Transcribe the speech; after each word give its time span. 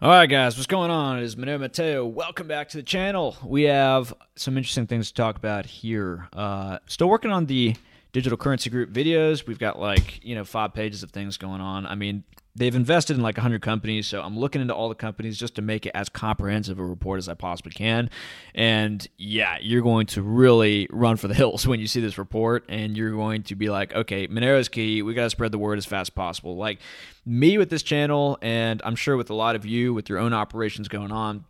All 0.00 0.10
right, 0.10 0.26
guys, 0.26 0.56
what's 0.56 0.68
going 0.68 0.92
on? 0.92 1.18
It 1.18 1.24
is 1.24 1.34
Monero 1.34 1.58
Matteo. 1.58 2.06
Welcome 2.06 2.46
back 2.46 2.68
to 2.68 2.76
the 2.76 2.84
channel. 2.84 3.36
We 3.44 3.64
have 3.64 4.14
some 4.36 4.56
interesting 4.56 4.86
things 4.86 5.08
to 5.08 5.14
talk 5.14 5.36
about 5.36 5.66
here. 5.66 6.28
Uh, 6.32 6.78
still 6.86 7.08
working 7.08 7.32
on 7.32 7.46
the 7.46 7.74
digital 8.12 8.38
currency 8.38 8.70
group 8.70 8.90
videos. 8.90 9.46
We've 9.46 9.58
got 9.58 9.78
like, 9.78 10.24
you 10.24 10.34
know, 10.34 10.44
five 10.44 10.74
pages 10.74 11.02
of 11.02 11.10
things 11.10 11.36
going 11.36 11.60
on. 11.60 11.86
I 11.86 11.94
mean, 11.94 12.24
they've 12.58 12.74
invested 12.74 13.16
in 13.16 13.22
like 13.22 13.36
100 13.36 13.62
companies 13.62 14.06
so 14.06 14.20
i'm 14.20 14.36
looking 14.36 14.60
into 14.60 14.74
all 14.74 14.88
the 14.88 14.94
companies 14.94 15.38
just 15.38 15.54
to 15.54 15.62
make 15.62 15.86
it 15.86 15.92
as 15.94 16.08
comprehensive 16.08 16.78
a 16.78 16.84
report 16.84 17.18
as 17.18 17.28
i 17.28 17.34
possibly 17.34 17.72
can 17.72 18.10
and 18.54 19.06
yeah 19.16 19.56
you're 19.60 19.82
going 19.82 20.06
to 20.06 20.20
really 20.22 20.88
run 20.90 21.16
for 21.16 21.28
the 21.28 21.34
hills 21.34 21.66
when 21.68 21.80
you 21.80 21.86
see 21.86 22.00
this 22.00 22.18
report 22.18 22.64
and 22.68 22.96
you're 22.96 23.12
going 23.12 23.42
to 23.42 23.54
be 23.54 23.70
like 23.70 23.94
okay 23.94 24.26
monero 24.28 24.58
is 24.58 24.68
key 24.68 25.02
we 25.02 25.14
got 25.14 25.24
to 25.24 25.30
spread 25.30 25.52
the 25.52 25.58
word 25.58 25.78
as 25.78 25.86
fast 25.86 26.10
as 26.10 26.10
possible 26.10 26.56
like 26.56 26.80
me 27.24 27.58
with 27.58 27.70
this 27.70 27.82
channel 27.82 28.36
and 28.42 28.82
i'm 28.84 28.96
sure 28.96 29.16
with 29.16 29.30
a 29.30 29.34
lot 29.34 29.54
of 29.54 29.64
you 29.64 29.94
with 29.94 30.08
your 30.08 30.18
own 30.18 30.32
operations 30.32 30.88
going 30.88 31.12
on 31.12 31.44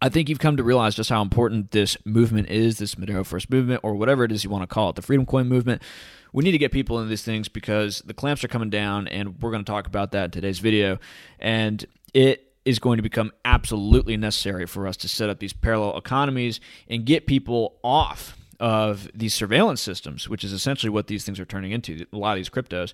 I 0.00 0.08
think 0.08 0.28
you've 0.28 0.38
come 0.38 0.56
to 0.56 0.62
realize 0.62 0.94
just 0.94 1.10
how 1.10 1.22
important 1.22 1.70
this 1.70 1.96
movement 2.04 2.50
is, 2.50 2.78
this 2.78 2.96
Monero 2.96 3.24
First 3.24 3.50
movement, 3.50 3.80
or 3.82 3.94
whatever 3.94 4.24
it 4.24 4.32
is 4.32 4.44
you 4.44 4.50
want 4.50 4.62
to 4.62 4.72
call 4.72 4.90
it, 4.90 4.96
the 4.96 5.02
Freedom 5.02 5.24
Coin 5.26 5.48
movement 5.48 5.82
we 6.36 6.44
need 6.44 6.52
to 6.52 6.58
get 6.58 6.70
people 6.70 6.98
into 6.98 7.08
these 7.08 7.22
things 7.22 7.48
because 7.48 8.02
the 8.04 8.12
clamps 8.12 8.44
are 8.44 8.48
coming 8.48 8.68
down, 8.68 9.08
and 9.08 9.40
we're 9.40 9.50
going 9.50 9.64
to 9.64 9.70
talk 9.72 9.86
about 9.86 10.12
that 10.12 10.26
in 10.26 10.30
today's 10.32 10.58
video. 10.58 10.98
And 11.38 11.82
it 12.12 12.52
is 12.66 12.78
going 12.78 12.98
to 12.98 13.02
become 13.02 13.32
absolutely 13.42 14.18
necessary 14.18 14.66
for 14.66 14.86
us 14.86 14.98
to 14.98 15.08
set 15.08 15.30
up 15.30 15.38
these 15.38 15.54
parallel 15.54 15.96
economies 15.96 16.60
and 16.88 17.06
get 17.06 17.26
people 17.26 17.76
off 17.82 18.36
of 18.60 19.08
these 19.14 19.34
surveillance 19.34 19.80
systems, 19.80 20.28
which 20.28 20.44
is 20.44 20.52
essentially 20.52 20.90
what 20.90 21.06
these 21.06 21.24
things 21.24 21.38
are 21.38 21.44
turning 21.44 21.72
into, 21.72 22.06
a 22.12 22.16
lot 22.16 22.32
of 22.32 22.36
these 22.36 22.48
cryptos, 22.48 22.92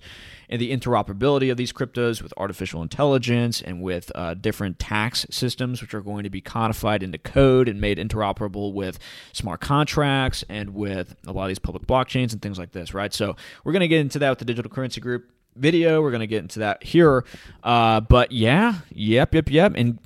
and 0.49 0.59
the 0.59 0.75
interoperability 0.75 1.49
of 1.51 1.57
these 1.57 1.71
cryptos 1.71 2.21
with 2.21 2.33
artificial 2.37 2.81
intelligence 2.81 3.61
and 3.61 3.81
with 3.81 4.11
uh, 4.15 4.33
different 4.33 4.79
tax 4.79 5.25
systems, 5.29 5.81
which 5.81 5.93
are 5.93 6.01
going 6.01 6.23
to 6.23 6.29
be 6.29 6.41
codified 6.41 7.03
into 7.03 7.17
code 7.17 7.67
and 7.67 7.79
made 7.79 7.97
interoperable 7.97 8.73
with 8.73 8.99
smart 9.31 9.61
contracts 9.61 10.43
and 10.49 10.73
with 10.73 11.15
a 11.25 11.31
lot 11.31 11.43
of 11.43 11.49
these 11.49 11.59
public 11.59 11.87
blockchains 11.87 12.33
and 12.33 12.41
things 12.41 12.59
like 12.59 12.71
this, 12.71 12.93
right? 12.93 13.13
So 13.13 13.35
we're 13.63 13.73
going 13.73 13.81
to 13.81 13.87
get 13.87 13.99
into 13.99 14.19
that 14.19 14.29
with 14.29 14.39
the 14.39 14.45
digital 14.45 14.69
currency 14.69 15.01
group 15.01 15.29
video. 15.55 16.01
We're 16.01 16.11
going 16.11 16.21
to 16.21 16.27
get 16.27 16.39
into 16.39 16.59
that 16.59 16.83
here. 16.83 17.25
Uh, 17.63 18.01
but 18.01 18.31
yeah, 18.31 18.79
yep, 18.91 19.33
yep, 19.33 19.49
yep. 19.49 19.73
And 19.75 19.99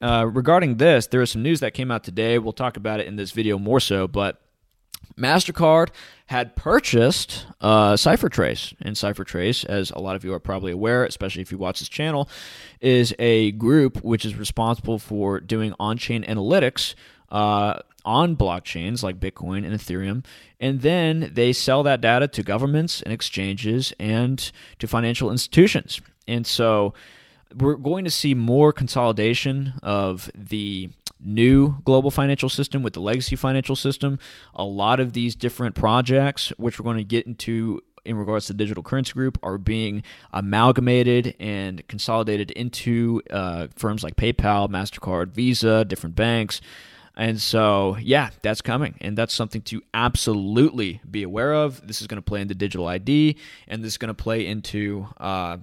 uh, 0.00 0.26
regarding 0.26 0.76
this, 0.76 1.06
there 1.06 1.22
is 1.22 1.30
some 1.30 1.42
news 1.42 1.60
that 1.60 1.74
came 1.74 1.90
out 1.90 2.04
today. 2.04 2.38
We'll 2.38 2.52
talk 2.52 2.76
about 2.76 3.00
it 3.00 3.06
in 3.06 3.16
this 3.16 3.30
video 3.30 3.58
more 3.58 3.80
so, 3.80 4.08
but 4.08 4.40
MasterCard 5.16 5.88
had 6.26 6.56
purchased 6.56 7.46
uh, 7.60 7.92
CipherTrace. 7.94 8.74
And 8.80 8.96
CipherTrace, 8.96 9.64
as 9.66 9.90
a 9.90 9.98
lot 9.98 10.16
of 10.16 10.24
you 10.24 10.32
are 10.32 10.40
probably 10.40 10.72
aware, 10.72 11.04
especially 11.04 11.42
if 11.42 11.52
you 11.52 11.58
watch 11.58 11.80
this 11.80 11.88
channel, 11.88 12.28
is 12.80 13.14
a 13.18 13.52
group 13.52 14.02
which 14.02 14.24
is 14.24 14.34
responsible 14.36 14.98
for 14.98 15.40
doing 15.40 15.74
on 15.78 15.98
chain 15.98 16.24
analytics 16.24 16.94
uh, 17.30 17.80
on 18.04 18.36
blockchains 18.36 19.02
like 19.02 19.20
Bitcoin 19.20 19.64
and 19.64 19.74
Ethereum. 19.74 20.24
And 20.60 20.80
then 20.80 21.30
they 21.32 21.52
sell 21.52 21.82
that 21.82 22.00
data 22.00 22.28
to 22.28 22.42
governments 22.42 23.02
and 23.02 23.12
exchanges 23.12 23.92
and 23.98 24.50
to 24.78 24.86
financial 24.86 25.30
institutions. 25.30 26.00
And 26.26 26.46
so 26.46 26.94
we're 27.56 27.76
going 27.76 28.04
to 28.04 28.10
see 28.10 28.34
more 28.34 28.72
consolidation 28.72 29.74
of 29.82 30.30
the 30.34 30.90
new 31.24 31.80
global 31.84 32.10
financial 32.10 32.48
system 32.48 32.82
with 32.82 32.94
the 32.94 33.00
legacy 33.00 33.36
financial 33.36 33.76
system. 33.76 34.18
A 34.54 34.64
lot 34.64 35.00
of 35.00 35.12
these 35.12 35.34
different 35.34 35.74
projects, 35.74 36.50
which 36.56 36.78
we're 36.78 36.84
going 36.84 36.98
to 36.98 37.04
get 37.04 37.26
into 37.26 37.80
in 38.04 38.16
regards 38.16 38.46
to 38.46 38.52
the 38.52 38.56
digital 38.56 38.82
currency 38.82 39.12
group, 39.12 39.38
are 39.42 39.58
being 39.58 40.02
amalgamated 40.32 41.36
and 41.38 41.86
consolidated 41.88 42.50
into 42.50 43.22
uh, 43.30 43.68
firms 43.76 44.02
like 44.02 44.16
PayPal, 44.16 44.68
MasterCard, 44.68 45.28
Visa, 45.30 45.84
different 45.84 46.16
banks. 46.16 46.60
And 47.16 47.40
so, 47.40 47.96
yeah, 48.00 48.30
that's 48.40 48.62
coming. 48.62 48.96
And 49.00 49.16
that's 49.16 49.34
something 49.34 49.62
to 49.62 49.82
absolutely 49.92 51.00
be 51.08 51.22
aware 51.22 51.52
of. 51.52 51.86
This 51.86 52.00
is 52.00 52.06
going 52.06 52.16
to 52.16 52.22
play 52.22 52.40
into 52.40 52.54
digital 52.54 52.86
ID, 52.86 53.36
and 53.68 53.84
this 53.84 53.92
is 53.92 53.98
going 53.98 54.08
to 54.08 54.14
play 54.14 54.46
into 54.46 55.06
uh, 55.18 55.58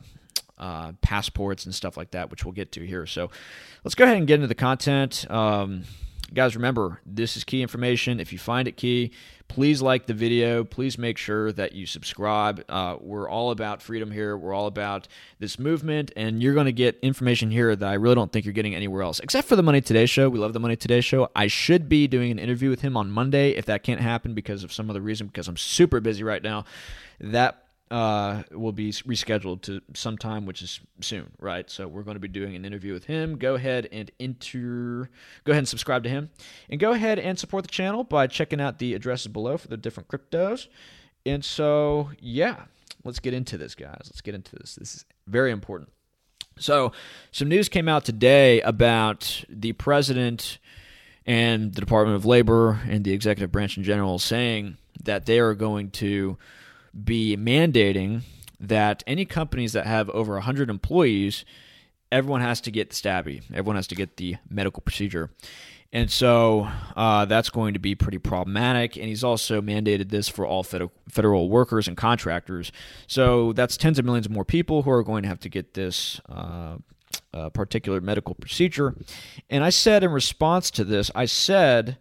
uh, 0.59 0.93
passports 1.01 1.65
and 1.65 1.73
stuff 1.73 1.97
like 1.97 2.11
that, 2.11 2.29
which 2.31 2.45
we'll 2.45 2.53
get 2.53 2.71
to 2.73 2.85
here. 2.85 3.05
So 3.05 3.29
let's 3.83 3.95
go 3.95 4.03
ahead 4.03 4.17
and 4.17 4.27
get 4.27 4.35
into 4.35 4.47
the 4.47 4.55
content. 4.55 5.25
Um, 5.29 5.83
guys, 6.33 6.55
remember, 6.55 6.99
this 7.05 7.37
is 7.37 7.43
key 7.43 7.61
information. 7.61 8.19
If 8.19 8.31
you 8.31 8.39
find 8.39 8.67
it 8.67 8.77
key, 8.77 9.11
please 9.47 9.81
like 9.81 10.05
the 10.05 10.13
video. 10.13 10.63
Please 10.63 10.97
make 10.97 11.17
sure 11.17 11.51
that 11.53 11.73
you 11.73 11.85
subscribe. 11.85 12.63
Uh, 12.69 12.97
we're 12.99 13.27
all 13.27 13.51
about 13.51 13.81
freedom 13.81 14.11
here. 14.11 14.37
We're 14.37 14.53
all 14.53 14.67
about 14.67 15.07
this 15.39 15.57
movement, 15.57 16.11
and 16.15 16.41
you're 16.43 16.53
going 16.53 16.67
to 16.67 16.71
get 16.71 16.99
information 17.01 17.49
here 17.49 17.75
that 17.75 17.87
I 17.87 17.95
really 17.95 18.15
don't 18.15 18.31
think 18.31 18.45
you're 18.45 18.53
getting 18.53 18.75
anywhere 18.75 19.01
else, 19.01 19.19
except 19.19 19.47
for 19.47 19.55
the 19.55 19.63
Money 19.63 19.81
Today 19.81 20.05
show. 20.05 20.29
We 20.29 20.39
love 20.39 20.53
the 20.53 20.59
Money 20.59 20.75
Today 20.75 21.01
show. 21.01 21.29
I 21.35 21.47
should 21.47 21.89
be 21.89 22.07
doing 22.07 22.31
an 22.31 22.39
interview 22.39 22.69
with 22.69 22.81
him 22.81 22.95
on 22.95 23.09
Monday. 23.09 23.51
If 23.51 23.65
that 23.65 23.83
can't 23.83 24.01
happen 24.01 24.33
because 24.33 24.63
of 24.63 24.71
some 24.71 24.89
other 24.89 25.01
reason, 25.01 25.27
because 25.27 25.47
I'm 25.47 25.57
super 25.57 25.99
busy 25.99 26.23
right 26.23 26.43
now, 26.43 26.65
that 27.19 27.63
uh, 27.91 28.43
will 28.51 28.71
be 28.71 28.91
rescheduled 28.91 29.61
to 29.63 29.81
sometime, 29.93 30.45
which 30.45 30.61
is 30.61 30.79
soon, 31.01 31.31
right? 31.39 31.69
So 31.69 31.87
we're 31.87 32.03
going 32.03 32.15
to 32.15 32.19
be 32.19 32.27
doing 32.27 32.55
an 32.55 32.63
interview 32.65 32.93
with 32.93 33.05
him. 33.05 33.37
Go 33.37 33.55
ahead 33.55 33.89
and 33.91 34.11
enter, 34.19 35.09
go 35.43 35.51
ahead 35.51 35.59
and 35.59 35.67
subscribe 35.67 36.03
to 36.03 36.09
him, 36.09 36.29
and 36.69 36.79
go 36.79 36.91
ahead 36.91 37.17
and 37.17 37.39
support 37.39 37.63
the 37.63 37.71
channel 37.71 38.03
by 38.03 38.27
checking 38.27 38.61
out 38.61 38.79
the 38.79 38.93
addresses 38.93 39.27
below 39.27 39.57
for 39.57 39.67
the 39.67 39.77
different 39.77 40.07
cryptos. 40.07 40.67
And 41.25 41.43
so, 41.43 42.11
yeah, 42.19 42.65
let's 43.03 43.19
get 43.19 43.33
into 43.33 43.57
this, 43.57 43.75
guys. 43.75 44.01
Let's 44.05 44.21
get 44.21 44.35
into 44.35 44.55
this. 44.55 44.75
This 44.75 44.95
is 44.95 45.05
very 45.27 45.51
important. 45.51 45.89
So, 46.59 46.91
some 47.31 47.47
news 47.47 47.69
came 47.69 47.87
out 47.87 48.05
today 48.05 48.61
about 48.61 49.45
the 49.49 49.73
president 49.73 50.59
and 51.25 51.73
the 51.73 51.79
Department 51.79 52.17
of 52.17 52.25
Labor 52.25 52.81
and 52.87 53.03
the 53.03 53.13
executive 53.13 53.51
branch 53.51 53.77
in 53.77 53.83
general 53.83 54.19
saying 54.19 54.77
that 55.03 55.25
they 55.25 55.39
are 55.39 55.53
going 55.53 55.89
to 55.91 56.37
be 57.03 57.37
mandating 57.37 58.21
that 58.59 59.03
any 59.07 59.25
companies 59.25 59.73
that 59.73 59.85
have 59.85 60.09
over 60.09 60.33
100 60.33 60.69
employees, 60.69 61.45
everyone 62.11 62.41
has 62.41 62.59
to 62.61 62.71
get 62.71 62.89
the 62.89 62.95
stabby. 62.95 63.41
Everyone 63.51 63.75
has 63.75 63.87
to 63.87 63.95
get 63.95 64.17
the 64.17 64.35
medical 64.49 64.81
procedure. 64.81 65.31
And 65.91 66.11
so 66.11 66.69
uh, 66.95 67.25
that's 67.25 67.49
going 67.49 67.73
to 67.73 67.79
be 67.79 67.95
pretty 67.95 68.19
problematic. 68.19 68.95
And 68.95 69.05
he's 69.05 69.23
also 69.23 69.59
mandated 69.59 70.09
this 70.09 70.29
for 70.29 70.45
all 70.45 70.63
federal, 70.63 70.91
federal 71.09 71.49
workers 71.49 71.87
and 71.87 71.97
contractors. 71.97 72.71
So 73.07 73.53
that's 73.53 73.75
tens 73.75 73.97
of 73.97 74.05
millions 74.05 74.27
of 74.27 74.31
more 74.31 74.45
people 74.45 74.83
who 74.83 74.91
are 74.91 75.03
going 75.03 75.23
to 75.23 75.29
have 75.29 75.39
to 75.39 75.49
get 75.49 75.73
this 75.73 76.21
uh, 76.29 76.77
uh, 77.33 77.49
particular 77.49 78.01
medical 78.01 78.35
procedure. 78.35 78.95
And 79.49 79.63
I 79.63 79.71
said 79.71 80.03
in 80.03 80.11
response 80.11 80.69
to 80.71 80.83
this, 80.83 81.09
I 81.15 81.25
said 81.25 81.97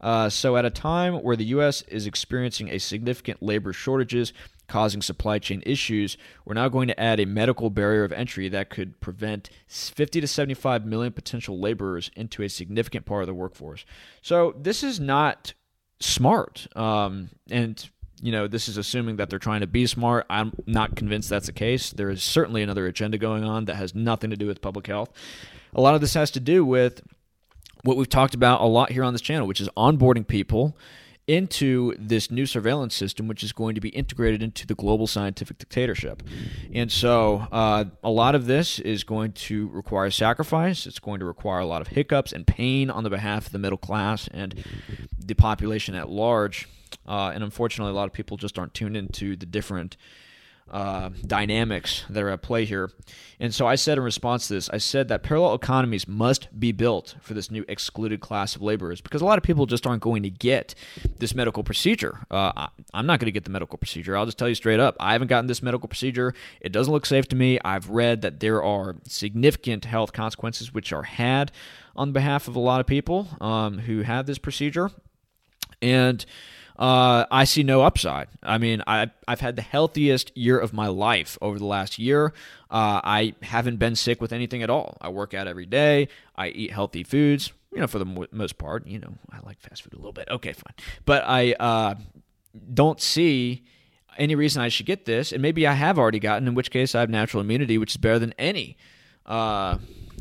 uh, 0.00 0.28
so, 0.28 0.56
at 0.56 0.64
a 0.64 0.70
time 0.70 1.14
where 1.22 1.36
the 1.36 1.44
U.S. 1.46 1.82
is 1.82 2.06
experiencing 2.06 2.70
a 2.70 2.78
significant 2.78 3.42
labor 3.42 3.72
shortages 3.72 4.32
causing 4.66 5.02
supply 5.02 5.38
chain 5.38 5.62
issues, 5.66 6.16
we're 6.44 6.54
now 6.54 6.68
going 6.68 6.88
to 6.88 6.98
add 6.98 7.20
a 7.20 7.26
medical 7.26 7.70
barrier 7.70 8.04
of 8.04 8.12
entry 8.12 8.48
that 8.48 8.70
could 8.70 9.00
prevent 9.00 9.50
50 9.66 10.20
to 10.20 10.28
75 10.28 10.86
million 10.86 11.12
potential 11.12 11.58
laborers 11.58 12.10
into 12.14 12.42
a 12.42 12.48
significant 12.48 13.04
part 13.04 13.22
of 13.22 13.26
the 13.26 13.34
workforce. 13.34 13.84
So, 14.22 14.54
this 14.58 14.82
is 14.82 14.98
not 14.98 15.52
smart. 15.98 16.66
Um, 16.76 17.30
and 17.50 17.88
you 18.22 18.32
know, 18.32 18.46
this 18.46 18.68
is 18.68 18.76
assuming 18.76 19.16
that 19.16 19.30
they're 19.30 19.38
trying 19.38 19.60
to 19.60 19.66
be 19.66 19.86
smart. 19.86 20.26
I'm 20.28 20.52
not 20.66 20.94
convinced 20.94 21.30
that's 21.30 21.46
the 21.46 21.52
case. 21.52 21.90
There 21.90 22.10
is 22.10 22.22
certainly 22.22 22.62
another 22.62 22.86
agenda 22.86 23.18
going 23.18 23.44
on 23.44 23.64
that 23.66 23.76
has 23.76 23.94
nothing 23.94 24.30
to 24.30 24.36
do 24.36 24.46
with 24.46 24.60
public 24.60 24.86
health. 24.86 25.10
A 25.74 25.80
lot 25.80 25.94
of 25.94 26.00
this 26.00 26.14
has 26.14 26.30
to 26.32 26.40
do 26.40 26.64
with 26.64 27.02
what 27.82 27.96
we've 27.96 28.08
talked 28.08 28.34
about 28.34 28.60
a 28.60 28.66
lot 28.66 28.92
here 28.92 29.04
on 29.04 29.12
this 29.12 29.22
channel, 29.22 29.46
which 29.46 29.60
is 29.60 29.68
onboarding 29.76 30.26
people 30.26 30.76
into 31.26 31.94
this 31.96 32.28
new 32.30 32.44
surveillance 32.44 32.94
system, 32.94 33.28
which 33.28 33.44
is 33.44 33.52
going 33.52 33.76
to 33.76 33.80
be 33.80 33.90
integrated 33.90 34.42
into 34.42 34.66
the 34.66 34.74
global 34.74 35.06
scientific 35.06 35.58
dictatorship. 35.58 36.24
And 36.74 36.90
so, 36.90 37.46
uh, 37.52 37.84
a 38.02 38.10
lot 38.10 38.34
of 38.34 38.46
this 38.46 38.80
is 38.80 39.04
going 39.04 39.32
to 39.32 39.68
require 39.68 40.10
sacrifice. 40.10 40.86
It's 40.86 40.98
going 40.98 41.20
to 41.20 41.26
require 41.26 41.60
a 41.60 41.66
lot 41.66 41.82
of 41.82 41.88
hiccups 41.88 42.32
and 42.32 42.46
pain 42.46 42.90
on 42.90 43.04
the 43.04 43.10
behalf 43.10 43.46
of 43.46 43.52
the 43.52 43.60
middle 43.60 43.78
class 43.78 44.28
and 44.32 44.64
the 45.18 45.34
population 45.34 45.94
at 45.94 46.08
large. 46.08 46.68
Uh, 47.06 47.30
and 47.32 47.44
unfortunately, 47.44 47.92
a 47.92 47.94
lot 47.94 48.06
of 48.06 48.12
people 48.12 48.36
just 48.36 48.58
aren't 48.58 48.74
tuned 48.74 48.96
into 48.96 49.36
the 49.36 49.46
different 49.46 49.96
uh, 50.70 51.10
dynamics 51.26 52.04
that 52.08 52.22
are 52.22 52.30
at 52.30 52.42
play 52.42 52.64
here. 52.64 52.90
And 53.38 53.54
so 53.54 53.66
I 53.66 53.74
said 53.74 53.98
in 53.98 54.04
response 54.04 54.48
to 54.48 54.54
this, 54.54 54.68
I 54.70 54.78
said 54.78 55.08
that 55.08 55.22
parallel 55.22 55.54
economies 55.54 56.06
must 56.06 56.48
be 56.58 56.72
built 56.72 57.16
for 57.20 57.34
this 57.34 57.50
new 57.50 57.64
excluded 57.68 58.20
class 58.20 58.54
of 58.54 58.62
laborers 58.62 59.00
because 59.00 59.22
a 59.22 59.24
lot 59.24 59.38
of 59.38 59.42
people 59.42 59.66
just 59.66 59.86
aren't 59.86 60.02
going 60.02 60.22
to 60.22 60.30
get 60.30 60.74
this 61.18 61.34
medical 61.34 61.64
procedure. 61.64 62.20
Uh, 62.30 62.68
I'm 62.92 63.06
not 63.06 63.18
going 63.18 63.26
to 63.26 63.32
get 63.32 63.44
the 63.44 63.50
medical 63.50 63.78
procedure. 63.78 64.16
I'll 64.16 64.26
just 64.26 64.38
tell 64.38 64.48
you 64.48 64.54
straight 64.54 64.80
up. 64.80 64.96
I 65.00 65.12
haven't 65.12 65.28
gotten 65.28 65.46
this 65.46 65.62
medical 65.62 65.88
procedure. 65.88 66.34
It 66.60 66.70
doesn't 66.70 66.92
look 66.92 67.06
safe 67.06 67.28
to 67.28 67.36
me. 67.36 67.58
I've 67.64 67.88
read 67.88 68.22
that 68.22 68.40
there 68.40 68.62
are 68.62 68.96
significant 69.06 69.86
health 69.86 70.12
consequences 70.12 70.74
which 70.74 70.92
are 70.92 71.04
had 71.04 71.50
on 71.96 72.12
behalf 72.12 72.46
of 72.46 72.56
a 72.56 72.60
lot 72.60 72.80
of 72.80 72.86
people 72.86 73.28
um, 73.40 73.78
who 73.78 74.02
have 74.02 74.26
this 74.26 74.38
procedure. 74.38 74.90
And 75.82 76.24
uh, 76.80 77.26
I 77.30 77.44
see 77.44 77.62
no 77.62 77.82
upside. 77.82 78.28
I 78.42 78.56
mean, 78.56 78.82
I, 78.86 79.10
I've 79.28 79.40
had 79.40 79.56
the 79.56 79.62
healthiest 79.62 80.34
year 80.34 80.58
of 80.58 80.72
my 80.72 80.88
life 80.88 81.36
over 81.42 81.58
the 81.58 81.66
last 81.66 81.98
year. 81.98 82.32
Uh, 82.70 83.04
I 83.04 83.34
haven't 83.42 83.76
been 83.76 83.94
sick 83.94 84.18
with 84.22 84.32
anything 84.32 84.62
at 84.62 84.70
all. 84.70 84.96
I 85.02 85.10
work 85.10 85.34
out 85.34 85.46
every 85.46 85.66
day. 85.66 86.08
I 86.36 86.48
eat 86.48 86.72
healthy 86.72 87.04
foods, 87.04 87.52
you 87.70 87.80
know, 87.80 87.86
for 87.86 87.98
the 87.98 88.28
most 88.32 88.56
part. 88.56 88.86
You 88.86 88.98
know, 88.98 89.12
I 89.30 89.40
like 89.44 89.60
fast 89.60 89.82
food 89.82 89.92
a 89.92 89.96
little 89.96 90.14
bit. 90.14 90.28
Okay, 90.30 90.54
fine. 90.54 90.72
But 91.04 91.22
I 91.26 91.52
uh, 91.52 91.96
don't 92.72 92.98
see 92.98 93.62
any 94.16 94.34
reason 94.34 94.62
I 94.62 94.68
should 94.68 94.86
get 94.86 95.04
this. 95.04 95.32
And 95.32 95.42
maybe 95.42 95.66
I 95.66 95.74
have 95.74 95.98
already 95.98 96.18
gotten, 96.18 96.48
in 96.48 96.54
which 96.54 96.70
case 96.70 96.94
I 96.94 97.00
have 97.00 97.10
natural 97.10 97.42
immunity, 97.42 97.76
which 97.76 97.92
is 97.92 97.98
better 97.98 98.18
than 98.18 98.32
any. 98.38 98.78
Uh, 99.26 99.76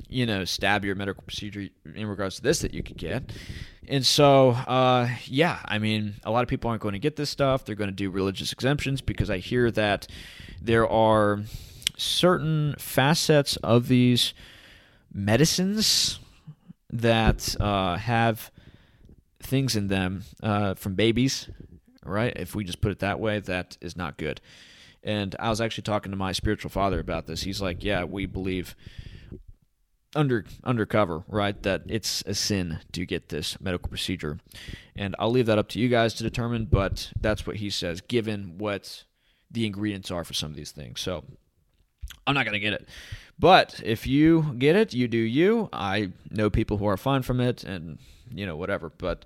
you 0.10 0.26
know, 0.26 0.44
stab 0.44 0.84
your 0.84 0.96
medical 0.96 1.24
procedure 1.24 1.70
in 1.96 2.08
regards 2.08 2.36
to 2.38 2.42
this 2.42 2.60
that 2.60 2.74
you 2.74 2.84
could 2.84 2.98
get. 2.98 3.32
And 3.90 4.06
so, 4.06 4.52
uh, 4.52 5.10
yeah, 5.26 5.60
I 5.66 5.80
mean, 5.80 6.14
a 6.24 6.30
lot 6.30 6.44
of 6.44 6.48
people 6.48 6.70
aren't 6.70 6.84
going 6.84 6.94
to 6.94 7.00
get 7.00 7.16
this 7.16 7.32
stuff. 7.32 7.66
They're 7.66 7.74
going 7.74 7.90
to 7.90 7.96
do 7.96 8.12
religious 8.12 8.54
exemptions 8.54 9.02
because 9.02 9.32
I 9.32 9.40
hear 9.40 9.72
that 9.72 10.08
there 10.62 10.88
are 10.88 11.42
certain 11.98 12.76
facets 12.78 13.56
of 13.58 13.88
these 13.88 14.36
medicines 15.12 16.20
that 16.92 17.60
uh, 17.60 17.98
have 17.98 18.52
things 19.42 19.76
in 19.76 19.88
them 19.88 20.24
uh, 20.44 20.76
from 20.76 20.94
babies, 20.94 21.50
right? 22.06 22.34
If 22.36 22.54
we 22.54 22.64
just 22.64 22.82
put 22.82 22.92
it 22.92 23.00
that 23.00 23.20
way, 23.20 23.40
that 23.40 23.76
is 23.82 23.98
not 23.98 24.18
good. 24.18 24.40
And 25.04 25.36
I 25.40 25.50
was 25.50 25.62
actually 25.62 25.84
talking 25.84 26.12
to 26.12 26.18
my 26.18 26.32
spiritual 26.32 26.70
father 26.70 27.00
about 27.00 27.26
this. 27.26 27.42
He's 27.42 27.62
like, 27.62 27.84
"Yeah, 27.84 28.04
we 28.04 28.26
believe 28.26 28.76
under 30.16 30.46
undercover, 30.64 31.24
right? 31.28 31.62
That 31.64 31.84
it's 31.88 32.24
a 32.26 32.34
sin 32.34 32.80
to 32.94 33.06
get 33.06 33.30
this 33.30 33.60
medical 33.62 33.90
procedure, 33.90 34.40
and 34.96 35.16
I'll 35.20 35.32
leave 35.32 35.46
that 35.48 35.58
up 35.58 35.70
to 35.70 35.80
you 35.80 35.90
guys 35.90 36.14
to 36.16 36.24
determine. 36.24 36.66
But 36.66 37.12
that's 37.20 37.46
what 37.46 37.58
he 37.58 37.70
says, 37.70 38.02
given 38.02 38.58
what 38.58 39.04
the 39.52 39.66
ingredients 39.66 40.12
are 40.12 40.24
for 40.24 40.34
some 40.34 40.52
of 40.52 40.56
these 40.56 40.72
things. 40.72 41.00
So 41.00 41.26
I'm 42.26 42.34
not 42.34 42.46
gonna 42.46 42.60
get 42.60 42.74
it, 42.74 42.88
but 43.38 43.82
if 43.84 44.08
you 44.08 44.56
get 44.58 44.76
it, 44.76 44.94
you 44.94 45.08
do 45.08 45.18
you. 45.18 45.70
I 45.72 46.12
know 46.30 46.50
people 46.50 46.78
who 46.78 46.86
are 46.88 46.98
fine 46.98 47.22
from 47.22 47.40
it, 47.40 47.64
and 47.64 48.00
you 48.34 48.46
know 48.46 48.56
whatever. 48.56 48.90
But 48.90 49.26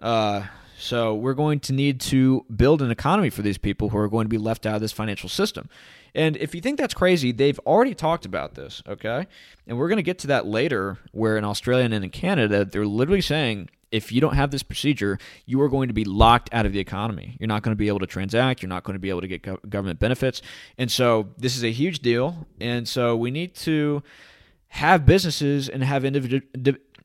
uh, 0.00 0.44
so 0.78 1.14
we're 1.14 1.34
going 1.34 1.60
to 1.60 1.72
need 1.72 2.00
to 2.02 2.44
build 2.54 2.82
an 2.82 2.90
economy 2.90 3.30
for 3.30 3.42
these 3.42 3.58
people 3.58 3.90
who 3.90 3.98
are 3.98 4.08
going 4.08 4.24
to 4.24 4.30
be 4.30 4.38
left 4.38 4.66
out 4.66 4.76
of 4.76 4.80
this 4.80 4.92
financial 4.92 5.28
system. 5.28 5.68
And 6.14 6.36
if 6.36 6.54
you 6.54 6.60
think 6.60 6.78
that's 6.78 6.94
crazy, 6.94 7.32
they've 7.32 7.58
already 7.60 7.94
talked 7.94 8.24
about 8.24 8.54
this, 8.54 8.82
okay? 8.88 9.26
And 9.66 9.78
we're 9.78 9.88
going 9.88 9.96
to 9.96 10.02
get 10.02 10.18
to 10.20 10.26
that 10.28 10.46
later, 10.46 10.98
where 11.12 11.36
in 11.36 11.44
Australia 11.44 11.84
and 11.84 11.94
in 11.94 12.10
Canada, 12.10 12.64
they're 12.64 12.86
literally 12.86 13.20
saying 13.20 13.68
if 13.90 14.10
you 14.10 14.20
don't 14.20 14.34
have 14.34 14.50
this 14.50 14.64
procedure, 14.64 15.18
you 15.46 15.60
are 15.60 15.68
going 15.68 15.86
to 15.86 15.94
be 15.94 16.04
locked 16.04 16.52
out 16.52 16.66
of 16.66 16.72
the 16.72 16.80
economy. 16.80 17.36
You're 17.38 17.46
not 17.46 17.62
going 17.62 17.72
to 17.72 17.76
be 17.76 17.88
able 17.88 18.00
to 18.00 18.06
transact. 18.06 18.60
You're 18.60 18.68
not 18.68 18.82
going 18.82 18.94
to 18.94 19.00
be 19.00 19.08
able 19.08 19.20
to 19.20 19.28
get 19.28 19.70
government 19.70 20.00
benefits. 20.00 20.42
And 20.78 20.90
so 20.90 21.28
this 21.38 21.56
is 21.56 21.62
a 21.62 21.70
huge 21.70 22.00
deal. 22.00 22.48
And 22.60 22.88
so 22.88 23.16
we 23.16 23.30
need 23.30 23.54
to 23.56 24.02
have 24.68 25.06
businesses 25.06 25.68
and 25.68 25.84
have 25.84 26.04
individual 26.04 26.42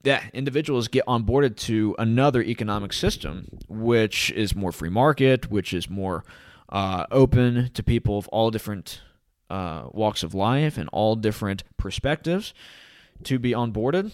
yeah, 0.03 0.23
individuals 0.33 0.87
get 0.87 1.05
onboarded 1.05 1.57
to 1.57 1.95
another 1.99 2.41
economic 2.41 2.93
system, 2.93 3.47
which 3.67 4.31
is 4.31 4.55
more 4.55 4.71
free 4.71 4.89
market, 4.89 5.51
which 5.51 5.73
is 5.73 5.89
more 5.89 6.23
uh, 6.69 7.05
open 7.11 7.69
to 7.73 7.83
people 7.83 8.17
of 8.17 8.27
all 8.29 8.49
different 8.51 9.01
uh, 9.49 9.87
walks 9.91 10.23
of 10.23 10.33
life 10.33 10.77
and 10.77 10.89
all 10.93 11.15
different 11.15 11.63
perspectives 11.77 12.53
to 13.23 13.39
be 13.39 13.51
onboarded. 13.51 14.13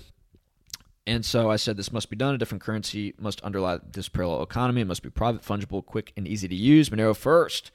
And 1.08 1.24
so 1.24 1.52
I 1.52 1.58
said 1.58 1.78
this 1.78 1.92
must 1.92 2.10
be 2.10 2.16
done. 2.16 2.34
A 2.34 2.38
different 2.40 2.64
currency 2.64 3.14
must 3.20 3.42
underlie 3.42 3.78
this 3.92 4.10
parallel 4.10 4.42
economy. 4.42 4.82
It 4.82 4.88
must 4.88 5.04
be 5.04 5.12
private, 5.12 5.44
fungible, 5.44 5.86
quick, 5.86 6.14
and 6.18 6.28
easy 6.28 6.48
to 6.48 6.56
use. 6.56 6.90
Monero 6.90 7.16
first. 7.16 7.70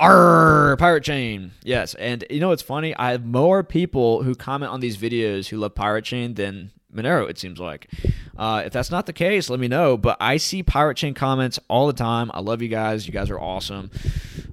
Arr, 0.00 0.76
Pirate 0.78 1.04
Chain. 1.04 1.52
Yes. 1.62 1.94
And 1.94 2.24
you 2.28 2.40
know 2.40 2.48
what's 2.48 2.62
funny? 2.62 2.96
I 2.96 3.12
have 3.12 3.24
more 3.24 3.62
people 3.62 4.24
who 4.24 4.34
comment 4.34 4.72
on 4.72 4.80
these 4.80 4.96
videos 4.96 5.48
who 5.48 5.58
love 5.58 5.76
Pirate 5.76 6.04
Chain 6.04 6.34
than 6.34 6.72
Monero, 6.94 7.28
it 7.28 7.38
seems 7.38 7.58
like. 7.58 7.88
Uh, 8.36 8.62
if 8.64 8.72
that's 8.72 8.90
not 8.90 9.06
the 9.06 9.12
case, 9.12 9.50
let 9.50 9.60
me 9.60 9.68
know. 9.68 9.96
But 9.96 10.16
I 10.20 10.36
see 10.36 10.62
Pirate 10.62 10.96
Chain 10.96 11.14
comments 11.14 11.58
all 11.68 11.86
the 11.86 11.92
time. 11.92 12.30
I 12.32 12.40
love 12.40 12.62
you 12.62 12.68
guys. 12.68 13.06
You 13.06 13.12
guys 13.12 13.30
are 13.30 13.38
awesome. 13.38 13.90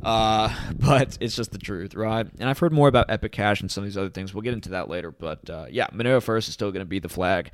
Uh, 0.03 0.53
but 0.79 1.17
it's 1.19 1.35
just 1.35 1.51
the 1.51 1.57
truth, 1.57 1.95
right? 1.95 2.27
And 2.39 2.49
I've 2.49 2.59
heard 2.59 2.73
more 2.73 2.87
about 2.87 3.09
Epic 3.09 3.31
Cash 3.31 3.61
and 3.61 3.71
some 3.71 3.83
of 3.83 3.89
these 3.89 3.97
other 3.97 4.09
things. 4.09 4.33
We'll 4.33 4.41
get 4.41 4.53
into 4.53 4.69
that 4.69 4.89
later. 4.89 5.11
But 5.11 5.49
uh, 5.49 5.65
yeah, 5.69 5.87
Monero 5.87 6.21
first 6.21 6.47
is 6.47 6.53
still 6.53 6.71
going 6.71 6.81
to 6.81 6.89
be 6.89 6.99
the 6.99 7.09
flag. 7.09 7.51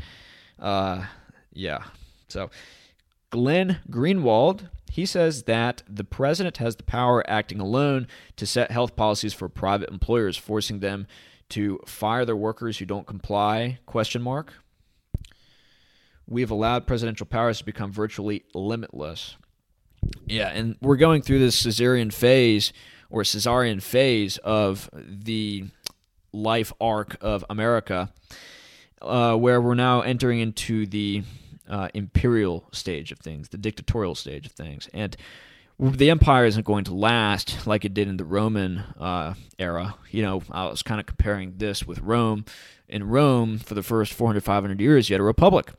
Uh, 0.60 1.06
yeah. 1.54 1.84
So 2.28 2.50
Glenn 3.30 3.80
Greenwald. 3.90 4.70
He 4.92 5.08
says 5.08 5.44
that 5.44 5.82
the 5.90 6.04
president 6.04 6.58
has 6.58 6.76
the 6.76 6.84
power 6.84 7.28
acting 7.28 7.60
alone 7.60 8.08
to 8.36 8.46
set 8.46 8.70
health 8.70 8.96
policies 8.96 9.34
for 9.34 9.50
private 9.50 9.90
employers, 9.90 10.38
forcing 10.38 10.82
them 10.82 11.08
to 11.50 11.80
fire 11.88 12.26
their 12.26 12.36
workers 12.36 12.78
who 12.78 12.86
don't 12.86 13.08
comply 13.08 13.80
question 13.88 14.22
mark 14.22 14.54
we 16.28 16.42
have 16.42 16.52
allowed 16.52 16.88
presidential 16.88 17.26
powers 17.26 17.60
to 17.60 17.66
become 17.66 17.92
virtually 17.92 18.44
limitless. 18.54 19.38
Yeah, 20.26 20.50
and 20.50 20.76
we're 20.82 20.98
going 20.98 21.22
through 21.22 21.40
this 21.40 21.64
Caesarian 21.64 22.12
phase 22.12 22.74
or 23.10 23.24
Caesarian 23.24 23.80
phase 23.80 24.38
of 24.38 24.90
the 24.94 25.66
life 26.32 26.74
arc 26.82 27.16
of 27.22 27.46
America, 27.50 28.12
uh, 29.02 29.36
where 29.36 29.62
we're 29.62 29.76
now 29.76 30.02
entering 30.02 30.40
into 30.40 30.86
the 30.86 31.24
uh, 31.70 31.90
imperial 31.94 32.68
stage 32.72 33.12
of 33.12 33.20
things, 33.20 33.50
the 33.50 33.58
dictatorial 33.58 34.16
stage 34.16 34.46
of 34.46 34.52
things. 34.52 34.90
And 34.94 35.16
the 35.80 36.10
empire 36.10 36.46
isn't 36.46 36.66
going 36.66 36.84
to 36.86 36.94
last 36.94 37.66
like 37.66 37.84
it 37.86 37.94
did 37.94 38.08
in 38.08 38.18
the 38.18 38.26
Roman 38.26 38.80
uh, 39.00 39.34
era. 39.58 39.96
You 40.12 40.22
know, 40.22 40.44
I 40.52 40.66
was 40.66 40.84
kind 40.84 41.00
of 41.00 41.06
comparing 41.06 41.56
this 41.58 41.86
with 41.86 42.00
Rome. 42.00 42.46
In 42.88 43.08
Rome, 43.08 43.58
for 43.58 43.74
the 43.74 43.82
first 43.82 44.14
400, 44.14 44.44
500 44.44 44.80
years, 44.80 45.10
you 45.10 45.16
had 45.16 45.22
a 45.22 45.24
republic. 45.24 45.72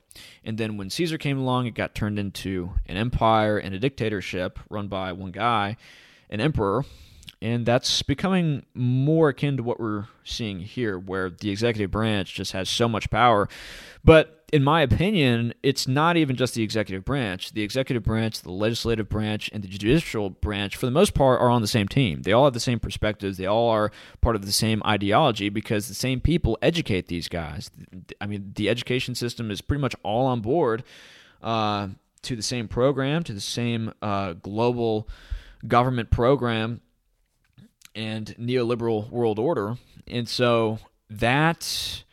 And 0.42 0.58
then 0.58 0.76
when 0.76 0.90
Caesar 0.90 1.16
came 1.18 1.38
along, 1.38 1.66
it 1.66 1.74
got 1.74 1.94
turned 1.94 2.18
into 2.18 2.72
an 2.86 2.96
empire 2.96 3.56
and 3.56 3.74
a 3.74 3.78
dictatorship 3.78 4.58
run 4.68 4.88
by 4.88 5.12
one 5.12 5.30
guy, 5.30 5.76
an 6.28 6.40
emperor. 6.40 6.84
And 7.44 7.66
that's 7.66 8.00
becoming 8.00 8.64
more 8.72 9.28
akin 9.28 9.58
to 9.58 9.62
what 9.62 9.78
we're 9.78 10.06
seeing 10.24 10.60
here, 10.60 10.98
where 10.98 11.28
the 11.28 11.50
executive 11.50 11.90
branch 11.90 12.32
just 12.32 12.52
has 12.52 12.70
so 12.70 12.88
much 12.88 13.10
power. 13.10 13.50
But 14.02 14.46
in 14.50 14.64
my 14.64 14.80
opinion, 14.80 15.52
it's 15.62 15.86
not 15.86 16.16
even 16.16 16.36
just 16.36 16.54
the 16.54 16.62
executive 16.62 17.04
branch. 17.04 17.52
The 17.52 17.60
executive 17.60 18.02
branch, 18.02 18.40
the 18.40 18.50
legislative 18.50 19.10
branch, 19.10 19.50
and 19.52 19.62
the 19.62 19.68
judicial 19.68 20.30
branch, 20.30 20.74
for 20.74 20.86
the 20.86 20.92
most 20.92 21.12
part, 21.12 21.38
are 21.38 21.50
on 21.50 21.60
the 21.60 21.68
same 21.68 21.86
team. 21.86 22.22
They 22.22 22.32
all 22.32 22.44
have 22.44 22.54
the 22.54 22.60
same 22.60 22.80
perspectives. 22.80 23.36
They 23.36 23.44
all 23.44 23.68
are 23.68 23.92
part 24.22 24.36
of 24.36 24.46
the 24.46 24.52
same 24.52 24.82
ideology 24.86 25.50
because 25.50 25.86
the 25.86 25.94
same 25.94 26.22
people 26.22 26.56
educate 26.62 27.08
these 27.08 27.28
guys. 27.28 27.70
I 28.22 28.26
mean, 28.26 28.52
the 28.56 28.70
education 28.70 29.14
system 29.14 29.50
is 29.50 29.60
pretty 29.60 29.82
much 29.82 29.94
all 30.02 30.24
on 30.24 30.40
board 30.40 30.82
uh, 31.42 31.88
to 32.22 32.36
the 32.36 32.42
same 32.42 32.68
program, 32.68 33.22
to 33.24 33.34
the 33.34 33.40
same 33.42 33.92
uh, 34.00 34.32
global 34.32 35.10
government 35.68 36.10
program 36.10 36.80
and 37.94 38.34
neoliberal 38.38 39.08
world 39.10 39.38
order. 39.38 39.76
And 40.06 40.28
so 40.28 40.78
that 41.10 42.04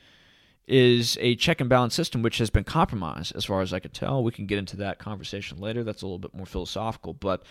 is 0.67 1.17
a 1.19 1.35
check 1.35 1.59
and 1.59 1.69
balance 1.69 1.93
system 1.93 2.21
which 2.21 2.37
has 2.37 2.49
been 2.49 2.63
compromised 2.63 3.35
as 3.35 3.45
far 3.45 3.61
as 3.61 3.73
I 3.73 3.79
could 3.79 3.93
tell. 3.93 4.23
We 4.23 4.31
can 4.31 4.45
get 4.45 4.59
into 4.59 4.77
that 4.77 4.99
conversation 4.99 5.59
later. 5.59 5.83
That's 5.83 6.01
a 6.01 6.05
little 6.05 6.19
bit 6.19 6.33
more 6.33 6.45
philosophical. 6.45 7.13
But 7.13 7.43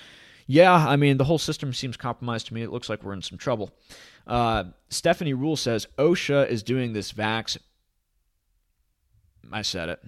yeah, 0.46 0.72
I 0.72 0.96
mean, 0.96 1.16
the 1.16 1.24
whole 1.24 1.38
system 1.38 1.72
seems 1.72 1.96
compromised 1.96 2.46
to 2.48 2.54
me. 2.54 2.62
It 2.62 2.72
looks 2.72 2.88
like 2.88 3.02
we're 3.02 3.12
in 3.12 3.22
some 3.22 3.38
trouble. 3.38 3.72
Uh, 4.26 4.64
Stephanie 4.88 5.34
Ruhle 5.34 5.58
says 5.58 5.86
OSHA 5.98 6.48
is 6.48 6.62
doing 6.62 6.92
this 6.92 7.12
vax. 7.12 7.58
I 9.52 9.62
said 9.62 9.88
it. 9.90 10.00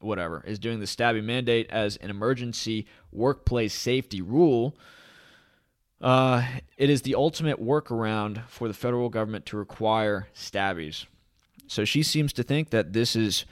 Whatever. 0.00 0.42
Is 0.46 0.58
doing 0.58 0.80
the 0.80 0.86
stabbing 0.86 1.26
mandate 1.26 1.68
as 1.70 1.96
an 1.96 2.10
emergency 2.10 2.86
workplace 3.12 3.74
safety 3.74 4.22
rule 4.22 4.76
uh, 6.00 6.42
it 6.76 6.90
is 6.90 7.02
the 7.02 7.14
ultimate 7.14 7.62
workaround 7.62 8.46
for 8.48 8.68
the 8.68 8.74
federal 8.74 9.08
government 9.08 9.46
to 9.46 9.56
require 9.56 10.28
stabbies. 10.34 11.06
So 11.66 11.84
she 11.84 12.02
seems 12.02 12.32
to 12.34 12.42
think 12.42 12.70
that 12.70 12.92
this 12.92 13.14
is 13.14 13.44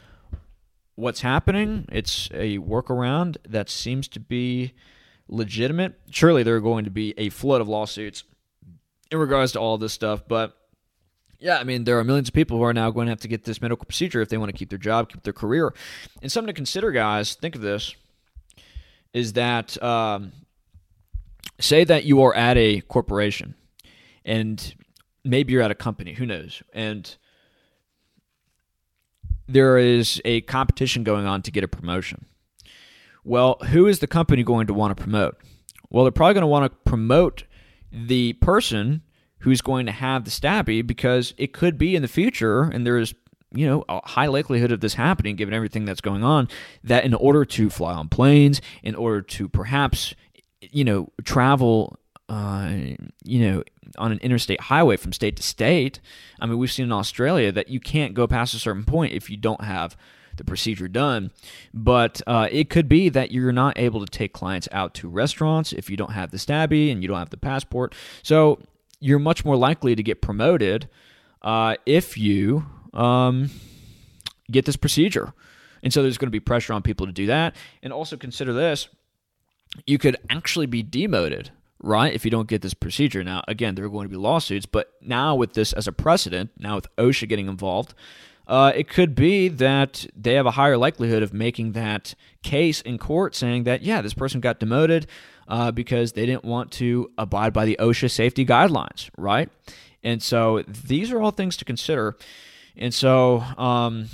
what's 0.95 1.21
happening. 1.21 1.87
It's 1.93 2.29
a 2.33 2.59
workaround 2.59 3.37
that 3.49 3.69
seems 3.69 4.09
to 4.09 4.21
be 4.21 4.73
legitimate. 5.29 5.95
Surely 6.11 6.43
there 6.43 6.57
are 6.57 6.61
going 6.61 6.85
to 6.85 6.91
be 6.91 7.15
a 7.17 7.29
flood 7.29 7.61
of 7.61 7.69
lawsuits 7.69 8.25
in 9.11 9.19
regards 9.19 9.53
to 9.53 9.61
all 9.61 9.79
this 9.79 9.93
stuff, 9.93 10.23
but 10.27 10.55
yeah, 11.39 11.59
I 11.59 11.65
mean, 11.65 11.85
there 11.85 11.99
are 11.99 12.05
millions 12.05 12.29
of 12.29 12.35
people 12.35 12.59
who 12.59 12.65
are 12.65 12.75
now 12.75 12.91
going 12.91 13.07
to 13.07 13.13
have 13.13 13.21
to 13.21 13.29
get 13.29 13.45
this 13.45 13.63
medical 13.63 13.85
procedure 13.85 14.21
if 14.21 14.29
they 14.29 14.39
want 14.39 14.51
to 14.51 14.59
keep 14.59 14.71
their 14.71 14.79
job, 14.79 15.09
keep 15.09 15.23
their 15.23 15.33
career. 15.33 15.73
And 16.21 16.33
something 16.33 16.49
to 16.49 16.53
consider, 16.53 16.91
guys, 16.91 17.35
think 17.35 17.55
of 17.55 17.61
this, 17.61 17.95
is 19.13 19.35
that 19.35 19.81
um, 19.81 20.33
say 21.61 21.85
that 21.85 22.05
you 22.05 22.23
are 22.23 22.35
at 22.35 22.57
a 22.57 22.81
corporation 22.83 23.55
and 24.25 24.75
maybe 25.25 25.53
you're 25.53 25.63
at 25.63 25.71
a 25.71 25.77
company, 25.77 26.15
who 26.15 26.27
knows? 26.27 26.63
And 26.73 27.17
there 29.47 29.79
is 29.79 30.21
a 30.25 30.43
competition 30.43 31.05
going 31.05 31.27
on 31.27 31.43
to 31.43 31.51
get 31.51 31.65
a 31.65 31.69
promotion. 31.69 32.27
Well, 33.25 33.59
who 33.71 33.87
is 33.87 33.99
the 33.99 34.07
company 34.07 34.43
going 34.43 34.67
to 34.69 34.75
want 34.75 34.97
to 34.97 35.03
promote? 35.03 35.37
Well, 35.91 36.05
they're 36.05 36.13
probably 36.13 36.35
going 36.35 36.43
to 36.43 36.49
want 36.49 36.71
to 36.71 36.91
promote 36.91 37.45
the 37.91 38.35
person 38.35 39.03
who's 39.41 39.61
going 39.61 39.87
to 39.87 39.93
have 39.93 40.25
the 40.25 40.31
stabby 40.31 40.87
because 40.87 41.35
it 41.39 41.53
could 41.53 41.79
be 41.79 41.97
in 41.97 42.03
the 42.03 42.09
future, 42.09 42.63
and 42.63 42.87
there 42.87 42.99
is 42.99 43.15
you 43.53 43.67
know 43.67 43.85
a 43.89 44.07
high 44.07 44.27
likelihood 44.27 44.73
of 44.73 44.81
this 44.81 44.95
happening 44.95 45.35
given 45.35 45.55
everything 45.55 45.87
that's 45.87 46.03
going 46.03 46.23
on 46.23 46.49
that 46.85 47.05
in 47.05 47.15
order 47.15 47.47
to 47.47 47.71
fly 47.71 47.95
on 47.95 48.07
planes 48.07 48.61
in 48.83 48.95
order 48.95 49.23
to 49.23 49.49
perhaps 49.49 50.15
you 50.61 50.85
know 50.85 51.11
travel 51.25 51.99
uh, 52.29 52.71
you 53.25 53.49
know 53.49 53.63
on 53.97 54.13
an 54.13 54.19
interstate 54.19 54.61
highway 54.61 54.97
from 54.97 55.13
state 55.13 55.35
to 55.37 55.43
state 55.43 55.99
i 56.41 56.47
mean 56.47 56.59
we've 56.59 56.71
seen 56.71 56.85
in 56.85 56.93
australia 56.93 57.51
that 57.51 57.69
you 57.69 57.81
can't 57.81 58.13
go 58.13 58.27
past 58.27 58.53
a 58.53 58.59
certain 58.59 58.85
point 58.85 59.15
if 59.15 59.31
you 59.31 59.37
don't 59.37 59.63
have 59.63 59.97
the 60.39 60.45
procedure 60.45 60.89
done. 60.89 61.31
But 61.75 62.23
uh, 62.27 62.49
it 62.51 62.71
could 62.71 62.89
be 62.89 63.11
that 63.11 63.31
you're 63.31 63.53
not 63.53 63.79
able 63.79 64.01
to 64.01 64.07
take 64.07 64.33
clients 64.33 64.69
out 64.73 64.95
to 64.95 65.09
restaurants 65.09 65.73
if 65.73 65.91
you 65.91 65.97
don't 65.97 66.13
have 66.13 66.31
the 66.31 66.39
stabby 66.39 66.91
and 66.91 67.03
you 67.03 67.09
don't 67.09 67.19
have 67.19 67.31
the 67.31 67.37
passport. 67.37 67.95
So 68.23 68.61
you're 69.01 69.19
much 69.19 69.45
more 69.45 69.57
likely 69.57 69.95
to 69.95 70.03
get 70.03 70.23
promoted 70.23 70.89
uh, 71.43 71.77
if 71.85 72.17
you 72.17 72.65
um, 72.95 73.51
get 74.51 74.65
this 74.65 74.77
procedure. 74.77 75.35
And 75.83 75.93
so 75.93 76.03
there's 76.03 76.19
going 76.19 76.29
to 76.29 76.33
be 76.33 76.41
pressure 76.41 76.73
on 76.73 76.83
people 76.83 77.07
to 77.07 77.13
do 77.13 77.27
that. 77.27 77.55
And 77.83 77.93
also 77.93 78.17
consider 78.17 78.53
this 78.53 78.89
you 79.87 79.99
could 79.99 80.17
actually 80.31 80.67
be 80.67 80.83
demoted 80.83 81.51
right? 81.81 82.13
If 82.13 82.25
you 82.25 82.31
don't 82.31 82.49
get 82.49 82.63
this 82.63 82.75
procedure. 82.75 83.23
Now, 83.23 83.43
again, 83.47 83.75
there 83.75 83.85
are 83.85 83.89
going 83.89 84.07
to 84.07 84.11
be 84.11 84.17
lawsuits, 84.17 84.67
but 84.67 84.95
now 85.01 85.35
with 85.35 85.55
this 85.55 85.73
as 85.73 85.87
a 85.87 85.93
precedent, 85.93 86.51
now 86.59 86.77
with 86.77 86.97
OSHA 86.97 87.29
getting 87.29 87.49
involved, 87.49 87.95
uh, 88.47 88.73
it 88.75 88.89
could 88.89 89.15
be 89.15 89.49
that 89.49 90.07
they 90.17 90.35
have 90.35 90.47
a 90.47 90.53
higher 90.53 90.77
likelihood 90.77 91.23
of 91.23 91.35
making 91.35 91.73
that 91.73 92.15
case 92.43 92.81
in 92.81 92.97
court 92.99 93.35
saying 93.35 93.65
that, 93.65 93.83
yeah, 93.83 94.01
this 94.01 94.15
person 94.15 94.41
got 94.41 94.59
demoted 94.59 95.07
uh, 95.49 95.71
because 95.71 96.13
they 96.13 96.25
didn't 96.25 96.45
want 96.45 96.73
to 96.73 97.11
abide 97.19 97.53
by 97.53 97.65
the 97.65 97.77
OSHA 97.79 98.11
safety 98.11 98.45
guidelines, 98.47 99.11
right? 99.19 99.51
And 100.03 100.23
so 100.23 100.63
these 100.63 101.13
are 101.13 101.21
all 101.21 101.31
things 101.31 101.57
to 101.59 101.65
consider. 101.65 102.17
And 102.77 102.95
so, 102.95 103.41
um, 103.59 104.09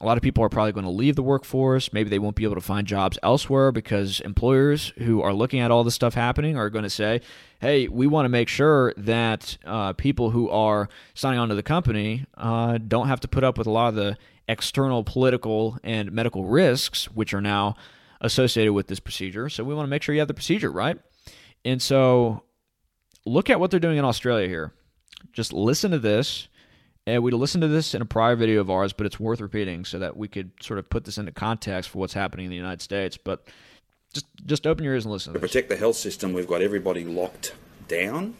a 0.00 0.06
lot 0.06 0.16
of 0.16 0.22
people 0.22 0.44
are 0.44 0.48
probably 0.48 0.72
going 0.72 0.84
to 0.84 0.90
leave 0.90 1.16
the 1.16 1.22
workforce. 1.22 1.92
Maybe 1.92 2.08
they 2.08 2.20
won't 2.20 2.36
be 2.36 2.44
able 2.44 2.54
to 2.54 2.60
find 2.60 2.86
jobs 2.86 3.18
elsewhere 3.22 3.72
because 3.72 4.20
employers 4.20 4.92
who 4.98 5.22
are 5.22 5.32
looking 5.32 5.58
at 5.60 5.70
all 5.70 5.82
this 5.82 5.94
stuff 5.94 6.14
happening 6.14 6.56
are 6.56 6.70
going 6.70 6.84
to 6.84 6.90
say, 6.90 7.20
hey, 7.60 7.88
we 7.88 8.06
want 8.06 8.24
to 8.24 8.28
make 8.28 8.48
sure 8.48 8.94
that 8.96 9.58
uh, 9.64 9.92
people 9.94 10.30
who 10.30 10.48
are 10.50 10.88
signing 11.14 11.40
on 11.40 11.48
to 11.48 11.56
the 11.56 11.64
company 11.64 12.26
uh, 12.36 12.78
don't 12.78 13.08
have 13.08 13.20
to 13.20 13.28
put 13.28 13.42
up 13.42 13.58
with 13.58 13.66
a 13.66 13.70
lot 13.70 13.88
of 13.88 13.96
the 13.96 14.16
external 14.46 15.02
political 15.02 15.78
and 15.82 16.12
medical 16.12 16.44
risks, 16.44 17.06
which 17.06 17.34
are 17.34 17.40
now 17.40 17.74
associated 18.20 18.72
with 18.72 18.86
this 18.86 19.00
procedure. 19.00 19.48
So 19.48 19.64
we 19.64 19.74
want 19.74 19.86
to 19.86 19.90
make 19.90 20.02
sure 20.02 20.14
you 20.14 20.20
have 20.20 20.28
the 20.28 20.34
procedure, 20.34 20.70
right? 20.70 20.98
And 21.64 21.82
so 21.82 22.44
look 23.24 23.50
at 23.50 23.58
what 23.58 23.70
they're 23.70 23.80
doing 23.80 23.98
in 23.98 24.04
Australia 24.04 24.48
here. 24.48 24.72
Just 25.32 25.52
listen 25.52 25.90
to 25.90 25.98
this 25.98 26.48
and 27.08 27.22
we'd 27.22 27.32
listened 27.32 27.62
to 27.62 27.68
this 27.68 27.94
in 27.94 28.02
a 28.02 28.06
prior 28.06 28.36
video 28.36 28.60
of 28.60 28.70
ours, 28.70 28.92
but 28.92 29.06
it's 29.06 29.18
worth 29.18 29.40
repeating 29.40 29.84
so 29.84 29.98
that 29.98 30.16
we 30.16 30.28
could 30.28 30.50
sort 30.60 30.78
of 30.78 30.90
put 30.90 31.04
this 31.04 31.16
into 31.16 31.32
context 31.32 31.88
for 31.88 31.98
what's 31.98 32.12
happening 32.12 32.44
in 32.44 32.50
the 32.50 32.56
United 32.56 32.82
States. 32.82 33.16
But 33.16 33.46
just 34.12 34.26
just 34.44 34.66
open 34.66 34.84
your 34.84 34.92
ears 34.92 35.06
and 35.06 35.12
listen. 35.12 35.32
To, 35.32 35.38
to 35.38 35.40
protect 35.40 35.70
the 35.70 35.76
health 35.76 35.96
system, 35.96 36.34
we've 36.34 36.46
got 36.46 36.60
everybody 36.60 37.04
locked 37.04 37.54
down. 37.88 38.34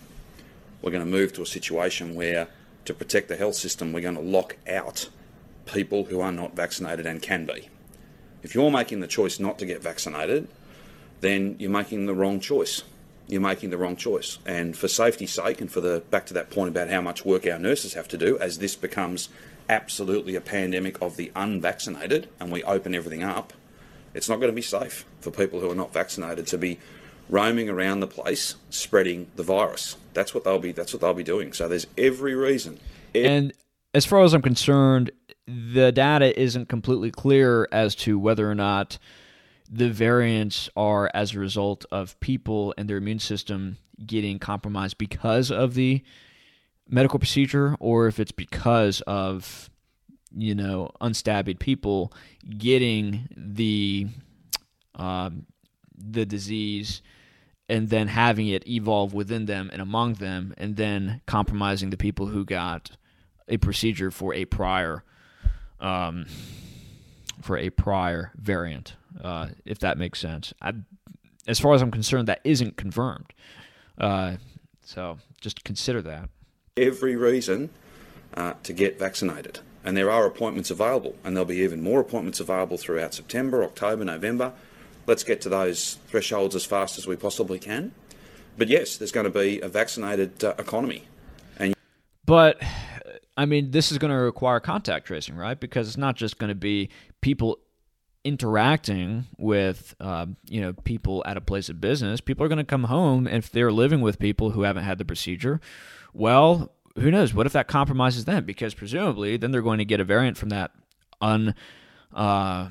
We're 0.83 0.91
going 0.91 1.05
to 1.05 1.11
move 1.11 1.33
to 1.35 1.43
a 1.43 1.47
situation 1.47 2.15
where, 2.15 2.49
to 2.85 2.95
protect 2.95 3.29
the 3.29 3.37
health 3.37 3.55
system, 3.55 3.93
we're 3.93 4.01
going 4.01 4.15
to 4.15 4.21
lock 4.21 4.57
out 4.69 5.09
people 5.65 6.05
who 6.05 6.21
are 6.21 6.31
not 6.31 6.55
vaccinated 6.55 7.07
and 7.07 7.21
can 7.23 7.47
be. 7.47 7.69
If 8.43 8.55
you're 8.55 8.71
making 8.71 9.01
the 9.01 9.07
choice 9.07 9.41
not 9.41 9.59
to 9.59 9.67
get 9.67 9.83
vaccinated, 9.83 10.47
then 11.21 11.57
you're 11.59 11.71
making 11.71 12.07
the 12.07 12.15
wrong 12.15 12.39
choice 12.39 12.85
you're 13.29 13.41
making 13.41 13.71
the 13.71 13.79
wrong 13.79 13.95
choice. 13.95 14.39
And 14.47 14.77
for 14.77 14.89
safety's 14.89 15.33
sake, 15.33 15.61
and 15.61 15.71
for 15.71 15.81
the 15.81 16.03
back 16.11 16.27
to 16.27 16.35
that 16.35 16.51
point 16.51 16.71
about 16.71 16.89
how 16.89 17.01
much 17.01 17.25
work 17.25 17.47
our 17.47 17.59
nurses 17.59 17.95
have 17.95 18.09
to 18.09 18.19
do, 18.19 18.39
as 18.39 18.59
this 18.59 18.75
becomes 18.75 19.29
absolutely 19.69 20.35
a 20.35 20.41
pandemic 20.41 21.01
of 21.03 21.17
the 21.17 21.31
unvaccinated, 21.37 22.29
and 22.41 22.51
we 22.51 22.63
open 22.65 22.95
everything 22.95 23.23
up, 23.23 23.53
it's 24.15 24.29
not 24.29 24.37
going 24.37 24.51
to 24.51 24.57
be 24.57 24.63
safe 24.63 25.05
for 25.21 25.31
people 25.31 25.61
who 25.61 25.71
are 25.71 25.75
not 25.75 25.93
vaccinated 25.93 26.47
to 26.49 26.59
be 26.59 26.79
roaming 27.29 27.69
around 27.69 28.01
the 28.01 28.07
place 28.07 28.57
spreading 28.71 29.31
the 29.37 29.43
virus. 29.43 29.97
That's 30.15 30.35
what 30.35 30.45
they'll 30.45 30.59
be. 30.59 30.73
That's 30.73 30.95
what 30.95 31.03
they'll 31.03 31.13
be 31.13 31.23
doing. 31.23 31.53
So 31.53 31.69
there's 31.69 31.87
every 31.99 32.35
reason. 32.35 32.81
and 33.15 33.53
as 33.95 34.07
far 34.07 34.23
as 34.23 34.33
I'm 34.33 34.43
concerned, 34.43 35.11
the 35.47 35.93
data 35.93 36.39
isn't 36.41 36.69
completely 36.69 37.11
clear 37.11 37.69
as 37.73 37.95
to 37.97 38.19
whether 38.19 38.51
or 38.51 38.55
not 38.55 38.99
the 39.71 39.91
variants 39.91 40.71
are 40.77 41.11
as 41.15 41.35
a 41.35 41.39
result 41.39 41.85
of 41.91 42.19
people 42.21 42.75
and 42.79 42.89
their 42.89 42.97
immune 42.97 43.19
system 43.19 43.77
getting 44.05 44.39
compromised 44.39 44.97
because 44.99 45.51
of 45.51 45.75
the 45.75 46.03
medical 46.89 47.19
procedure 47.19 47.77
or 47.81 48.07
if 48.07 48.19
it's 48.19 48.33
because 48.33 49.03
of 49.03 49.69
you 50.35 50.55
know 50.55 50.91
unstabbed 51.01 51.59
people 51.59 52.13
getting 52.57 53.29
the 53.37 54.07
um, 54.95 55.47
the 55.97 56.25
disease 56.25 57.03
and 57.69 57.91
then 57.91 58.09
having 58.09 58.49
it 58.49 58.67
evolve 58.67 59.13
within 59.13 59.47
them 59.47 59.69
and 59.73 59.83
among 59.83 60.15
them 60.15 60.55
and 60.57 60.77
then 60.77 61.21
compromising 61.27 61.91
the 61.91 61.97
people 61.97 62.27
who 62.27 62.45
got 62.45 62.97
a 63.49 63.59
procedure 63.59 64.11
for 64.11 64.33
a 64.35 64.45
prior 64.47 65.05
um, 65.81 66.25
for 67.43 67.57
a 67.59 67.71
prior 67.71 68.33
variant 68.37 68.95
uh, 69.23 69.49
if 69.65 69.79
that 69.81 69.99
makes 69.99 70.21
sense. 70.21 70.53
I, 70.61 70.73
as 71.47 71.59
far 71.59 71.75
as 71.75 71.83
I'm 71.83 71.91
concerned, 71.91 72.29
that 72.29 72.41
isn't 72.45 72.77
confirmed. 72.77 73.33
Uh, 73.99 74.37
so 74.85 75.19
just 75.41 75.65
consider 75.65 76.03
that. 76.03 76.29
Every 76.77 77.17
reason 77.17 77.71
uh, 78.35 78.55
to 78.63 78.73
get 78.73 78.99
vaccinated. 78.99 79.61
And 79.85 79.97
there 79.97 80.11
are 80.11 80.27
appointments 80.27 80.71
available, 80.71 81.17
and 81.25 81.35
there'll 81.35 81.47
be 81.47 81.59
even 81.59 81.83
more 81.83 82.01
appointments 82.01 82.41
available 82.41 82.77
throughout 82.77 83.15
September, 83.15 83.65
October, 83.65 84.05
November. 84.05 84.53
Let's 85.07 85.25
get 85.25 85.41
to 85.43 85.49
those 85.49 85.99
thresholds 86.09 86.55
as 86.55 86.65
fast 86.65 86.99
as 86.99 87.07
we 87.07 87.17
possibly 87.17 87.59
can. 87.59 87.93
But 88.59 88.69
yes, 88.69 88.97
there's 88.97 89.13
going 89.13 89.25
to 89.25 89.31
be 89.31 89.61
a 89.61 89.69
vaccinated 89.69 90.45
uh, 90.45 90.55
economy. 90.59 91.05
And 91.59 91.75
but 92.27 92.61
I 93.37 93.47
mean, 93.47 93.71
this 93.71 93.93
is 93.93 93.99
going 93.99 94.11
to 94.11 94.17
require 94.17 94.61
contact 94.61 95.07
tracing, 95.07 95.37
right? 95.37 95.59
Because 95.59 95.87
it's 95.89 95.97
not 95.97 96.17
just 96.17 96.39
going 96.39 96.49
to 96.49 96.57
be 96.57 96.91
people 97.21 97.59
interacting 98.25 99.27
with 99.37 99.95
uh, 100.01 100.27
you 100.49 100.61
know 100.61 100.73
people 100.73 101.23
at 101.27 101.37
a 101.37 101.41
place 101.41 101.69
of 101.69 101.81
business, 101.81 102.21
people 102.21 102.45
are 102.45 102.49
going 102.49 102.59
to 102.59 102.65
come 102.65 102.85
home 102.85 103.27
if 103.27 103.51
they're 103.51 103.73
living 103.73 104.01
with 104.01 104.19
people 104.19 104.51
who 104.51 104.63
haven't 104.63 104.85
had 104.85 104.99
the 104.99 105.05
procedure. 105.05 105.61
Well, 106.13 106.73
who 106.97 107.11
knows? 107.11 107.33
What 107.33 107.47
if 107.47 107.53
that 107.53 107.69
compromises 107.69 108.25
them? 108.25 108.45
Because 108.45 108.75
presumably, 108.75 109.37
then 109.37 109.51
they're 109.51 109.63
going 109.63 109.79
to 109.79 109.85
get 109.85 110.01
a 110.01 110.05
variant 110.05 110.37
from 110.37 110.51
that 110.51 110.73
un. 111.21 111.55
Uh, 112.13 112.69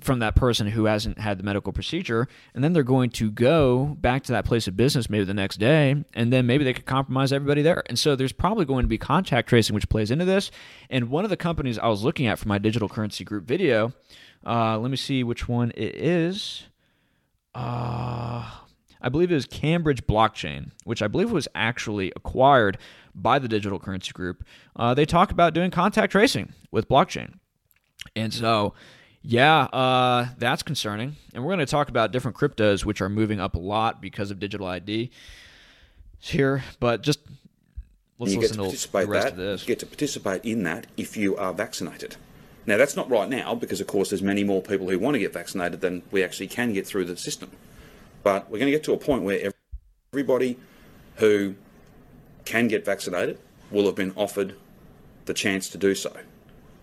from 0.00 0.18
that 0.18 0.34
person 0.34 0.66
who 0.66 0.86
hasn't 0.86 1.18
had 1.18 1.38
the 1.38 1.44
medical 1.44 1.72
procedure, 1.72 2.26
and 2.52 2.64
then 2.64 2.72
they're 2.72 2.82
going 2.82 3.10
to 3.10 3.30
go 3.30 3.96
back 4.00 4.24
to 4.24 4.32
that 4.32 4.44
place 4.44 4.66
of 4.66 4.76
business 4.76 5.08
maybe 5.08 5.24
the 5.24 5.34
next 5.34 5.58
day, 5.58 6.04
and 6.14 6.32
then 6.32 6.46
maybe 6.46 6.64
they 6.64 6.72
could 6.72 6.86
compromise 6.86 7.32
everybody 7.32 7.62
there. 7.62 7.84
And 7.86 7.96
so 7.96 8.16
there's 8.16 8.32
probably 8.32 8.64
going 8.64 8.82
to 8.82 8.88
be 8.88 8.98
contact 8.98 9.48
tracing, 9.48 9.74
which 9.74 9.88
plays 9.88 10.10
into 10.10 10.24
this. 10.24 10.50
And 10.90 11.10
one 11.10 11.22
of 11.22 11.30
the 11.30 11.36
companies 11.36 11.78
I 11.78 11.86
was 11.86 12.02
looking 12.02 12.26
at 12.26 12.40
for 12.40 12.48
my 12.48 12.58
digital 12.58 12.88
currency 12.88 13.22
group 13.22 13.44
video 13.44 13.92
uh, 14.46 14.78
let 14.78 14.90
me 14.90 14.96
see 14.96 15.22
which 15.24 15.48
one 15.48 15.72
it 15.74 15.94
is. 15.96 16.64
Uh, 17.54 18.44
I 19.00 19.08
believe 19.08 19.30
it 19.30 19.34
was 19.34 19.46
Cambridge 19.46 20.06
Blockchain, 20.06 20.70
which 20.84 21.02
I 21.02 21.08
believe 21.08 21.30
was 21.30 21.48
actually 21.54 22.12
acquired 22.16 22.78
by 23.14 23.38
the 23.38 23.48
Digital 23.48 23.78
Currency 23.78 24.12
Group. 24.12 24.44
Uh, 24.76 24.94
they 24.94 25.04
talk 25.04 25.30
about 25.30 25.54
doing 25.54 25.70
contact 25.70 26.12
tracing 26.12 26.52
with 26.70 26.88
blockchain. 26.88 27.34
And 28.14 28.32
so, 28.32 28.74
yeah, 29.22 29.62
uh, 29.64 30.28
that's 30.38 30.62
concerning. 30.62 31.16
And 31.34 31.44
we're 31.44 31.54
going 31.54 31.66
to 31.66 31.70
talk 31.70 31.88
about 31.88 32.12
different 32.12 32.36
cryptos, 32.36 32.84
which 32.84 33.00
are 33.00 33.08
moving 33.08 33.40
up 33.40 33.54
a 33.54 33.58
lot 33.58 34.00
because 34.00 34.30
of 34.30 34.38
digital 34.38 34.66
ID 34.66 35.10
here. 36.18 36.62
But 36.80 37.02
just 37.02 37.20
let's 38.18 38.34
listen 38.34 38.64
to, 38.64 38.76
to 38.76 38.92
the 38.92 39.06
rest 39.06 39.26
that, 39.26 39.32
of 39.32 39.36
this. 39.36 39.62
You 39.62 39.66
get 39.66 39.80
to 39.80 39.86
participate 39.86 40.44
in 40.44 40.62
that 40.64 40.86
if 40.96 41.16
you 41.16 41.36
are 41.36 41.52
vaccinated. 41.52 42.16
Now, 42.68 42.76
that's 42.76 42.96
not 42.96 43.08
right 43.08 43.30
now 43.30 43.54
because, 43.54 43.80
of 43.80 43.86
course, 43.86 44.10
there's 44.10 44.20
many 44.20 44.44
more 44.44 44.60
people 44.60 44.90
who 44.90 44.98
want 44.98 45.14
to 45.14 45.18
get 45.18 45.32
vaccinated 45.32 45.80
than 45.80 46.02
we 46.10 46.22
actually 46.22 46.48
can 46.48 46.74
get 46.74 46.86
through 46.86 47.06
the 47.06 47.16
system. 47.16 47.50
But 48.22 48.50
we're 48.50 48.58
going 48.58 48.70
to 48.70 48.76
get 48.76 48.84
to 48.84 48.92
a 48.92 48.98
point 48.98 49.22
where 49.22 49.54
everybody 50.12 50.58
who 51.16 51.54
can 52.44 52.68
get 52.68 52.84
vaccinated 52.84 53.38
will 53.70 53.86
have 53.86 53.94
been 53.94 54.12
offered 54.16 54.54
the 55.24 55.32
chance 55.32 55.70
to 55.70 55.78
do 55.78 55.94
so. 55.94 56.14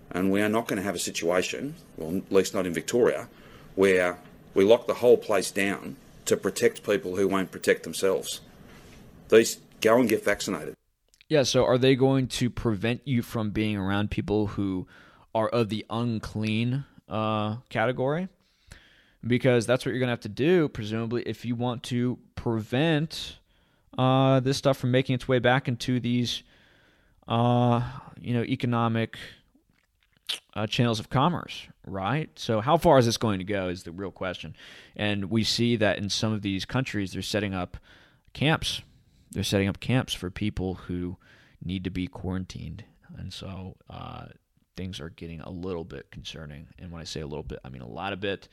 And 0.10 0.32
we 0.32 0.42
are 0.42 0.50
not 0.50 0.68
going 0.68 0.77
to 0.77 0.84
have 0.84 0.96
a 0.96 1.00
situation, 1.00 1.75
well, 1.98 2.18
at 2.18 2.32
least 2.32 2.56
not 2.56 2.65
in 2.65 2.74
Victoria, 2.74 3.27
where 3.75 4.18
we 4.56 4.63
lock 4.63 4.88
the 4.88 4.96
whole 4.96 5.18
place 5.18 5.51
down 5.51 5.98
to 6.25 6.36
protect 6.36 6.82
people 6.82 7.15
who 7.15 7.27
won't 7.27 7.51
protect 7.51 7.84
themselves. 7.84 8.42
These 9.30 9.60
go 9.82 10.00
and 10.00 10.10
get 10.10 10.25
vaccinated. 10.25 10.74
Yeah, 11.30 11.44
so 11.44 11.63
are 11.63 11.77
they 11.77 11.96
going 11.96 12.25
to 12.30 12.50
prevent 12.50 13.08
you 13.08 13.22
from 13.22 13.51
being 13.51 13.77
around 13.77 14.10
people 14.10 14.48
who 14.48 14.88
are 15.36 15.50
of 15.50 15.70
the 15.70 15.86
unclean 15.89 16.86
uh, 17.10 17.58
category. 17.70 18.30
because 19.27 19.65
that's 19.65 19.86
what 19.86 19.92
you're 19.92 20.00
going 20.00 20.08
to 20.08 20.12
have 20.12 20.20
to 20.22 20.30
do, 20.30 20.70
presumably, 20.70 21.24
if 21.24 21.46
you 21.46 21.56
want 21.56 21.82
to 21.82 22.18
prevent 22.36 23.38
uh, 23.98 24.39
this 24.39 24.58
stuff 24.58 24.77
from 24.77 24.92
making 24.92 25.15
its 25.15 25.27
way 25.27 25.39
back 25.39 25.68
into 25.68 26.00
these, 26.00 26.44
uh, 27.27 27.82
you 28.22 28.34
know, 28.34 28.44
economic 28.44 29.18
uh, 30.54 30.68
channels 30.68 31.00
of 31.00 31.10
commerce, 31.10 31.68
right? 31.86 32.30
So, 32.36 32.62
how 32.62 32.77
far 32.77 33.00
is 33.00 33.06
this 33.06 33.18
going 33.18 33.39
to 33.39 33.46
go 33.46 33.68
is 33.68 33.84
the 33.84 33.92
real 33.92 34.12
question. 34.12 34.56
And 34.96 35.25
we 35.32 35.44
see 35.44 35.75
that 35.77 35.98
in 35.98 36.10
some 36.10 36.32
of 36.32 36.42
these 36.44 36.65
countries, 36.65 37.13
they're 37.13 37.22
setting 37.22 37.54
up 37.54 37.77
camps. 38.34 38.82
They're 39.32 39.44
setting 39.44 39.68
up 39.68 39.80
camps 39.80 40.13
for 40.13 40.30
people 40.30 40.75
who 40.75 41.18
need 41.63 41.84
to 41.84 41.89
be 41.89 42.08
quarantined. 42.08 42.84
And 43.18 43.34
so, 43.34 43.75
uh, 43.89 44.25
things 44.75 45.00
are 45.00 45.10
getting 45.10 45.41
a 45.41 45.50
little 45.50 45.84
bit 45.84 46.10
concerning. 46.12 46.67
And 46.79 46.91
when 46.91 47.01
I 47.01 47.05
say 47.05 47.22
a 47.22 47.27
little 47.27 47.44
bit, 47.44 47.60
I 47.63 47.70
mean 47.70 47.82
a 47.82 47.88
lot 47.88 48.13
of 48.13 48.20
bit. 48.20 48.48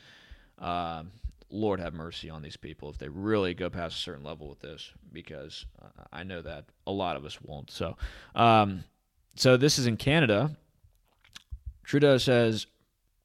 Uh, 0.59 1.05
Lord 1.51 1.81
have 1.81 1.93
mercy 1.93 2.31
on 2.31 2.41
these 2.41 2.57
people 2.57 2.89
if 2.89 2.99
they 2.99 3.09
really 3.09 3.53
go 3.53 3.69
past 3.69 3.97
a 3.97 4.01
certain 4.01 4.25
level 4.25 4.49
with 4.49 4.61
this, 4.61 4.91
because 5.13 5.67
I 6.13 6.23
know 6.23 6.41
that 6.43 6.65
a 6.87 6.93
lot 6.93 7.17
of 7.17 7.25
us 7.25 7.39
won't. 7.43 7.71
So, 7.71 7.97
um, 8.35 8.85
so 9.37 9.57
this 9.57 9.79
is 9.79 9.87
in 9.87 9.97
Canada. 9.99 10.57
Trudeau 11.85 12.17
says 12.17 12.67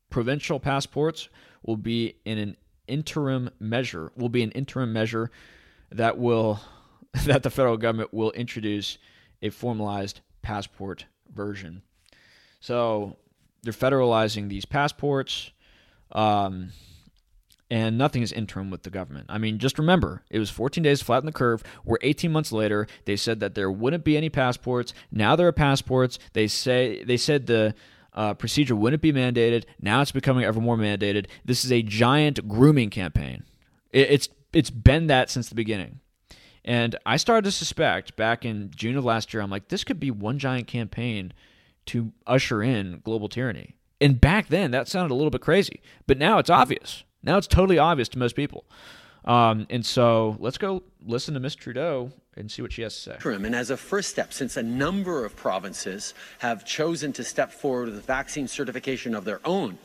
provincial 0.10 0.60
passports 0.60 1.30
will 1.63 1.77
be 1.77 2.16
in 2.25 2.38
an 2.38 2.58
interim 2.88 3.50
measure. 3.60 4.12
Will 4.18 4.30
be 4.30 4.44
an 4.44 4.51
interim 4.51 4.92
measure 4.92 5.32
that 5.92 6.18
will 6.18 6.60
that 7.25 7.44
the 7.44 7.50
federal 7.50 7.77
government 7.77 8.13
will 8.13 8.32
introduce 8.32 8.98
a 9.42 9.50
formalized 9.50 10.22
passport 10.42 11.06
version. 11.34 11.82
So 12.60 13.18
they're 13.64 13.74
federalizing 13.74 14.50
these 14.50 14.66
passports. 14.66 15.52
Um, 16.12 16.72
and 17.70 17.98
nothing 17.98 18.22
is 18.22 18.32
interim 18.32 18.70
with 18.70 18.84
the 18.84 18.90
government. 18.90 19.26
I 19.30 19.38
mean, 19.38 19.60
just 19.60 19.78
remember, 19.78 20.24
it 20.30 20.40
was 20.40 20.50
14 20.50 20.84
days 20.84 21.02
flatten 21.02 21.26
the 21.26 21.34
curve. 21.34 21.64
We're 21.84 21.98
18 22.02 22.32
months 22.32 22.52
later. 22.52 22.88
They 23.06 23.18
said 23.18 23.40
that 23.42 23.56
there 23.56 23.70
wouldn't 23.70 24.06
be 24.06 24.16
any 24.16 24.30
passports. 24.30 24.94
Now 25.12 25.36
there 25.36 25.48
are 25.48 25.54
passports. 25.54 26.18
They 26.34 26.48
say 26.48 27.04
they 27.04 27.18
said 27.18 27.46
the 27.46 27.76
uh, 28.14 28.36
procedure 28.36 28.76
wouldn't 28.76 29.02
be 29.02 29.12
mandated. 29.12 29.66
Now 29.82 30.02
it's 30.02 30.12
becoming 30.12 30.46
ever 30.46 30.62
more 30.62 30.78
mandated. 30.78 31.28
This 31.44 31.66
is 31.66 31.72
a 31.72 31.82
giant 31.82 32.48
grooming 32.48 32.90
campaign. 32.90 33.44
It, 33.92 34.12
it's 34.12 34.30
it's 34.54 34.70
been 34.70 35.08
that 35.08 35.30
since 35.30 35.50
the 35.50 35.56
beginning. 35.56 36.00
And 36.64 36.96
I 37.06 37.18
started 37.18 37.46
to 37.46 37.52
suspect 37.52 38.16
back 38.16 38.44
in 38.44 38.72
June 38.76 38.98
of 38.98 39.06
last 39.06 39.34
year, 39.34 39.42
I'm 39.42 39.50
like, 39.50 39.70
this 39.70 39.84
could 39.84 40.00
be 40.00 40.12
one 40.12 40.40
giant 40.40 40.68
campaign 40.68 41.34
to 41.88 42.12
usher 42.25 42.63
in 42.63 43.01
global 43.03 43.29
tyranny. 43.29 43.75
And 44.00 44.22
back 44.22 44.48
then, 44.48 44.72
that 44.72 44.88
sounded 44.88 45.13
a 45.13 45.17
little 45.17 45.32
bit 45.32 45.41
crazy, 45.41 45.82
but 46.06 46.17
now 46.17 46.38
it's 46.38 46.50
obvious. 46.50 47.03
Now 47.24 47.38
it's 47.38 47.48
totally 47.48 47.79
obvious 47.79 48.08
to 48.10 48.20
most 48.20 48.36
people. 48.36 48.65
Um, 49.25 49.67
and 49.70 49.86
so 49.86 50.38
let's 50.39 50.58
go 50.58 50.84
listen 51.06 51.34
to 51.34 51.39
Miss 51.39 51.56
Trudeau 51.56 52.12
and 52.38 52.50
see 52.50 52.62
what 52.62 52.72
she 52.72 52.84
has 52.84 52.96
to 52.96 53.01
say. 53.01 53.17
And 53.46 53.56
as 53.56 53.72
a 53.72 53.77
first 53.77 54.10
step, 54.10 54.32
since 54.32 54.56
a 54.56 54.63
number 54.63 55.25
of 55.25 55.36
provinces 55.36 56.13
have 56.39 56.65
chosen 56.65 57.12
to 57.13 57.24
step 57.24 57.51
forward 57.51 57.89
with 57.89 58.06
vaccine 58.06 58.48
certification 58.48 59.15
of 59.15 59.25
their 59.25 59.41
own, 59.44 59.79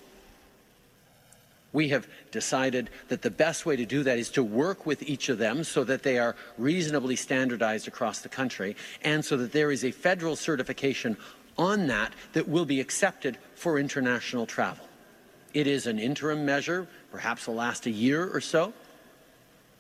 we 1.73 1.89
have 1.89 2.07
decided 2.31 2.91
that 3.09 3.23
the 3.23 3.31
best 3.31 3.65
way 3.65 3.77
to 3.77 3.87
do 3.87 4.03
that 4.03 4.19
is 4.19 4.31
to 4.31 4.43
work 4.43 4.85
with 4.85 5.03
each 5.03 5.29
of 5.29 5.39
them 5.39 5.65
so 5.65 5.83
that 5.85 6.03
they 6.03 6.19
are 6.19 6.37
reasonably 6.59 7.17
standardized 7.17 7.89
across 7.89 8.21
the 8.21 8.29
country 8.29 8.77
and 9.03 9.25
so 9.25 9.37
that 9.39 9.53
there 9.53 9.73
is 9.73 9.85
a 9.85 9.91
federal 9.91 10.37
certification 10.37 11.17
on 11.59 11.87
that 11.89 12.13
that 12.33 12.49
will 12.49 12.65
be 12.65 12.81
accepted 12.81 13.39
for 13.55 13.79
international 13.79 14.47
travel. 14.47 14.87
It 15.55 15.67
is 15.67 15.87
an 15.87 15.99
interim 15.99 16.47
measure, 16.47 16.87
perhaps 17.11 17.47
will 17.47 17.55
last 17.55 17.87
a 17.87 17.91
year 17.91 18.29
or 18.33 18.41
so 18.41 18.73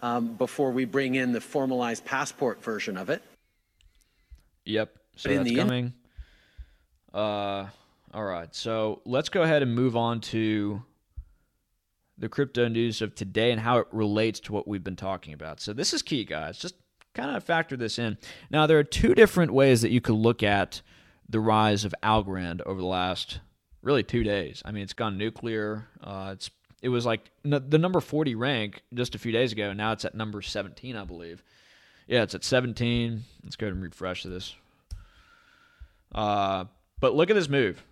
um, 0.02 0.34
before 0.34 0.70
we 0.70 0.84
bring 0.84 1.14
in 1.14 1.32
the 1.32 1.40
formalized 1.40 2.04
passport 2.04 2.62
version 2.62 2.96
of 2.96 3.08
it. 3.08 3.22
Yep. 4.64 4.96
So 5.16 5.34
that's 5.34 5.56
coming. 5.56 5.92
In- 7.14 7.18
uh, 7.18 7.68
all 8.14 8.24
right. 8.24 8.54
So 8.54 9.00
let's 9.04 9.28
go 9.28 9.42
ahead 9.42 9.62
and 9.62 9.74
move 9.74 9.96
on 9.96 10.20
to 10.20 10.82
the 12.18 12.28
crypto 12.28 12.68
news 12.68 13.02
of 13.02 13.14
today 13.14 13.50
and 13.50 13.60
how 13.60 13.78
it 13.78 13.86
relates 13.90 14.38
to 14.40 14.52
what 14.52 14.68
we've 14.68 14.84
been 14.84 14.96
talking 14.96 15.32
about. 15.32 15.60
So 15.60 15.72
this 15.72 15.92
is 15.92 16.02
key, 16.02 16.24
guys. 16.24 16.58
Just 16.58 16.74
kind 17.14 17.36
of 17.36 17.42
factor 17.44 17.76
this 17.76 17.98
in. 17.98 18.18
Now, 18.50 18.66
there 18.66 18.78
are 18.78 18.84
two 18.84 19.14
different 19.14 19.52
ways 19.52 19.82
that 19.82 19.90
you 19.90 20.00
could 20.00 20.14
look 20.14 20.42
at 20.42 20.82
the 21.32 21.40
rise 21.40 21.84
of 21.84 21.94
Algorand 22.02 22.60
over 22.66 22.80
the 22.80 22.86
last 22.86 23.40
really 23.82 24.02
two 24.02 24.22
days. 24.22 24.62
I 24.64 24.70
mean, 24.70 24.84
it's 24.84 24.92
gone 24.92 25.18
nuclear. 25.18 25.88
Uh, 26.02 26.30
it's 26.34 26.50
it 26.82 26.90
was 26.90 27.06
like 27.06 27.30
n- 27.44 27.64
the 27.68 27.78
number 27.78 28.00
40 28.00 28.34
rank 28.34 28.82
just 28.94 29.14
a 29.14 29.18
few 29.18 29.32
days 29.32 29.52
ago. 29.52 29.72
Now 29.72 29.92
it's 29.92 30.04
at 30.04 30.14
number 30.14 30.42
17, 30.42 30.94
I 30.96 31.04
believe. 31.04 31.42
Yeah, 32.06 32.22
it's 32.22 32.34
at 32.34 32.44
17. 32.44 33.24
Let's 33.42 33.56
go 33.56 33.66
ahead 33.66 33.74
and 33.74 33.82
refresh 33.82 34.24
this. 34.24 34.54
Uh, 36.14 36.64
but 37.00 37.14
look 37.14 37.30
at 37.30 37.34
this 37.34 37.48
move. 37.48 37.82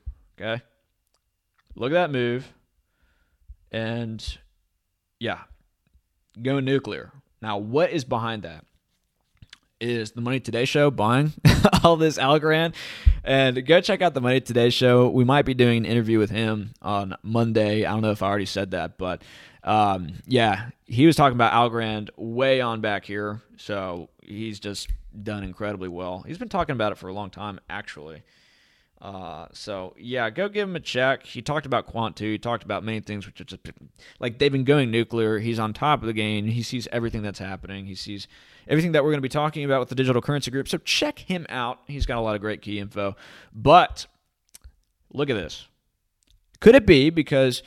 Okay. 0.40 0.62
Look 1.76 1.92
at 1.92 1.94
that 1.94 2.10
move. 2.10 2.52
And 3.72 4.38
yeah, 5.18 5.38
going 6.40 6.64
nuclear. 6.64 7.12
Now, 7.40 7.58
what 7.58 7.90
is 7.90 8.04
behind 8.04 8.42
that? 8.42 8.64
Is 9.80 10.12
the 10.12 10.20
Money 10.20 10.40
Today 10.40 10.66
show 10.66 10.90
buying 10.90 11.32
all 11.84 11.96
this 11.96 12.18
Algorand? 12.18 12.74
And 13.22 13.66
go 13.66 13.80
check 13.80 14.00
out 14.02 14.14
the 14.14 14.20
Money 14.20 14.40
Today 14.40 14.70
show. 14.70 15.08
We 15.08 15.24
might 15.24 15.44
be 15.44 15.54
doing 15.54 15.78
an 15.78 15.84
interview 15.84 16.18
with 16.18 16.30
him 16.30 16.72
on 16.80 17.16
Monday. 17.22 17.84
I 17.84 17.92
don't 17.92 18.02
know 18.02 18.12
if 18.12 18.22
I 18.22 18.28
already 18.28 18.46
said 18.46 18.70
that, 18.70 18.96
but 18.96 19.22
um, 19.62 20.14
yeah, 20.26 20.70
he 20.86 21.06
was 21.06 21.16
talking 21.16 21.36
about 21.36 21.52
Algorand 21.52 22.10
way 22.16 22.60
on 22.60 22.80
back 22.80 23.04
here. 23.04 23.42
So 23.56 24.08
he's 24.22 24.58
just 24.58 24.88
done 25.22 25.44
incredibly 25.44 25.88
well. 25.88 26.20
He's 26.26 26.38
been 26.38 26.48
talking 26.48 26.72
about 26.72 26.92
it 26.92 26.98
for 26.98 27.08
a 27.08 27.12
long 27.12 27.30
time, 27.30 27.60
actually. 27.68 28.22
Uh, 29.00 29.46
so 29.52 29.94
yeah, 29.98 30.28
go 30.28 30.48
give 30.48 30.68
him 30.68 30.76
a 30.76 30.80
check. 30.80 31.24
He 31.24 31.40
talked 31.40 31.64
about 31.64 31.86
Quant 31.86 32.16
too. 32.16 32.32
He 32.32 32.38
talked 32.38 32.64
about 32.64 32.84
main 32.84 33.02
things, 33.02 33.26
which 33.26 33.40
are 33.40 33.44
just 33.44 33.66
like 34.18 34.38
they've 34.38 34.52
been 34.52 34.64
going 34.64 34.90
nuclear. 34.90 35.38
He's 35.38 35.58
on 35.58 35.72
top 35.72 36.02
of 36.02 36.06
the 36.06 36.12
game. 36.12 36.46
He 36.46 36.62
sees 36.62 36.86
everything 36.92 37.22
that's 37.22 37.38
happening. 37.38 37.86
He 37.86 37.94
sees 37.94 38.28
everything 38.68 38.92
that 38.92 39.02
we're 39.02 39.10
going 39.10 39.18
to 39.18 39.22
be 39.22 39.30
talking 39.30 39.64
about 39.64 39.80
with 39.80 39.88
the 39.88 39.94
digital 39.94 40.20
currency 40.20 40.50
group. 40.50 40.68
So 40.68 40.76
check 40.78 41.18
him 41.18 41.46
out. 41.48 41.78
He's 41.86 42.04
got 42.04 42.18
a 42.18 42.20
lot 42.20 42.34
of 42.34 42.42
great 42.42 42.60
key 42.60 42.78
info. 42.78 43.16
But 43.54 44.06
look 45.12 45.30
at 45.30 45.34
this. 45.34 45.66
Could 46.60 46.74
it 46.74 46.84
be 46.84 47.08
because 47.08 47.62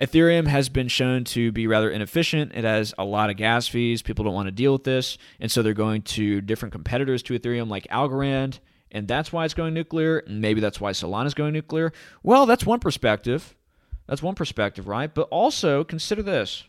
Ethereum 0.00 0.46
has 0.46 0.68
been 0.68 0.86
shown 0.86 1.24
to 1.24 1.50
be 1.50 1.66
rather 1.66 1.90
inefficient? 1.90 2.52
It 2.54 2.62
has 2.62 2.94
a 2.98 3.04
lot 3.04 3.30
of 3.30 3.36
gas 3.36 3.66
fees. 3.66 4.00
People 4.00 4.24
don't 4.24 4.34
want 4.34 4.46
to 4.46 4.52
deal 4.52 4.72
with 4.72 4.84
this. 4.84 5.18
And 5.40 5.50
so 5.50 5.60
they're 5.60 5.74
going 5.74 6.02
to 6.02 6.40
different 6.40 6.70
competitors 6.70 7.20
to 7.24 7.36
Ethereum 7.36 7.68
like 7.68 7.88
Algorand. 7.88 8.60
And 8.92 9.08
that's 9.08 9.32
why 9.32 9.44
it's 9.44 9.54
going 9.54 9.74
nuclear. 9.74 10.18
And 10.18 10.40
maybe 10.40 10.60
that's 10.60 10.80
why 10.80 10.92
Solana 10.92 11.26
is 11.26 11.34
going 11.34 11.54
nuclear. 11.54 11.92
Well, 12.22 12.46
that's 12.46 12.64
one 12.64 12.78
perspective. 12.78 13.56
That's 14.06 14.22
one 14.22 14.34
perspective, 14.34 14.86
right? 14.86 15.12
But 15.12 15.28
also 15.30 15.82
consider 15.82 16.22
this 16.22 16.64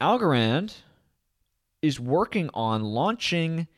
Algorand 0.00 0.74
is 1.80 2.00
working 2.00 2.50
on 2.52 2.82
launching 2.82 3.68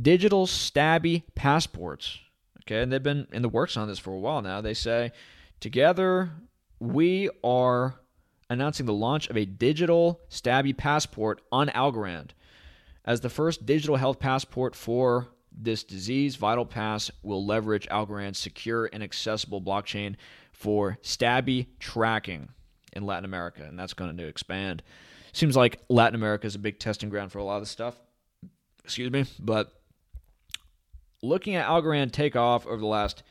digital 0.00 0.46
stabby 0.46 1.24
passports. 1.34 2.20
Okay, 2.62 2.82
and 2.82 2.92
they've 2.92 3.02
been 3.02 3.26
in 3.32 3.42
the 3.42 3.48
works 3.48 3.76
on 3.76 3.88
this 3.88 3.98
for 3.98 4.12
a 4.12 4.18
while 4.18 4.40
now. 4.40 4.60
They 4.60 4.74
say, 4.74 5.10
together 5.58 6.30
we 6.78 7.28
are 7.42 7.96
announcing 8.48 8.86
the 8.86 8.92
launch 8.92 9.28
of 9.28 9.36
a 9.36 9.44
digital 9.44 10.20
stabby 10.30 10.76
passport 10.76 11.40
on 11.50 11.68
Algorand. 11.68 12.30
As 13.04 13.20
the 13.20 13.30
first 13.30 13.66
digital 13.66 13.96
health 13.96 14.18
passport 14.18 14.74
for 14.74 15.28
this 15.52 15.82
disease, 15.82 16.36
VitalPass 16.36 17.10
will 17.22 17.44
leverage 17.44 17.88
Algorand's 17.90 18.38
secure 18.38 18.88
and 18.92 19.02
accessible 19.02 19.60
blockchain 19.60 20.16
for 20.52 20.98
stabby 21.02 21.66
tracking 21.78 22.50
in 22.92 23.06
Latin 23.06 23.24
America, 23.24 23.64
and 23.64 23.78
that's 23.78 23.94
going 23.94 24.16
to 24.16 24.26
expand 24.26 24.82
seems 25.32 25.56
like 25.56 25.80
Latin 25.88 26.14
America 26.14 26.46
is 26.46 26.54
a 26.54 26.58
big 26.58 26.78
testing 26.78 27.08
ground 27.08 27.32
for 27.32 27.38
a 27.38 27.44
lot 27.44 27.56
of 27.56 27.62
this 27.62 27.70
stuff. 27.70 27.96
Excuse 28.84 29.10
me, 29.10 29.24
but 29.38 29.72
looking 31.22 31.54
at 31.54 31.66
Algorand 31.66 32.12
take 32.12 32.36
off 32.36 32.66
over 32.66 32.80
the 32.80 32.86
last 32.86 33.22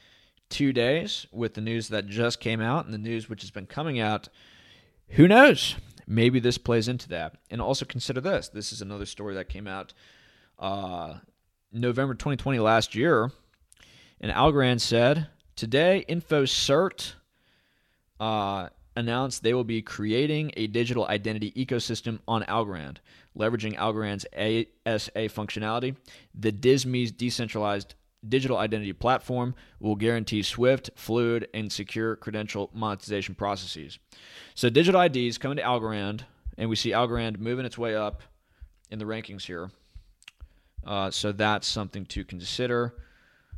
two 0.50 0.72
days 0.74 1.28
with 1.32 1.54
the 1.54 1.62
news 1.62 1.90
that 1.90 2.08
just 2.08 2.40
came 2.40 2.62
out 2.62 2.86
and 2.86 2.94
the 2.94 3.00
news 3.00 3.30
which 3.30 3.42
has 3.42 3.52
been 3.52 3.66
coming 3.66 4.00
out, 4.00 4.30
who 5.10 5.28
knows? 5.28 5.76
Maybe 6.12 6.40
this 6.40 6.58
plays 6.58 6.88
into 6.88 7.08
that. 7.10 7.36
And 7.52 7.62
also 7.62 7.86
consider 7.86 8.20
this. 8.20 8.50
This 8.50 8.74
is 8.74 8.82
another 8.82 9.06
story 9.06 9.36
that 9.36 9.48
came 9.48 9.68
out 9.68 9.94
uh, 10.58 11.20
November 11.72 12.16
2020 12.16 12.58
last 12.58 12.96
year. 12.96 13.32
And 14.20 14.32
Algorand 14.32 14.82
said, 14.82 15.28
Today, 15.56 16.04
InfoCert 16.10 17.14
uh, 18.20 18.70
announced 18.96 19.44
they 19.44 19.54
will 19.54 19.64
be 19.64 19.84
creating 19.84 20.52
a 20.58 20.66
digital 20.68 21.06
identity 21.06 21.52
ecosystem 21.52 22.20
on 22.28 22.42
Algorand, 22.44 22.98
leveraging 23.38 23.78
Algorand's 23.78 24.26
ASA 24.36 25.30
functionality. 25.30 25.96
The 26.34 26.52
DIZME's 26.52 27.12
decentralized 27.12 27.94
digital 28.28 28.58
identity 28.58 28.94
platform 28.94 29.56
will 29.80 29.96
guarantee 29.96 30.44
swift, 30.44 30.90
fluid, 30.96 31.48
and 31.54 31.72
secure 31.72 32.16
credential 32.16 32.70
monetization 32.74 33.36
processes. 33.36 34.00
So 34.56 34.70
digital 34.70 35.02
IDs 35.02 35.38
coming 35.38 35.58
to 35.58 35.64
Algorand, 35.64 36.22
and 36.58 36.70
we 36.70 36.76
see 36.76 36.92
Algorand 36.92 37.40
moving 37.40 37.66
its 37.66 37.78
way 37.78 37.96
up 37.96 38.22
in 38.92 39.00
the 39.00 39.06
rankings 39.06 39.44
here. 39.44 39.72
Uh, 40.86 41.12
so 41.12 41.32
that's 41.32 41.68
something 41.68 42.06
to 42.08 42.24
consider. 42.24 42.96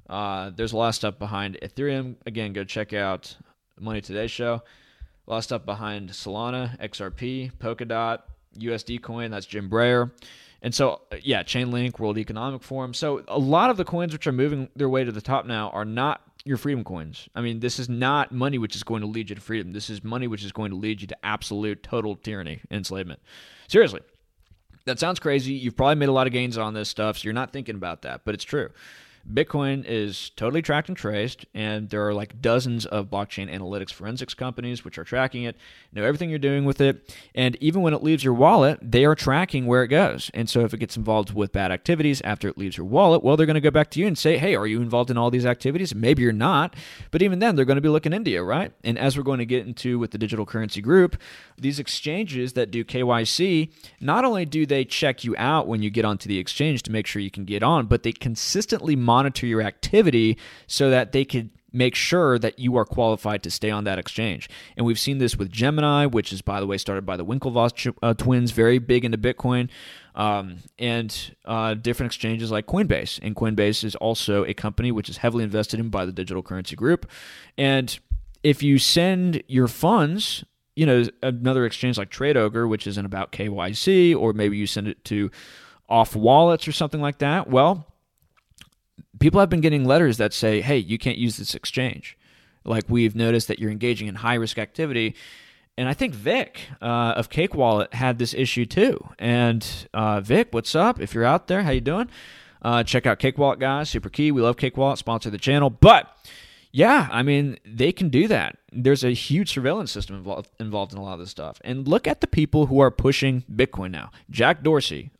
Uh, 0.10 0.52
there's 0.56 0.74
a 0.74 0.78
lot 0.78 0.90
of 0.90 0.96
stuff 0.96 1.18
behind 1.18 1.58
Ethereum. 1.62 2.16
Again, 2.26 2.54
go 2.54 2.64
check 2.64 2.94
out 2.94 3.36
Money 3.80 4.02
Today 4.02 4.28
show. 4.28 4.62
A 5.28 5.32
lot 5.32 5.38
of 5.38 5.44
stuff 5.44 5.66
behind 5.66 6.10
Solana, 6.10 6.78
XRP, 6.80 7.52
Polkadot, 7.54 8.20
USD 8.58 9.02
coin. 9.02 9.32
That's 9.32 9.46
Jim 9.46 9.70
Breyer. 9.70 10.12
And 10.62 10.76
so, 10.76 11.02
uh, 11.12 11.18
yeah, 11.22 11.44
Chainlink, 11.44 12.00
World 12.00 12.18
Economic 12.18 12.62
Forum. 12.62 12.94
So, 12.94 13.24
a 13.28 13.40
lot 13.40 13.70
of 13.70 13.78
the 13.78 13.86
coins 13.86 14.14
which 14.14 14.28
are 14.28 14.32
moving 14.32 14.70
their 14.76 14.90
way 14.90 15.04
to 15.04 15.12
the 15.12 15.22
top 15.22 15.46
now 15.46 15.70
are 15.70 15.86
not 15.86 16.22
your 16.44 16.58
freedom 16.58 16.84
coins. 16.84 17.30
I 17.36 17.42
mean, 17.42 17.60
this 17.60 17.80
is 17.80 17.90
not 17.90 18.32
money 18.32 18.58
which 18.58 18.76
is 18.76 18.84
going 18.84 19.02
to 19.02 19.08
lead 19.08 19.30
you 19.30 19.36
to 19.36 19.42
freedom. 19.42 19.74
This 19.74 19.90
is 19.90 20.04
money 20.04 20.28
which 20.28 20.44
is 20.44 20.52
going 20.52 20.72
to 20.72 20.78
lead 20.78 21.02
you 21.02 21.08
to 21.08 21.26
absolute, 21.26 21.84
total 21.84 22.16
tyranny, 22.16 22.62
enslavement. 22.70 23.20
Seriously. 23.68 24.02
That 24.86 25.00
sounds 25.00 25.20
crazy. 25.20 25.54
You've 25.54 25.76
probably 25.76 25.96
made 25.96 26.10
a 26.10 26.12
lot 26.12 26.26
of 26.26 26.34
gains 26.34 26.58
on 26.58 26.74
this 26.74 26.90
stuff, 26.90 27.20
so 27.20 27.26
you're 27.26 27.34
not 27.34 27.54
thinking 27.54 27.76
about 27.76 28.02
that, 28.02 28.22
but 28.26 28.34
it's 28.34 28.44
true. 28.44 28.70
Bitcoin 29.30 29.86
is 29.88 30.32
totally 30.32 30.62
tracked 30.62 30.88
and 30.88 30.98
traced, 30.98 31.46
and 31.54 31.90
there 31.90 32.06
are 32.08 32.14
like 32.14 32.42
dozens 32.42 32.86
of 32.86 33.10
blockchain 33.10 33.54
analytics 33.54 33.92
forensics 33.92 34.34
companies 34.34 34.84
which 34.84 34.98
are 34.98 35.04
tracking 35.04 35.44
it, 35.44 35.56
know 35.94 36.04
everything 36.04 36.30
you're 36.30 36.40
doing 36.40 36.66
with 36.66 36.82
it, 36.82 37.16
and 37.36 37.56
even 37.62 37.82
when 37.82 37.94
it 37.94 38.04
leaves 38.04 38.24
your 38.24 38.34
wallet, 38.34 38.80
they 38.82 39.06
are 39.06 39.16
tracking 39.16 39.66
where 39.66 39.84
it 39.84 39.90
goes. 39.90 40.32
And 40.34 40.50
so 40.50 40.62
if 40.62 40.74
it 40.74 40.80
gets 40.80 40.98
involved 40.98 41.34
with 41.34 41.52
bad 41.52 41.72
activities 41.72 42.22
after 42.22 42.48
it 42.48 42.58
leaves 42.58 42.78
your 42.78 42.86
wallet, 42.86 43.24
well, 43.24 43.38
they're 43.38 43.46
going 43.46 43.54
to 43.56 43.62
go 43.62 43.72
back 43.72 43.92
to 43.92 44.00
you 44.00 44.08
and 44.08 44.18
say, 44.18 44.38
hey, 44.38 44.56
are 44.56 44.68
you 44.68 44.82
involved 44.82 45.12
in 45.12 45.18
all 45.18 45.30
these 45.30 45.46
activities? 45.46 45.94
Maybe 45.94 46.24
you're 46.24 46.32
not, 46.32 46.76
but 47.12 47.22
even 47.22 47.40
then, 47.40 47.56
they're 47.56 47.66
going 47.66 47.76
to 47.76 47.82
be 47.82 47.90
looking 47.90 48.14
into 48.14 48.32
you, 48.32 48.42
right? 48.42 48.72
And 48.84 48.98
as 48.98 49.18
we're 49.18 49.24
going 49.24 49.40
to 49.40 49.46
get 49.46 49.68
into 49.68 50.00
with 50.00 50.12
the 50.12 50.18
digital 50.18 50.46
currency 50.46 50.82
group, 50.82 51.18
these 51.58 51.80
exchanges 51.80 52.54
that 52.54 52.72
do 52.72 52.84
KYC, 52.84 53.72
not 54.00 54.26
only 54.26 54.46
do 54.46 54.66
they 54.66 54.84
check 54.84 55.24
you 55.24 55.36
out 55.38 55.68
when 55.68 55.84
you 55.84 55.90
get 55.90 56.06
onto 56.06 56.28
the 56.28 56.40
exchange 56.40 56.84
to 56.84 56.92
make 56.92 57.06
sure 57.06 57.22
you 57.22 57.32
can 57.32 57.46
get 57.46 57.64
on, 57.64 57.86
but 57.86 58.04
they 58.04 58.12
consistently 58.12 58.96
monitor 58.96 59.11
your 59.42 59.62
activity 59.62 60.38
so 60.68 60.90
that 60.90 61.12
they 61.12 61.26
could 61.26 61.50
make 61.74 61.96
sure 61.96 62.38
that 62.38 62.60
you 62.60 62.76
are 62.76 62.86
qualified 62.86 63.44
to 63.44 63.52
stay 63.52 63.70
on 63.70 63.86
that 63.86 63.98
exchange. 63.98 64.50
And 64.76 64.86
we've 64.86 65.00
seen 65.00 65.20
this 65.20 65.38
with 65.38 65.52
Gemini, 65.52 66.06
which 66.06 66.34
is, 66.34 66.42
by 66.42 66.60
the 66.60 66.68
way, 66.68 66.78
started 66.78 67.06
by 67.06 67.18
the 67.18 67.26
Winklevoss 67.26 67.94
uh, 68.02 68.14
twins, 68.14 68.52
very 68.52 68.78
big 68.78 69.06
into 69.06 69.18
Bitcoin, 69.18 69.70
um, 70.16 70.58
and 70.78 71.36
uh, 71.46 71.74
different 71.76 72.12
exchanges 72.12 72.52
like 72.52 72.68
Coinbase. 72.68 73.20
And 73.22 73.36
Coinbase 73.36 73.84
is 73.84 73.96
also 73.96 74.44
a 74.46 74.54
company 74.54 74.92
which 74.92 75.10
is 75.10 75.18
heavily 75.18 75.44
invested 75.44 75.80
in 75.80 75.90
by 75.90 76.06
the 76.06 76.12
Digital 76.12 76.44
Currency 76.44 76.76
Group. 76.76 77.10
And 77.58 77.98
if 78.44 78.62
you 78.62 78.78
send 78.78 79.44
your 79.48 79.68
funds, 79.68 80.44
you 80.76 80.86
know, 80.86 81.06
another 81.24 81.66
exchange 81.66 81.98
like 81.98 82.10
TradeOgre, 82.10 82.68
which 82.68 82.88
isn't 82.88 83.06
about 83.06 83.32
KYC, 83.32 84.16
or 84.16 84.34
maybe 84.34 84.58
you 84.58 84.68
send 84.68 84.88
it 84.88 85.04
to 85.06 85.32
off 85.88 86.16
wallets 86.16 86.68
or 86.68 86.72
something 86.72 87.02
like 87.02 87.20
that, 87.20 87.50
well, 87.50 87.91
people 89.22 89.40
have 89.40 89.50
been 89.50 89.62
getting 89.62 89.86
letters 89.86 90.18
that 90.18 90.34
say, 90.34 90.60
hey, 90.60 90.78
you 90.78 90.98
can't 90.98 91.18
use 91.18 91.38
this 91.38 91.56
exchange. 91.56 92.18
Like 92.66 92.84
we've 92.90 93.16
noticed 93.16 93.48
that 93.48 93.60
you're 93.60 93.72
engaging 93.72 94.08
in 94.08 94.16
high 94.16 94.34
risk 94.34 94.58
activity. 94.58 95.16
And 95.78 95.88
I 95.88 95.94
think 95.94 96.14
Vik 96.14 96.60
uh, 96.82 97.14
of 97.16 97.30
Cake 97.30 97.56
Wallet 97.56 97.94
had 97.94 98.18
this 98.18 98.34
issue 98.34 98.66
too. 98.66 99.00
And 99.18 99.66
uh, 99.94 100.20
Vik, 100.20 100.50
what's 100.52 100.76
up? 100.76 101.00
If 101.00 101.14
you're 101.14 101.24
out 101.24 101.48
there, 101.48 101.64
how 101.64 101.72
you 101.72 101.82
doing? 101.82 102.10
Uh, 102.62 102.84
check 102.84 103.06
out 103.06 103.20
Cake 103.20 103.38
Wallet, 103.38 103.60
guys. 103.60 103.90
Super 103.90 104.10
key. 104.10 104.32
We 104.32 104.42
love 104.42 104.58
Cake 104.58 104.76
Wallet. 104.76 104.98
Sponsor 104.98 105.30
the 105.30 105.38
channel. 105.38 105.70
But 105.70 106.16
yeah, 106.72 107.08
I 107.12 107.24
mean, 107.24 107.58
they 107.66 107.92
can 107.92 108.10
do 108.10 108.28
that. 108.28 108.58
There's 108.72 109.04
a 109.04 109.12
huge 109.12 109.52
surveillance 109.52 109.92
system 109.92 110.16
involved, 110.16 110.50
involved 110.60 110.94
in 110.94 111.00
a 111.00 111.04
lot 111.04 111.14
of 111.14 111.20
this 111.20 111.32
stuff. 111.32 111.60
And 111.64 111.88
look 111.88 112.08
at 112.08 112.22
the 112.22 112.28
people 112.28 112.68
who 112.68 112.80
are 112.80 112.92
pushing 112.92 113.44
Bitcoin 113.52 113.92
now. 113.92 114.12
Jack 114.30 114.64
Dorsey, 114.64 115.12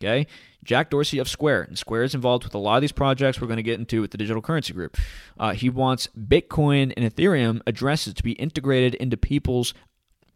okay? 0.00 0.26
Jack 0.62 0.90
Dorsey 0.90 1.18
of 1.18 1.28
Square, 1.28 1.62
and 1.62 1.78
Square 1.78 2.04
is 2.04 2.14
involved 2.14 2.44
with 2.44 2.54
a 2.54 2.58
lot 2.58 2.76
of 2.76 2.80
these 2.82 2.92
projects 2.92 3.40
we're 3.40 3.46
going 3.46 3.56
to 3.56 3.62
get 3.62 3.78
into 3.78 4.00
with 4.00 4.10
the 4.10 4.18
Digital 4.18 4.42
Currency 4.42 4.72
Group. 4.72 4.96
Uh, 5.38 5.52
he 5.52 5.70
wants 5.70 6.08
Bitcoin 6.18 6.92
and 6.96 7.10
Ethereum 7.10 7.60
addresses 7.66 8.14
to 8.14 8.22
be 8.22 8.32
integrated 8.32 8.94
into 8.96 9.16
people's 9.16 9.72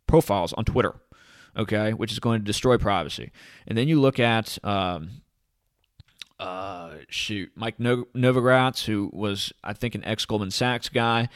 profiles 0.06 0.52
on 0.54 0.64
Twitter, 0.64 0.94
okay, 1.56 1.92
which 1.92 2.12
is 2.12 2.18
going 2.18 2.40
to 2.40 2.44
destroy 2.44 2.78
privacy. 2.78 3.32
And 3.66 3.76
then 3.76 3.86
you 3.86 4.00
look 4.00 4.18
at 4.18 4.58
um, 4.64 5.10
uh, 6.38 6.94
shoot, 7.08 7.52
Mike 7.54 7.78
no- 7.78 8.06
Novogratz, 8.14 8.84
who 8.84 9.10
was 9.12 9.52
I 9.62 9.72
think 9.72 9.94
an 9.94 10.04
ex 10.04 10.24
Goldman 10.24 10.50
Sachs 10.50 10.88
guy. 10.88 11.28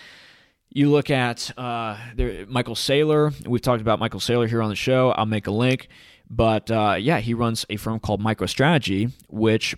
You 0.71 0.91
look 0.91 1.09
at 1.09 1.51
uh, 1.59 1.97
there, 2.15 2.47
Michael 2.47 2.75
Saylor. 2.75 3.47
We've 3.47 3.63
talked 3.63 3.81
about 3.81 3.99
Michael 3.99 4.21
Saylor 4.21 4.49
here 4.49 4.61
on 4.63 4.69
the 4.69 4.77
show. 4.77 5.11
I'll 5.13 5.25
make 5.27 5.47
a 5.47 5.51
link. 5.51 5.89
But 6.31 6.71
uh, 6.71 6.97
yeah, 6.99 7.21
he 7.21 7.35
runs 7.35 7.65
a 7.71 7.77
firm 7.77 8.01
called 8.01 8.23
MicroStrategy, 8.23 9.13
which 9.29 9.75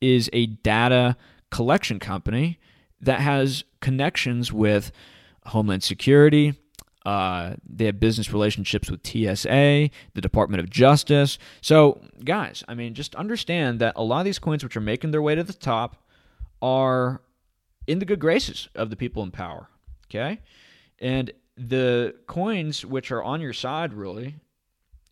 is 0.00 0.30
a 0.32 0.46
data 0.46 1.16
collection 1.50 1.98
company 1.98 2.58
that 3.00 3.20
has 3.20 3.64
connections 3.80 4.52
with 4.52 4.92
Homeland 5.46 5.82
Security. 5.82 6.54
Uh, 7.04 7.54
they 7.64 7.84
have 7.84 8.00
business 8.00 8.32
relationships 8.32 8.90
with 8.90 9.06
TSA, 9.06 9.90
the 10.14 10.20
Department 10.20 10.60
of 10.60 10.68
Justice. 10.68 11.38
So, 11.60 12.00
guys, 12.24 12.64
I 12.66 12.74
mean, 12.74 12.94
just 12.94 13.14
understand 13.14 13.78
that 13.78 13.92
a 13.94 14.02
lot 14.02 14.20
of 14.20 14.24
these 14.24 14.40
coins, 14.40 14.64
which 14.64 14.76
are 14.76 14.80
making 14.80 15.12
their 15.12 15.22
way 15.22 15.36
to 15.36 15.44
the 15.44 15.52
top, 15.52 16.04
are 16.60 17.22
in 17.86 18.00
the 18.00 18.04
good 18.04 18.18
graces 18.18 18.68
of 18.74 18.90
the 18.90 18.96
people 18.96 19.22
in 19.22 19.30
power. 19.30 19.68
Okay? 20.08 20.40
And 20.98 21.30
the 21.56 22.16
coins 22.26 22.84
which 22.84 23.12
are 23.12 23.22
on 23.22 23.40
your 23.40 23.52
side, 23.52 23.92
really, 23.92 24.34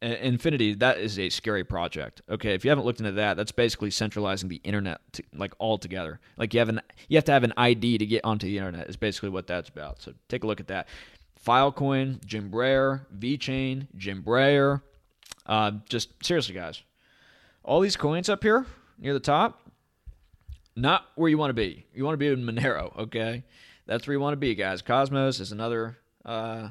DFINITY, 0.05 0.79
that 0.81 0.99
is 0.99 1.19
a 1.19 1.31
scary 1.31 1.65
project. 1.65 2.23
Okay, 2.29 2.55
if 2.55 2.65
you 2.65 2.71
haven't 2.71 2.85
looked 2.85 3.01
into 3.01 3.13
that, 3.13 3.37
that's 3.37 3.53
basically 3.53 3.91
centralizing 3.91 4.49
the 4.49 4.61
internet 4.65 5.01
to, 5.13 5.23
like 5.35 5.55
all 5.59 5.79
together. 5.79 6.21
Like 6.37 6.53
you 6.53 6.61
have 6.61 6.69
an 6.69 6.81
you 7.09 7.17
have 7.17 7.25
to 7.25 7.33
have 7.33 7.45
an 7.45 7.53
ID 7.57 7.99
to 7.99 8.07
get 8.07 8.25
onto 8.25 8.47
the 8.47 8.59
internet. 8.59 8.89
Is 8.89 8.97
basically 8.97 9.31
what 9.31 9.47
that's 9.47 9.69
about. 9.69 10.03
So 10.03 10.13
take 10.29 10.45
a 10.45 10.47
look 10.47 10.61
at 10.61 10.69
that. 10.69 10.89
Filecoin, 11.45 12.25
Jim 12.25 12.51
Breyer, 12.51 13.07
VeChain, 13.17 13.87
Jim 13.97 14.23
Breyer. 14.23 14.83
Uh, 15.47 15.73
just 15.89 16.11
seriously, 16.25 16.55
guys, 16.55 16.83
all 17.63 17.81
these 17.81 17.97
coins 17.97 18.29
up 18.29 18.43
here 18.43 18.67
near 18.99 19.13
the 19.13 19.21
top, 19.21 19.71
not 20.77 21.07
where 21.17 21.29
you 21.29 21.39
want 21.39 21.51
to 21.51 21.55
be. 21.55 21.87
You 21.95 22.05
want 22.05 22.15
to 22.15 22.19
be 22.19 22.29
in 22.29 22.45
Monero. 22.45 22.97
Okay, 22.99 23.45
that's 23.87 24.07
where 24.07 24.15
you 24.15 24.21
want 24.21 24.33
to 24.33 24.39
be, 24.39 24.55
guys. 24.55 24.83
Cosmos 24.83 25.41
is 25.41 25.53
another. 25.53 25.99
Uh, 26.25 26.69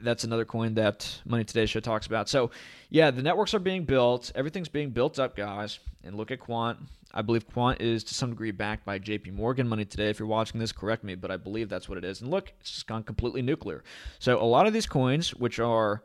that's 0.00 0.24
another 0.24 0.44
coin 0.44 0.74
that 0.74 1.20
Money 1.24 1.44
Today 1.44 1.66
Show 1.66 1.80
talks 1.80 2.06
about. 2.06 2.28
So, 2.28 2.50
yeah, 2.90 3.10
the 3.10 3.22
networks 3.22 3.54
are 3.54 3.58
being 3.58 3.84
built. 3.84 4.32
Everything's 4.34 4.68
being 4.68 4.90
built 4.90 5.18
up, 5.18 5.36
guys. 5.36 5.78
And 6.02 6.16
look 6.16 6.30
at 6.30 6.40
Quant. 6.40 6.78
I 7.12 7.22
believe 7.22 7.46
Quant 7.46 7.80
is 7.80 8.04
to 8.04 8.14
some 8.14 8.30
degree 8.30 8.50
backed 8.50 8.84
by 8.84 8.98
JP 8.98 9.32
Morgan 9.34 9.68
Money 9.68 9.84
Today. 9.84 10.10
If 10.10 10.18
you're 10.18 10.28
watching 10.28 10.60
this, 10.60 10.72
correct 10.72 11.04
me, 11.04 11.14
but 11.14 11.30
I 11.30 11.36
believe 11.36 11.68
that's 11.68 11.88
what 11.88 11.98
it 11.98 12.04
is. 12.04 12.20
And 12.20 12.30
look, 12.30 12.52
it's 12.60 12.72
just 12.72 12.86
gone 12.86 13.02
completely 13.02 13.42
nuclear. 13.42 13.84
So, 14.18 14.40
a 14.40 14.44
lot 14.44 14.66
of 14.66 14.72
these 14.72 14.86
coins, 14.86 15.34
which 15.34 15.58
are 15.58 16.02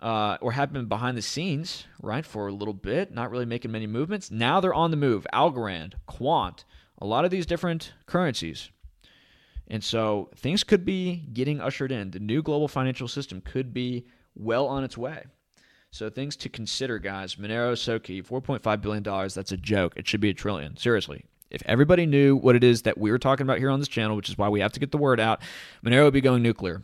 uh, 0.00 0.36
or 0.40 0.52
have 0.52 0.72
been 0.72 0.86
behind 0.86 1.16
the 1.16 1.22
scenes, 1.22 1.86
right, 2.02 2.26
for 2.26 2.48
a 2.48 2.52
little 2.52 2.74
bit, 2.74 3.12
not 3.12 3.30
really 3.30 3.46
making 3.46 3.70
many 3.70 3.86
movements. 3.86 4.30
Now 4.30 4.60
they're 4.60 4.74
on 4.74 4.90
the 4.90 4.96
move. 4.96 5.26
Algorand, 5.32 5.94
Quant, 6.06 6.64
a 6.98 7.06
lot 7.06 7.24
of 7.24 7.30
these 7.30 7.46
different 7.46 7.94
currencies 8.06 8.70
and 9.68 9.82
so 9.82 10.30
things 10.36 10.64
could 10.64 10.84
be 10.84 11.24
getting 11.32 11.60
ushered 11.60 11.92
in. 11.92 12.10
The 12.10 12.20
new 12.20 12.42
global 12.42 12.68
financial 12.68 13.08
system 13.08 13.40
could 13.40 13.74
be 13.74 14.06
well 14.34 14.66
on 14.66 14.84
its 14.84 14.96
way. 14.96 15.24
So 15.90 16.10
things 16.10 16.36
to 16.36 16.48
consider, 16.48 16.98
guys. 16.98 17.36
Monero 17.36 17.72
Soki, 17.72 18.24
$4.5 18.24 18.80
billion. 18.82 19.02
That's 19.02 19.52
a 19.52 19.56
joke. 19.56 19.94
It 19.96 20.06
should 20.06 20.20
be 20.20 20.30
a 20.30 20.34
trillion. 20.34 20.76
Seriously. 20.76 21.24
If 21.50 21.62
everybody 21.66 22.06
knew 22.06 22.36
what 22.36 22.56
it 22.56 22.64
is 22.64 22.82
that 22.82 22.98
we 22.98 23.10
were 23.10 23.18
talking 23.18 23.44
about 23.44 23.58
here 23.58 23.70
on 23.70 23.78
this 23.78 23.88
channel, 23.88 24.16
which 24.16 24.28
is 24.28 24.36
why 24.36 24.48
we 24.48 24.60
have 24.60 24.72
to 24.72 24.80
get 24.80 24.90
the 24.90 24.98
word 24.98 25.20
out, 25.20 25.40
Monero 25.84 26.04
would 26.04 26.12
be 26.12 26.20
going 26.20 26.42
nuclear. 26.42 26.82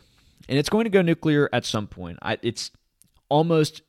And 0.49 0.57
it's 0.57 0.69
going 0.69 0.85
to 0.85 0.89
go 0.89 1.01
nuclear 1.01 1.49
at 1.53 1.65
some 1.65 1.85
point. 1.85 2.17
I, 2.21 2.37
it's 2.41 2.71
almost, 3.29 3.81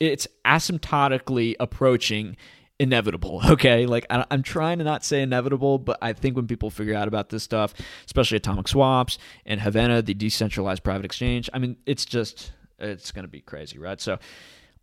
it's 0.00 0.26
asymptotically 0.44 1.54
approaching 1.60 2.36
inevitable. 2.78 3.42
Okay, 3.56 3.86
like 3.86 4.04
I, 4.10 4.26
am 4.30 4.42
trying 4.42 4.78
to 4.78 4.84
not 4.84 5.04
say 5.04 5.22
inevitable, 5.22 5.78
but 5.78 5.98
I 6.02 6.12
think 6.12 6.36
when 6.36 6.46
people 6.46 6.68
figure 6.68 6.94
out 6.94 7.08
about 7.08 7.30
this 7.30 7.42
stuff, 7.42 7.72
especially 8.04 8.36
atomic 8.36 8.68
swaps 8.68 9.18
and 9.46 9.60
Haveno, 9.60 10.04
the 10.04 10.14
decentralized 10.14 10.82
private 10.82 11.04
exchange, 11.04 11.48
I 11.54 11.58
mean, 11.58 11.76
it's 11.86 12.04
just 12.04 12.52
it's 12.78 13.12
going 13.12 13.24
to 13.24 13.30
be 13.30 13.40
crazy, 13.40 13.78
right? 13.78 14.00
So, 14.00 14.18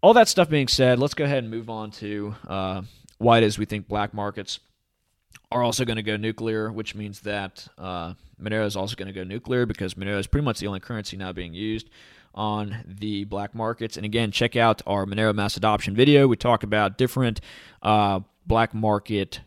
all 0.02 0.14
that 0.14 0.28
stuff 0.28 0.50
being 0.50 0.68
said, 0.68 0.98
let's 0.98 1.14
go 1.14 1.26
ahead 1.26 1.40
and 1.40 1.52
move 1.52 1.70
on 1.70 1.92
to 1.92 2.36
uh, 2.48 2.82
why 3.20 3.38
it 3.38 3.44
is 3.44 3.58
we 3.58 3.66
think 3.66 3.88
black 3.88 4.14
markets 4.14 4.60
are 5.52 5.62
also 5.62 5.86
going 5.86 5.98
to 5.98 6.04
go 6.04 6.18
nuclear, 6.18 6.72
which 6.72 6.96
means 6.96 7.22
that 7.22 7.68
uh, 7.78 8.14
Monero 8.42 8.66
is 8.66 8.76
also 8.76 8.96
going 8.96 9.08
to 9.08 9.14
go 9.14 9.24
nuclear 9.24 9.66
because 9.66 9.94
Monero 9.94 10.20
is 10.20 10.28
pretty 10.28 10.46
much 10.46 10.60
the 10.60 10.68
only 10.68 10.80
currency 10.80 11.16
now 11.16 11.32
being 11.32 11.54
used 11.54 11.90
on 12.34 12.84
the 12.86 13.26
black 13.26 13.54
markets. 13.54 13.98
And 13.98 14.06
again, 14.06 14.32
check 14.32 14.56
out 14.56 14.82
our 14.88 15.06
Monero 15.06 15.34
mass 15.34 15.58
adoption 15.58 15.96
video. 15.96 16.28
We 16.28 16.36
talk 16.36 16.64
about 16.64 16.98
different 16.98 17.42
uh, 17.82 18.22
black 18.46 18.74
market 18.74 19.42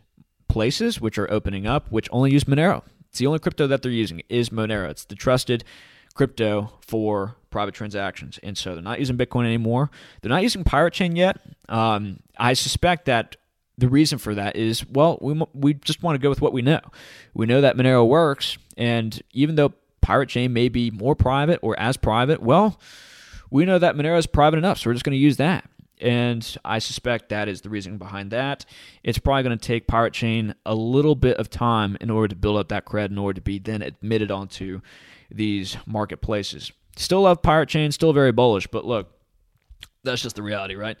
places 0.47 0.99
which 1.01 1.17
are 1.17 1.31
opening 1.31 1.67
up, 1.67 1.91
which 1.91 2.07
only 2.11 2.31
use 2.31 2.45
Monero. 2.45 2.83
It's 3.09 3.19
the 3.19 3.27
only 3.27 3.39
crypto 3.39 3.67
that 3.67 3.81
they're 3.81 3.91
using 3.91 4.21
is 4.29 4.49
Monero. 4.49 4.89
It's 4.89 5.05
the 5.05 5.15
trusted 5.15 5.63
crypto 6.13 6.73
for 6.81 7.35
private 7.49 7.75
transactions, 7.75 8.39
and 8.43 8.57
so 8.57 8.73
they're 8.73 8.83
not 8.83 8.99
using 8.99 9.17
Bitcoin 9.17 9.45
anymore. 9.45 9.89
They're 10.21 10.29
not 10.29 10.43
using 10.43 10.63
Pirate 10.63 10.93
Chain 10.93 11.15
yet. 11.15 11.39
Um, 11.69 12.19
I 12.37 12.53
suspect 12.53 13.05
that 13.05 13.35
the 13.77 13.87
reason 13.87 14.17
for 14.17 14.33
that 14.35 14.55
is 14.55 14.85
well, 14.87 15.19
we 15.21 15.41
we 15.53 15.73
just 15.75 16.01
want 16.01 16.15
to 16.15 16.19
go 16.19 16.29
with 16.29 16.41
what 16.41 16.53
we 16.53 16.61
know. 16.61 16.81
We 17.33 17.45
know 17.45 17.61
that 17.61 17.77
Monero 17.77 18.07
works, 18.07 18.57
and 18.75 19.21
even 19.31 19.55
though 19.55 19.73
Pirate 20.01 20.29
Chain 20.29 20.53
may 20.53 20.69
be 20.69 20.91
more 20.91 21.15
private 21.15 21.59
or 21.61 21.77
as 21.79 21.97
private, 21.97 22.41
well, 22.41 22.79
we 23.49 23.65
know 23.65 23.79
that 23.79 23.95
Monero 23.95 24.17
is 24.17 24.27
private 24.27 24.57
enough, 24.57 24.79
so 24.79 24.89
we're 24.89 24.93
just 24.93 25.05
going 25.05 25.13
to 25.13 25.17
use 25.17 25.37
that. 25.37 25.69
And 25.99 26.57
I 26.63 26.79
suspect 26.79 27.29
that 27.29 27.47
is 27.47 27.61
the 27.61 27.69
reason 27.69 27.97
behind 27.97 28.31
that. 28.31 28.65
It's 29.03 29.17
probably 29.17 29.43
going 29.43 29.57
to 29.57 29.65
take 29.65 29.87
Pirate 29.87 30.13
Chain 30.13 30.53
a 30.65 30.75
little 30.75 31.15
bit 31.15 31.37
of 31.37 31.49
time 31.49 31.97
in 31.99 32.09
order 32.09 32.27
to 32.27 32.35
build 32.35 32.57
up 32.57 32.69
that 32.69 32.85
cred, 32.85 33.09
in 33.09 33.17
order 33.17 33.35
to 33.35 33.41
be 33.41 33.57
then 33.57 33.81
admitted 33.81 34.29
onto 34.29 34.81
these 35.31 35.77
marketplaces. 35.87 36.71
Still 36.95 37.21
love 37.21 37.41
Pirate 37.41 37.69
Chain, 37.69 37.91
still 37.91 38.13
very 38.13 38.31
bullish, 38.31 38.67
but 38.67 38.85
look, 38.85 39.11
that's 40.03 40.21
just 40.21 40.35
the 40.35 40.43
reality, 40.43 40.75
right? 40.75 40.97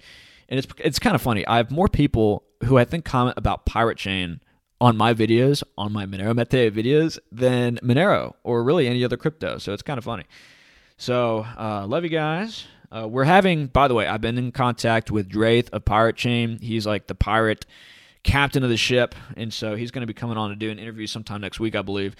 And 0.49 0.57
it's 0.57 0.67
it's 0.77 0.99
kind 0.99 1.15
of 1.15 1.21
funny. 1.21 1.45
I 1.45 1.57
have 1.57 1.71
more 1.71 1.87
people 1.87 2.43
who 2.63 2.77
I 2.77 2.85
think 2.85 3.05
comment 3.05 3.37
about 3.37 3.65
Pirate 3.65 3.97
Chain 3.97 4.41
on 4.79 4.95
my 4.97 5.13
videos, 5.13 5.63
on 5.77 5.91
my 5.91 6.05
Monero 6.05 6.35
Matteo 6.35 6.69
videos, 6.69 7.17
than 7.31 7.77
Monero 7.83 8.35
or 8.43 8.63
really 8.63 8.87
any 8.87 9.03
other 9.03 9.17
crypto. 9.17 9.57
So 9.57 9.73
it's 9.73 9.81
kind 9.81 9.97
of 9.97 10.03
funny. 10.03 10.25
So 10.97 11.45
uh, 11.57 11.85
love 11.87 12.03
you 12.03 12.09
guys. 12.09 12.65
Uh, 12.91 13.07
we're 13.07 13.25
having, 13.25 13.67
by 13.67 13.87
the 13.87 13.93
way, 13.93 14.07
I've 14.07 14.21
been 14.21 14.37
in 14.37 14.51
contact 14.51 15.11
with 15.11 15.29
Draith 15.29 15.69
of 15.71 15.83
Pirate 15.83 16.15
Chain. 16.15 16.59
He's 16.61 16.85
like 16.85 17.07
the 17.07 17.15
pirate 17.15 17.65
captain 18.23 18.63
of 18.63 18.69
the 18.69 18.77
ship, 18.77 19.13
and 19.35 19.53
so 19.53 19.75
he's 19.75 19.91
going 19.91 20.01
to 20.01 20.07
be 20.07 20.13
coming 20.13 20.37
on 20.37 20.49
to 20.49 20.55
do 20.55 20.69
an 20.69 20.79
interview 20.79 21.07
sometime 21.07 21.41
next 21.41 21.59
week, 21.59 21.75
I 21.75 21.81
believe. 21.81 22.15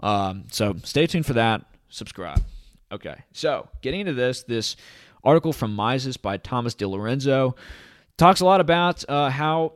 Um, 0.00 0.44
so 0.50 0.74
stay 0.82 1.06
tuned 1.06 1.26
for 1.26 1.34
that. 1.34 1.64
Subscribe. 1.88 2.42
Okay, 2.90 3.16
so 3.32 3.68
getting 3.80 4.00
into 4.00 4.14
this, 4.14 4.42
this 4.42 4.76
article 5.22 5.52
from 5.52 5.74
Mises 5.74 6.16
by 6.16 6.36
Thomas 6.36 6.74
DiLorenzo 6.74 7.56
talks 8.16 8.40
a 8.40 8.44
lot 8.44 8.60
about 8.60 9.04
uh, 9.08 9.30
how 9.30 9.72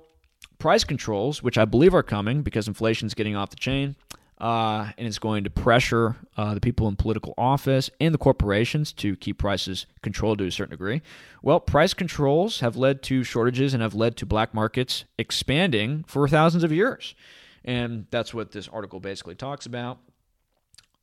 price 0.62 0.84
controls, 0.84 1.42
which 1.42 1.58
I 1.58 1.64
believe 1.64 1.92
are 1.92 2.04
coming 2.04 2.42
because 2.42 2.68
inflation 2.68 3.06
is 3.06 3.14
getting 3.14 3.34
off 3.34 3.50
the 3.50 3.56
chain, 3.56 3.96
uh, 4.40 4.92
and 4.96 5.08
it's 5.08 5.18
going 5.18 5.42
to 5.42 5.50
pressure 5.50 6.14
uh, 6.36 6.54
the 6.54 6.60
people 6.60 6.86
in 6.86 6.94
political 6.94 7.34
office 7.36 7.90
and 8.00 8.14
the 8.14 8.18
corporations 8.18 8.92
to 8.92 9.16
keep 9.16 9.38
prices 9.38 9.86
controlled 10.02 10.38
to 10.38 10.46
a 10.46 10.52
certain 10.52 10.70
degree. 10.70 11.02
Well, 11.42 11.58
price 11.58 11.94
controls 11.94 12.60
have 12.60 12.76
led 12.76 13.02
to 13.02 13.24
shortages 13.24 13.74
and 13.74 13.82
have 13.82 13.96
led 13.96 14.16
to 14.18 14.24
black 14.24 14.54
markets 14.54 15.04
expanding 15.18 16.04
for 16.06 16.28
thousands 16.28 16.62
of 16.62 16.70
years. 16.70 17.16
And 17.64 18.06
that's 18.12 18.32
what 18.32 18.52
this 18.52 18.68
article 18.68 19.00
basically 19.00 19.34
talks 19.34 19.66
about. 19.66 19.98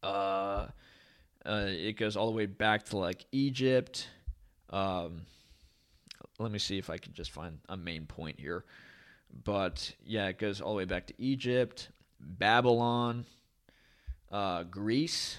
Uh, 0.01 0.67
uh 1.45 1.65
it 1.67 1.97
goes 1.97 2.15
all 2.15 2.27
the 2.27 2.37
way 2.37 2.45
back 2.45 2.85
to 2.85 2.97
like 2.97 3.25
Egypt. 3.33 4.07
Um, 4.69 5.23
let 6.37 6.49
me 6.49 6.59
see 6.59 6.77
if 6.77 6.89
I 6.89 6.97
can 6.97 7.11
just 7.11 7.31
find 7.31 7.59
a 7.67 7.75
main 7.75 8.05
point 8.05 8.39
here. 8.39 8.63
But 9.43 9.93
yeah, 10.05 10.27
it 10.27 10.37
goes 10.37 10.61
all 10.61 10.73
the 10.73 10.77
way 10.77 10.85
back 10.85 11.07
to 11.07 11.13
Egypt, 11.17 11.89
Babylon, 12.19 13.25
uh, 14.31 14.63
Greece. 14.63 15.37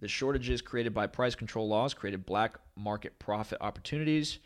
The 0.00 0.08
shortages 0.08 0.60
created 0.60 0.92
by 0.92 1.06
price 1.06 1.34
control 1.34 1.68
laws 1.68 1.94
created 1.94 2.26
black 2.26 2.58
market 2.76 3.18
profit 3.18 3.58
opportunities 3.60 4.38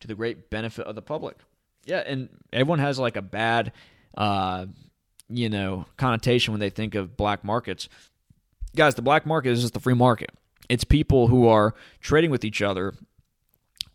to 0.00 0.08
the 0.08 0.14
great 0.14 0.50
benefit 0.50 0.86
of 0.86 0.94
the 0.94 1.02
public. 1.02 1.36
Yeah, 1.84 2.02
and 2.06 2.28
everyone 2.52 2.78
has 2.78 2.98
like 2.98 3.16
a 3.16 3.22
bad, 3.22 3.72
uh, 4.16 4.66
you 5.28 5.48
know, 5.48 5.86
connotation 5.96 6.52
when 6.52 6.60
they 6.60 6.70
think 6.70 6.94
of 6.94 7.16
black 7.16 7.44
markets. 7.44 7.88
Guys, 8.76 8.94
the 8.94 9.02
black 9.02 9.26
market 9.26 9.50
is 9.50 9.62
just 9.62 9.74
the 9.74 9.80
free 9.80 9.94
market. 9.94 10.30
It's 10.68 10.84
people 10.84 11.26
who 11.26 11.48
are 11.48 11.74
trading 12.00 12.30
with 12.30 12.44
each 12.44 12.62
other 12.62 12.94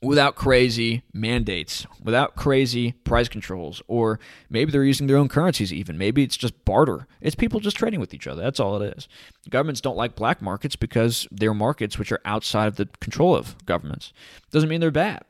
without 0.05 0.35
crazy 0.35 1.01
mandates, 1.13 1.85
without 2.01 2.35
crazy 2.35 2.91
price 3.03 3.27
controls, 3.27 3.81
or 3.87 4.19
maybe 4.49 4.71
they're 4.71 4.83
using 4.83 5.07
their 5.07 5.17
own 5.17 5.27
currencies 5.27 5.73
even. 5.73 5.97
Maybe 5.97 6.23
it's 6.23 6.37
just 6.37 6.63
barter. 6.63 7.07
It's 7.21 7.35
people 7.35 7.59
just 7.59 7.77
trading 7.77 7.99
with 7.99 8.13
each 8.13 8.27
other. 8.27 8.41
That's 8.41 8.59
all 8.59 8.81
it 8.81 8.97
is. 8.97 9.07
Governments 9.49 9.81
don't 9.81 9.97
like 9.97 10.15
black 10.15 10.41
markets 10.41 10.75
because 10.75 11.27
they're 11.31 11.53
markets 11.53 11.97
which 11.97 12.11
are 12.11 12.21
outside 12.23 12.67
of 12.67 12.75
the 12.75 12.87
control 12.99 13.35
of 13.35 13.55
governments. 13.65 14.13
Doesn't 14.51 14.69
mean 14.69 14.79
they're 14.79 14.91
bad. 14.91 15.23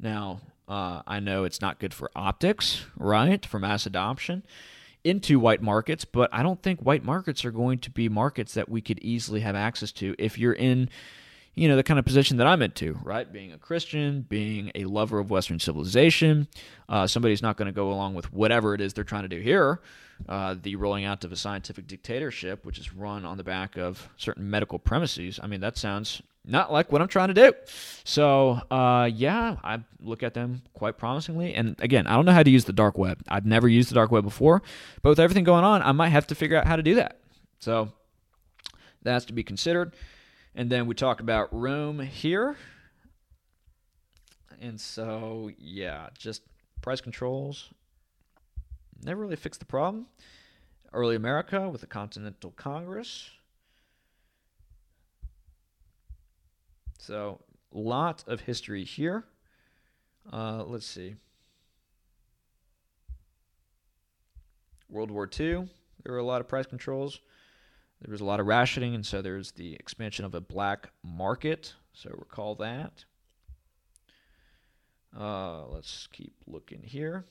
Now, 0.00 0.40
uh, 0.68 1.02
I 1.06 1.20
know 1.20 1.44
it's 1.44 1.60
not 1.60 1.78
good 1.78 1.94
for 1.94 2.10
optics, 2.16 2.86
right, 2.96 3.44
for 3.44 3.58
mass 3.58 3.86
adoption 3.86 4.44
into 5.04 5.38
white 5.38 5.62
markets, 5.62 6.04
but 6.04 6.28
I 6.32 6.42
don't 6.42 6.60
think 6.60 6.80
white 6.80 7.04
markets 7.04 7.44
are 7.44 7.52
going 7.52 7.78
to 7.78 7.90
be 7.90 8.08
markets 8.08 8.54
that 8.54 8.68
we 8.68 8.80
could 8.80 8.98
easily 8.98 9.40
have 9.40 9.54
access 9.54 9.92
to 9.92 10.16
if 10.18 10.36
you're 10.36 10.52
in 10.52 10.88
you 11.56 11.68
know, 11.68 11.76
the 11.76 11.82
kind 11.82 11.98
of 11.98 12.04
position 12.04 12.36
that 12.36 12.46
I'm 12.46 12.60
into, 12.60 12.98
right? 13.02 13.30
Being 13.30 13.52
a 13.52 13.58
Christian, 13.58 14.20
being 14.20 14.70
a 14.74 14.84
lover 14.84 15.18
of 15.18 15.30
Western 15.30 15.58
civilization. 15.58 16.48
Uh, 16.86 17.06
somebody's 17.06 17.40
not 17.40 17.56
going 17.56 17.66
to 17.66 17.72
go 17.72 17.90
along 17.90 18.14
with 18.14 18.30
whatever 18.30 18.74
it 18.74 18.80
is 18.82 18.92
they're 18.92 19.04
trying 19.04 19.22
to 19.22 19.28
do 19.28 19.40
here. 19.40 19.80
Uh, 20.28 20.54
the 20.60 20.76
rolling 20.76 21.04
out 21.04 21.24
of 21.24 21.32
a 21.32 21.36
scientific 21.36 21.86
dictatorship, 21.86 22.64
which 22.66 22.78
is 22.78 22.92
run 22.94 23.24
on 23.24 23.38
the 23.38 23.44
back 23.44 23.78
of 23.78 24.08
certain 24.18 24.48
medical 24.50 24.78
premises. 24.78 25.40
I 25.42 25.46
mean, 25.46 25.60
that 25.60 25.78
sounds 25.78 26.22
not 26.44 26.70
like 26.70 26.92
what 26.92 27.00
I'm 27.00 27.08
trying 27.08 27.28
to 27.28 27.34
do. 27.34 27.52
So, 28.04 28.60
uh, 28.70 29.10
yeah, 29.12 29.56
I 29.64 29.80
look 29.98 30.22
at 30.22 30.34
them 30.34 30.62
quite 30.74 30.98
promisingly. 30.98 31.54
And 31.54 31.74
again, 31.80 32.06
I 32.06 32.14
don't 32.16 32.26
know 32.26 32.32
how 32.32 32.42
to 32.42 32.50
use 32.50 32.66
the 32.66 32.72
dark 32.74 32.98
web. 32.98 33.22
I've 33.28 33.46
never 33.46 33.66
used 33.66 33.90
the 33.90 33.94
dark 33.94 34.10
web 34.10 34.24
before, 34.24 34.62
but 35.02 35.08
with 35.08 35.20
everything 35.20 35.44
going 35.44 35.64
on, 35.64 35.82
I 35.82 35.92
might 35.92 36.10
have 36.10 36.26
to 36.28 36.34
figure 36.34 36.56
out 36.58 36.66
how 36.66 36.76
to 36.76 36.82
do 36.82 36.96
that. 36.96 37.18
So, 37.60 37.92
that's 39.02 39.24
to 39.26 39.32
be 39.32 39.42
considered. 39.42 39.94
And 40.56 40.70
then 40.70 40.86
we 40.86 40.94
talk 40.94 41.20
about 41.20 41.48
Rome 41.52 42.00
here. 42.00 42.56
And 44.60 44.80
so, 44.80 45.50
yeah, 45.58 46.08
just 46.18 46.42
price 46.80 47.00
controls 47.00 47.70
never 49.02 49.20
really 49.20 49.36
fixed 49.36 49.60
the 49.60 49.66
problem. 49.66 50.06
Early 50.92 51.16
America 51.16 51.68
with 51.68 51.80
the 51.80 51.86
Continental 51.86 52.52
Congress. 52.52 53.30
So, 56.98 57.40
lot 57.72 58.24
of 58.26 58.40
history 58.40 58.84
here. 58.84 59.24
Uh, 60.32 60.64
let's 60.64 60.86
see. 60.86 61.14
World 64.88 65.10
War 65.10 65.28
II, 65.28 65.68
there 66.02 66.12
were 66.12 66.18
a 66.18 66.24
lot 66.24 66.40
of 66.40 66.48
price 66.48 66.66
controls 66.66 67.20
there 68.00 68.12
was 68.12 68.20
a 68.20 68.24
lot 68.24 68.40
of 68.40 68.46
rationing, 68.46 68.94
and 68.94 69.04
so 69.04 69.22
there's 69.22 69.52
the 69.52 69.74
expansion 69.74 70.24
of 70.24 70.34
a 70.34 70.40
black 70.40 70.90
market. 71.02 71.74
So 71.92 72.10
recall 72.12 72.54
that. 72.56 73.04
Uh, 75.18 75.66
let's 75.68 76.08
keep 76.12 76.34
looking 76.46 76.82
here. 76.82 77.24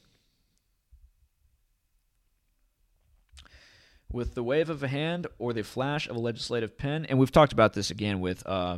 With 4.11 4.33
the 4.33 4.43
wave 4.43 4.69
of 4.69 4.81
a 4.81 4.87
hand 4.87 5.27
or 5.37 5.53
the 5.53 5.63
flash 5.63 6.07
of 6.07 6.15
a 6.15 6.19
legislative 6.19 6.77
pen, 6.77 7.05
and 7.05 7.19
we've 7.19 7.31
talked 7.31 7.53
about 7.53 7.73
this 7.73 7.91
again 7.91 8.19
with 8.21 8.45
uh, 8.47 8.77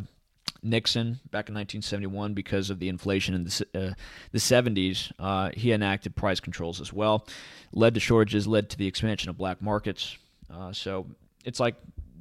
Nixon 0.63 1.19
back 1.31 1.47
in 1.49 1.55
1971 1.55 2.33
because 2.33 2.69
of 2.69 2.79
the 2.79 2.89
inflation 2.89 3.35
in 3.35 3.43
the, 3.45 3.67
uh, 3.75 3.93
the 4.31 4.39
70s. 4.39 5.11
Uh, 5.19 5.51
he 5.53 5.71
enacted 5.71 6.15
price 6.15 6.39
controls 6.39 6.81
as 6.81 6.91
well, 6.91 7.25
led 7.71 7.93
to 7.93 7.99
shortages, 7.99 8.47
led 8.47 8.69
to 8.71 8.77
the 8.77 8.87
expansion 8.87 9.29
of 9.29 9.37
black 9.37 9.61
markets. 9.61 10.17
Uh, 10.51 10.73
so 10.73 11.05
it's 11.47 11.61
like 11.61 11.75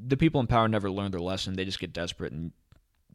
the 0.07 0.17
people 0.17 0.41
in 0.41 0.47
power 0.47 0.69
never 0.69 0.89
learn 0.89 1.11
their 1.11 1.21
lesson. 1.21 1.55
They 1.55 1.65
just 1.65 1.81
get 1.81 1.93
desperate 1.93 2.33
and 2.33 2.53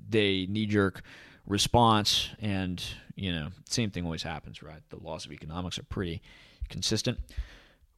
they 0.10 0.46
knee 0.46 0.66
jerk 0.66 1.04
response. 1.48 2.30
And, 2.40 2.84
you 3.16 3.32
know, 3.32 3.48
same 3.70 3.92
thing 3.92 4.04
always 4.04 4.22
happens, 4.22 4.62
right? 4.62 4.82
The 4.90 4.98
laws 4.98 5.26
of 5.26 5.32
economics 5.32 5.80
are 5.80 5.84
pretty 5.84 6.22
consistent. 6.68 7.18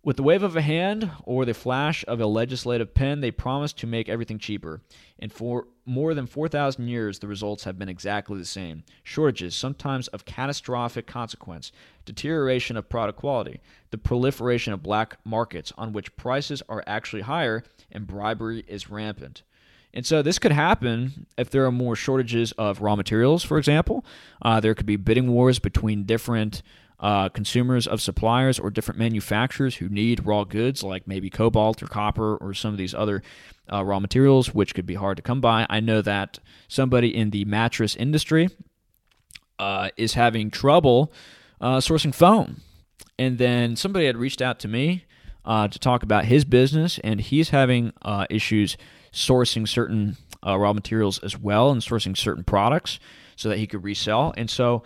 With 0.05 0.17
the 0.17 0.23
wave 0.23 0.43
of 0.43 0.57
a 0.57 0.61
hand 0.61 1.11
or 1.23 1.45
the 1.45 1.53
flash 1.53 2.03
of 2.09 2.19
a 2.19 2.25
legislative 2.25 2.93
pen, 2.93 3.21
they 3.21 3.31
promise 3.31 3.71
to 3.71 3.87
make 3.87 4.09
everything 4.09 4.37
cheaper. 4.37 4.81
And 5.17 5.31
for 5.31 5.67
more 5.85 6.13
than 6.13 6.27
4,000 6.27 6.89
years, 6.89 7.19
the 7.19 7.27
results 7.29 7.63
have 7.63 7.79
been 7.79 7.87
exactly 7.87 8.37
the 8.37 8.43
same 8.43 8.83
shortages, 9.01 9.55
sometimes 9.55 10.09
of 10.09 10.25
catastrophic 10.25 11.07
consequence, 11.07 11.71
deterioration 12.03 12.75
of 12.75 12.89
product 12.89 13.17
quality, 13.17 13.61
the 13.91 13.97
proliferation 13.97 14.73
of 14.73 14.83
black 14.83 15.19
markets 15.23 15.71
on 15.77 15.93
which 15.93 16.13
prices 16.17 16.61
are 16.67 16.83
actually 16.85 17.21
higher 17.21 17.63
and 17.89 18.05
bribery 18.05 18.65
is 18.67 18.89
rampant. 18.89 19.43
And 19.93 20.05
so 20.05 20.21
this 20.21 20.37
could 20.39 20.51
happen 20.51 21.27
if 21.37 21.49
there 21.49 21.65
are 21.65 21.71
more 21.71 21.95
shortages 21.95 22.51
of 22.53 22.81
raw 22.81 22.97
materials, 22.97 23.43
for 23.43 23.57
example. 23.57 24.03
Uh, 24.41 24.59
there 24.59 24.75
could 24.75 24.87
be 24.87 24.97
bidding 24.97 25.31
wars 25.31 25.59
between 25.59 26.03
different 26.03 26.61
uh, 27.03 27.27
consumers 27.27 27.85
of 27.85 28.01
suppliers 28.01 28.57
or 28.57 28.71
different 28.71 28.97
manufacturers 28.97 29.75
who 29.75 29.89
need 29.89 30.25
raw 30.25 30.45
goods 30.45 30.83
like 30.83 31.05
maybe 31.05 31.29
cobalt 31.29 31.83
or 31.83 31.87
copper 31.87 32.37
or 32.37 32.53
some 32.53 32.71
of 32.71 32.77
these 32.77 32.93
other 32.93 33.21
uh, 33.71 33.83
raw 33.83 33.99
materials, 33.99 34.53
which 34.53 34.73
could 34.73 34.85
be 34.85 34.95
hard 34.95 35.17
to 35.17 35.21
come 35.21 35.41
by. 35.41 35.67
I 35.69 35.81
know 35.81 36.01
that 36.01 36.39
somebody 36.69 37.13
in 37.13 37.31
the 37.31 37.43
mattress 37.43 37.93
industry 37.97 38.47
uh, 39.59 39.89
is 39.97 40.13
having 40.13 40.49
trouble 40.49 41.11
uh, 41.59 41.77
sourcing 41.77 42.15
foam. 42.15 42.61
and 43.19 43.37
then 43.37 43.75
somebody 43.75 44.05
had 44.05 44.15
reached 44.15 44.41
out 44.41 44.57
to 44.59 44.69
me 44.69 45.03
uh, 45.43 45.67
to 45.67 45.77
talk 45.77 46.03
about 46.03 46.25
his 46.25 46.45
business, 46.45 46.99
and 47.03 47.19
he's 47.19 47.49
having 47.49 47.91
uh, 48.01 48.25
issues 48.29 48.77
sourcing 49.11 49.67
certain 49.67 50.15
raw 50.45 50.71
materials 50.71 51.19
as 51.19 51.37
well 51.37 51.69
and 51.69 51.81
sourcing 51.81 52.15
certain 52.17 52.45
products 52.45 52.97
so 53.35 53.49
that 53.49 53.57
he 53.57 53.67
could 53.67 53.83
resell. 53.83 54.33
And 54.37 54.49
so, 54.49 54.83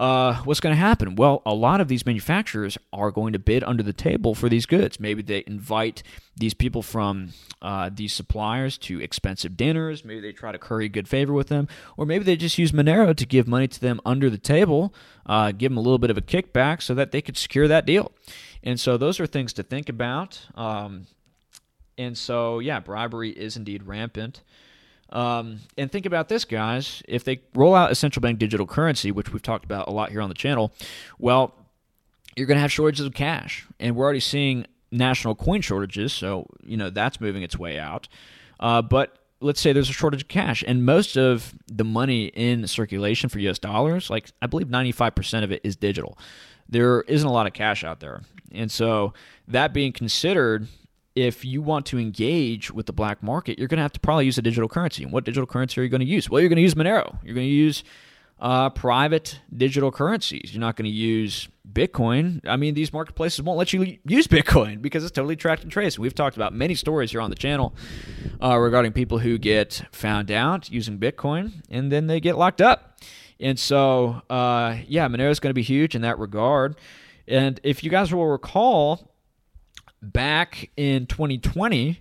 uh, 0.00 0.40
what's 0.44 0.60
going 0.60 0.74
to 0.74 0.80
happen? 0.80 1.14
Well, 1.14 1.42
a 1.44 1.52
lot 1.52 1.82
of 1.82 1.88
these 1.88 2.06
manufacturers 2.06 2.78
are 2.90 3.10
going 3.10 3.34
to 3.34 3.38
bid 3.38 3.62
under 3.62 3.82
the 3.82 3.92
table 3.92 4.34
for 4.34 4.48
these 4.48 4.64
goods. 4.64 4.98
Maybe 4.98 5.20
they 5.20 5.44
invite 5.46 6.02
these 6.34 6.54
people 6.54 6.80
from 6.80 7.34
uh, 7.60 7.90
these 7.92 8.14
suppliers 8.14 8.78
to 8.78 8.98
expensive 8.98 9.58
dinners. 9.58 10.02
Maybe 10.02 10.20
they 10.22 10.32
try 10.32 10.52
to 10.52 10.58
curry 10.58 10.88
good 10.88 11.06
favor 11.06 11.34
with 11.34 11.48
them, 11.48 11.68
or 11.98 12.06
maybe 12.06 12.24
they 12.24 12.34
just 12.34 12.56
use 12.56 12.72
Monero 12.72 13.14
to 13.14 13.26
give 13.26 13.46
money 13.46 13.68
to 13.68 13.78
them 13.78 14.00
under 14.06 14.30
the 14.30 14.38
table, 14.38 14.94
uh, 15.26 15.52
give 15.52 15.70
them 15.70 15.76
a 15.76 15.82
little 15.82 15.98
bit 15.98 16.10
of 16.10 16.16
a 16.16 16.22
kickback 16.22 16.80
so 16.80 16.94
that 16.94 17.12
they 17.12 17.20
could 17.20 17.36
secure 17.36 17.68
that 17.68 17.84
deal. 17.84 18.10
And 18.62 18.80
so 18.80 18.96
those 18.96 19.20
are 19.20 19.26
things 19.26 19.52
to 19.52 19.62
think 19.62 19.90
about. 19.90 20.40
Um, 20.54 21.08
and 21.98 22.16
so, 22.16 22.58
yeah, 22.58 22.80
bribery 22.80 23.32
is 23.32 23.54
indeed 23.54 23.82
rampant. 23.82 24.40
Um, 25.12 25.58
and 25.76 25.90
think 25.90 26.06
about 26.06 26.28
this, 26.28 26.44
guys. 26.44 27.02
If 27.08 27.24
they 27.24 27.40
roll 27.54 27.74
out 27.74 27.90
a 27.90 27.94
central 27.94 28.20
bank 28.20 28.38
digital 28.38 28.66
currency, 28.66 29.10
which 29.10 29.32
we've 29.32 29.42
talked 29.42 29.64
about 29.64 29.88
a 29.88 29.90
lot 29.90 30.10
here 30.10 30.20
on 30.20 30.28
the 30.28 30.34
channel, 30.34 30.72
well, 31.18 31.54
you're 32.36 32.46
going 32.46 32.56
to 32.56 32.62
have 32.62 32.72
shortages 32.72 33.06
of 33.06 33.14
cash. 33.14 33.66
And 33.78 33.96
we're 33.96 34.04
already 34.04 34.20
seeing 34.20 34.66
national 34.92 35.34
coin 35.34 35.60
shortages. 35.60 36.12
So, 36.12 36.46
you 36.62 36.76
know, 36.76 36.90
that's 36.90 37.20
moving 37.20 37.42
its 37.42 37.58
way 37.58 37.78
out. 37.78 38.08
Uh, 38.58 38.82
but 38.82 39.18
let's 39.40 39.60
say 39.60 39.72
there's 39.72 39.90
a 39.90 39.94
shortage 39.94 40.22
of 40.22 40.28
cash 40.28 40.62
and 40.66 40.84
most 40.84 41.16
of 41.16 41.54
the 41.66 41.84
money 41.84 42.26
in 42.26 42.66
circulation 42.66 43.28
for 43.28 43.38
US 43.40 43.58
dollars, 43.58 44.10
like 44.10 44.30
I 44.42 44.46
believe 44.46 44.68
95% 44.68 45.44
of 45.44 45.50
it 45.50 45.60
is 45.64 45.76
digital. 45.76 46.18
There 46.68 47.02
isn't 47.02 47.26
a 47.26 47.32
lot 47.32 47.46
of 47.46 47.52
cash 47.52 47.82
out 47.82 48.00
there. 48.00 48.22
And 48.52 48.70
so, 48.70 49.12
that 49.48 49.72
being 49.72 49.92
considered, 49.92 50.68
if 51.14 51.44
you 51.44 51.60
want 51.60 51.86
to 51.86 51.98
engage 51.98 52.70
with 52.70 52.86
the 52.86 52.92
black 52.92 53.22
market, 53.22 53.58
you're 53.58 53.68
going 53.68 53.78
to 53.78 53.82
have 53.82 53.92
to 53.92 54.00
probably 54.00 54.26
use 54.26 54.38
a 54.38 54.42
digital 54.42 54.68
currency. 54.68 55.02
And 55.02 55.12
what 55.12 55.24
digital 55.24 55.46
currency 55.46 55.80
are 55.80 55.84
you 55.84 55.90
going 55.90 56.00
to 56.00 56.06
use? 56.06 56.30
Well, 56.30 56.40
you're 56.40 56.48
going 56.48 56.56
to 56.56 56.62
use 56.62 56.74
Monero. 56.74 57.18
You're 57.24 57.34
going 57.34 57.46
to 57.46 57.52
use 57.52 57.82
uh, 58.40 58.70
private 58.70 59.40
digital 59.54 59.90
currencies. 59.90 60.50
You're 60.52 60.60
not 60.60 60.76
going 60.76 60.90
to 60.90 60.96
use 60.96 61.48
Bitcoin. 61.70 62.40
I 62.46 62.56
mean, 62.56 62.74
these 62.74 62.92
marketplaces 62.92 63.42
won't 63.42 63.58
let 63.58 63.72
you 63.72 63.98
use 64.04 64.26
Bitcoin 64.26 64.80
because 64.80 65.04
it's 65.04 65.12
totally 65.12 65.36
tracked 65.36 65.62
and 65.62 65.70
traced. 65.70 65.98
We've 65.98 66.14
talked 66.14 66.36
about 66.36 66.54
many 66.54 66.74
stories 66.74 67.10
here 67.10 67.20
on 67.20 67.30
the 67.30 67.36
channel 67.36 67.74
uh, 68.42 68.56
regarding 68.58 68.92
people 68.92 69.18
who 69.18 69.36
get 69.36 69.82
found 69.92 70.30
out 70.30 70.70
using 70.70 70.98
Bitcoin 70.98 71.62
and 71.70 71.92
then 71.92 72.06
they 72.06 72.20
get 72.20 72.38
locked 72.38 72.60
up. 72.60 72.98
And 73.38 73.58
so, 73.58 74.22
uh, 74.28 74.76
yeah, 74.86 75.08
Monero 75.08 75.30
is 75.30 75.40
going 75.40 75.50
to 75.50 75.54
be 75.54 75.62
huge 75.62 75.94
in 75.94 76.02
that 76.02 76.18
regard. 76.18 76.76
And 77.26 77.60
if 77.62 77.82
you 77.84 77.90
guys 77.90 78.12
will 78.12 78.26
recall, 78.26 79.09
back 80.02 80.70
in 80.76 81.06
2020 81.06 82.00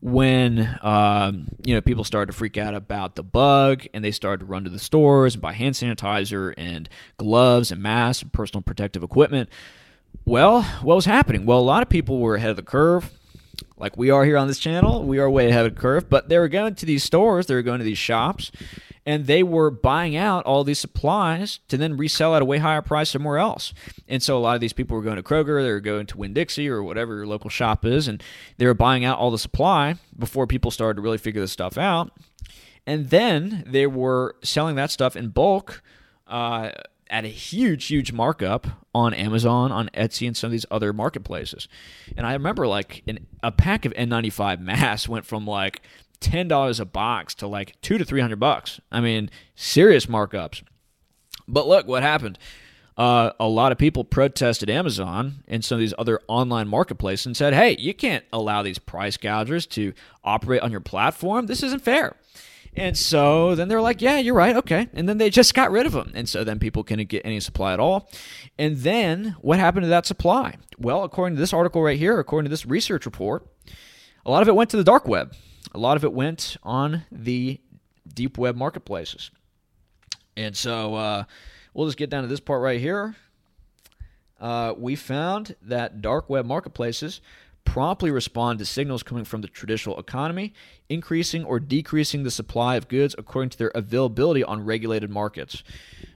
when 0.00 0.78
um, 0.82 1.48
you 1.64 1.74
know 1.74 1.80
people 1.80 2.04
started 2.04 2.30
to 2.32 2.38
freak 2.38 2.56
out 2.56 2.74
about 2.74 3.16
the 3.16 3.22
bug 3.22 3.84
and 3.92 4.04
they 4.04 4.12
started 4.12 4.40
to 4.40 4.46
run 4.46 4.64
to 4.64 4.70
the 4.70 4.78
stores 4.78 5.34
and 5.34 5.42
buy 5.42 5.52
hand 5.52 5.74
sanitizer 5.74 6.54
and 6.56 6.88
gloves 7.16 7.72
and 7.72 7.82
masks 7.82 8.22
and 8.22 8.32
personal 8.32 8.62
protective 8.62 9.02
equipment. 9.02 9.48
Well 10.24 10.62
what 10.82 10.94
was 10.94 11.04
happening? 11.04 11.46
Well 11.46 11.58
a 11.58 11.60
lot 11.60 11.82
of 11.82 11.88
people 11.88 12.20
were 12.20 12.36
ahead 12.36 12.50
of 12.50 12.56
the 12.56 12.62
curve. 12.62 13.10
Like 13.76 13.96
we 13.96 14.10
are 14.10 14.24
here 14.24 14.36
on 14.36 14.46
this 14.46 14.58
channel 14.58 15.02
we 15.02 15.18
are 15.18 15.28
way 15.28 15.48
ahead 15.48 15.66
of 15.66 15.74
the 15.74 15.80
curve 15.80 16.08
but 16.08 16.28
they 16.28 16.38
were 16.38 16.48
going 16.48 16.74
to 16.76 16.86
these 16.86 17.02
stores 17.02 17.46
they 17.46 17.54
were 17.54 17.62
going 17.62 17.78
to 17.78 17.84
these 17.84 17.98
shops 17.98 18.52
and 19.08 19.26
they 19.26 19.42
were 19.42 19.70
buying 19.70 20.16
out 20.16 20.44
all 20.44 20.64
these 20.64 20.78
supplies 20.78 21.60
to 21.68 21.78
then 21.78 21.96
resell 21.96 22.34
at 22.34 22.42
a 22.42 22.44
way 22.44 22.58
higher 22.58 22.82
price 22.82 23.08
somewhere 23.08 23.38
else. 23.38 23.72
And 24.06 24.22
so 24.22 24.36
a 24.36 24.38
lot 24.38 24.54
of 24.54 24.60
these 24.60 24.74
people 24.74 24.98
were 24.98 25.02
going 25.02 25.16
to 25.16 25.22
Kroger, 25.22 25.62
they 25.62 25.70
were 25.70 25.80
going 25.80 26.04
to 26.08 26.18
Winn 26.18 26.34
Dixie 26.34 26.68
or 26.68 26.82
whatever 26.82 27.14
your 27.16 27.26
local 27.26 27.48
shop 27.48 27.86
is, 27.86 28.06
and 28.06 28.22
they 28.58 28.66
were 28.66 28.74
buying 28.74 29.06
out 29.06 29.18
all 29.18 29.30
the 29.30 29.38
supply 29.38 29.94
before 30.18 30.46
people 30.46 30.70
started 30.70 30.96
to 30.96 31.00
really 31.00 31.16
figure 31.16 31.40
this 31.40 31.50
stuff 31.50 31.78
out. 31.78 32.12
And 32.86 33.08
then 33.08 33.64
they 33.66 33.86
were 33.86 34.36
selling 34.42 34.76
that 34.76 34.90
stuff 34.90 35.16
in 35.16 35.28
bulk 35.28 35.82
uh, 36.26 36.72
at 37.08 37.24
a 37.24 37.28
huge, 37.28 37.86
huge 37.86 38.12
markup 38.12 38.66
on 38.94 39.14
Amazon, 39.14 39.72
on 39.72 39.88
Etsy, 39.94 40.26
and 40.26 40.36
some 40.36 40.48
of 40.48 40.52
these 40.52 40.66
other 40.70 40.92
marketplaces. 40.92 41.66
And 42.14 42.26
I 42.26 42.34
remember 42.34 42.66
like 42.66 43.04
in, 43.06 43.26
a 43.42 43.52
pack 43.52 43.86
of 43.86 43.94
N95 43.94 44.60
masks 44.60 45.08
went 45.08 45.24
from 45.24 45.46
like 45.46 45.80
ten 46.20 46.48
dollars 46.48 46.80
a 46.80 46.84
box 46.84 47.34
to 47.36 47.46
like 47.46 47.80
two 47.80 47.98
to 47.98 48.04
three 48.04 48.20
hundred 48.20 48.40
bucks. 48.40 48.80
I 48.90 49.00
mean, 49.00 49.30
serious 49.54 50.06
markups. 50.06 50.62
But 51.46 51.66
look 51.66 51.86
what 51.86 52.02
happened. 52.02 52.38
Uh, 52.96 53.30
a 53.38 53.46
lot 53.46 53.70
of 53.70 53.78
people 53.78 54.02
protested 54.02 54.68
Amazon 54.68 55.44
and 55.46 55.64
some 55.64 55.76
of 55.76 55.80
these 55.80 55.94
other 55.96 56.20
online 56.26 56.66
marketplaces 56.66 57.26
and 57.26 57.36
said, 57.36 57.54
"Hey, 57.54 57.76
you 57.78 57.94
can't 57.94 58.24
allow 58.32 58.62
these 58.62 58.78
price 58.78 59.16
gougers 59.16 59.68
to 59.70 59.92
operate 60.24 60.62
on 60.62 60.72
your 60.72 60.80
platform. 60.80 61.46
This 61.46 61.62
isn't 61.62 61.82
fair." 61.82 62.16
And 62.76 62.96
so 62.96 63.54
then 63.54 63.68
they're 63.68 63.80
like, 63.80 64.02
"Yeah, 64.02 64.18
you're 64.18 64.34
right. 64.34 64.56
Okay." 64.56 64.88
And 64.92 65.08
then 65.08 65.18
they 65.18 65.30
just 65.30 65.54
got 65.54 65.70
rid 65.70 65.86
of 65.86 65.92
them. 65.92 66.10
And 66.14 66.28
so 66.28 66.42
then 66.42 66.58
people 66.58 66.82
couldn't 66.82 67.08
get 67.08 67.24
any 67.24 67.38
supply 67.40 67.72
at 67.72 67.80
all. 67.80 68.10
And 68.58 68.78
then 68.78 69.36
what 69.40 69.60
happened 69.60 69.84
to 69.84 69.88
that 69.88 70.06
supply? 70.06 70.56
Well, 70.76 71.04
according 71.04 71.36
to 71.36 71.40
this 71.40 71.52
article 71.52 71.82
right 71.82 71.98
here, 71.98 72.18
according 72.18 72.46
to 72.46 72.50
this 72.50 72.66
research 72.66 73.06
report, 73.06 73.46
a 74.26 74.30
lot 74.30 74.42
of 74.42 74.48
it 74.48 74.56
went 74.56 74.70
to 74.70 74.76
the 74.76 74.84
dark 74.84 75.06
web 75.06 75.34
a 75.74 75.78
lot 75.78 75.96
of 75.96 76.04
it 76.04 76.12
went 76.12 76.56
on 76.62 77.04
the 77.10 77.60
deep 78.12 78.38
web 78.38 78.56
marketplaces. 78.56 79.30
And 80.36 80.56
so 80.56 80.94
uh, 80.94 81.24
we'll 81.74 81.86
just 81.86 81.98
get 81.98 82.10
down 82.10 82.22
to 82.22 82.28
this 82.28 82.40
part 82.40 82.62
right 82.62 82.80
here. 82.80 83.16
Uh, 84.40 84.72
we 84.76 84.94
found 84.94 85.56
that 85.62 86.00
dark 86.00 86.30
web 86.30 86.46
marketplaces 86.46 87.20
promptly 87.68 88.10
respond 88.10 88.58
to 88.58 88.64
signals 88.64 89.02
coming 89.02 89.24
from 89.24 89.42
the 89.42 89.46
traditional 89.46 89.98
economy, 89.98 90.54
increasing 90.88 91.44
or 91.44 91.60
decreasing 91.60 92.22
the 92.22 92.30
supply 92.30 92.76
of 92.76 92.88
goods 92.88 93.14
according 93.18 93.50
to 93.50 93.58
their 93.58 93.72
availability 93.74 94.42
on 94.42 94.64
regulated 94.64 95.10
markets. 95.10 95.62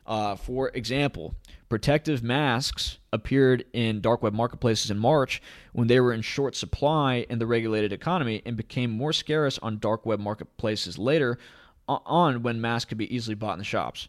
Uh, 0.07 0.35
for 0.35 0.71
example, 0.71 1.35
protective 1.69 2.23
masks 2.23 2.97
appeared 3.13 3.67
in 3.75 4.01
dark 4.01 4.23
web 4.23 4.33
marketplaces 4.33 4.91
in 4.91 4.99
March 4.99 5.43
when 5.75 5.89
they 5.89 6.01
were 6.01 6.15
in 6.15 6.23
short 6.23 6.57
supply 6.57 7.27
in 7.29 7.39
the 7.39 7.47
regulated 7.47 7.93
economy 7.93 8.41
and 8.47 8.57
became 8.57 8.91
more 8.91 9.13
scarce 9.13 9.59
on 9.59 9.79
dark 9.79 10.07
web 10.07 10.21
marketplaces 10.21 10.99
later 10.99 11.37
on 11.87 12.43
when 12.43 12.63
masks 12.63 12.89
could 12.89 12.99
be 12.99 13.15
easily 13.15 13.35
bought 13.35 13.53
in 13.53 13.59
the 13.59 13.65
shops. 13.65 14.09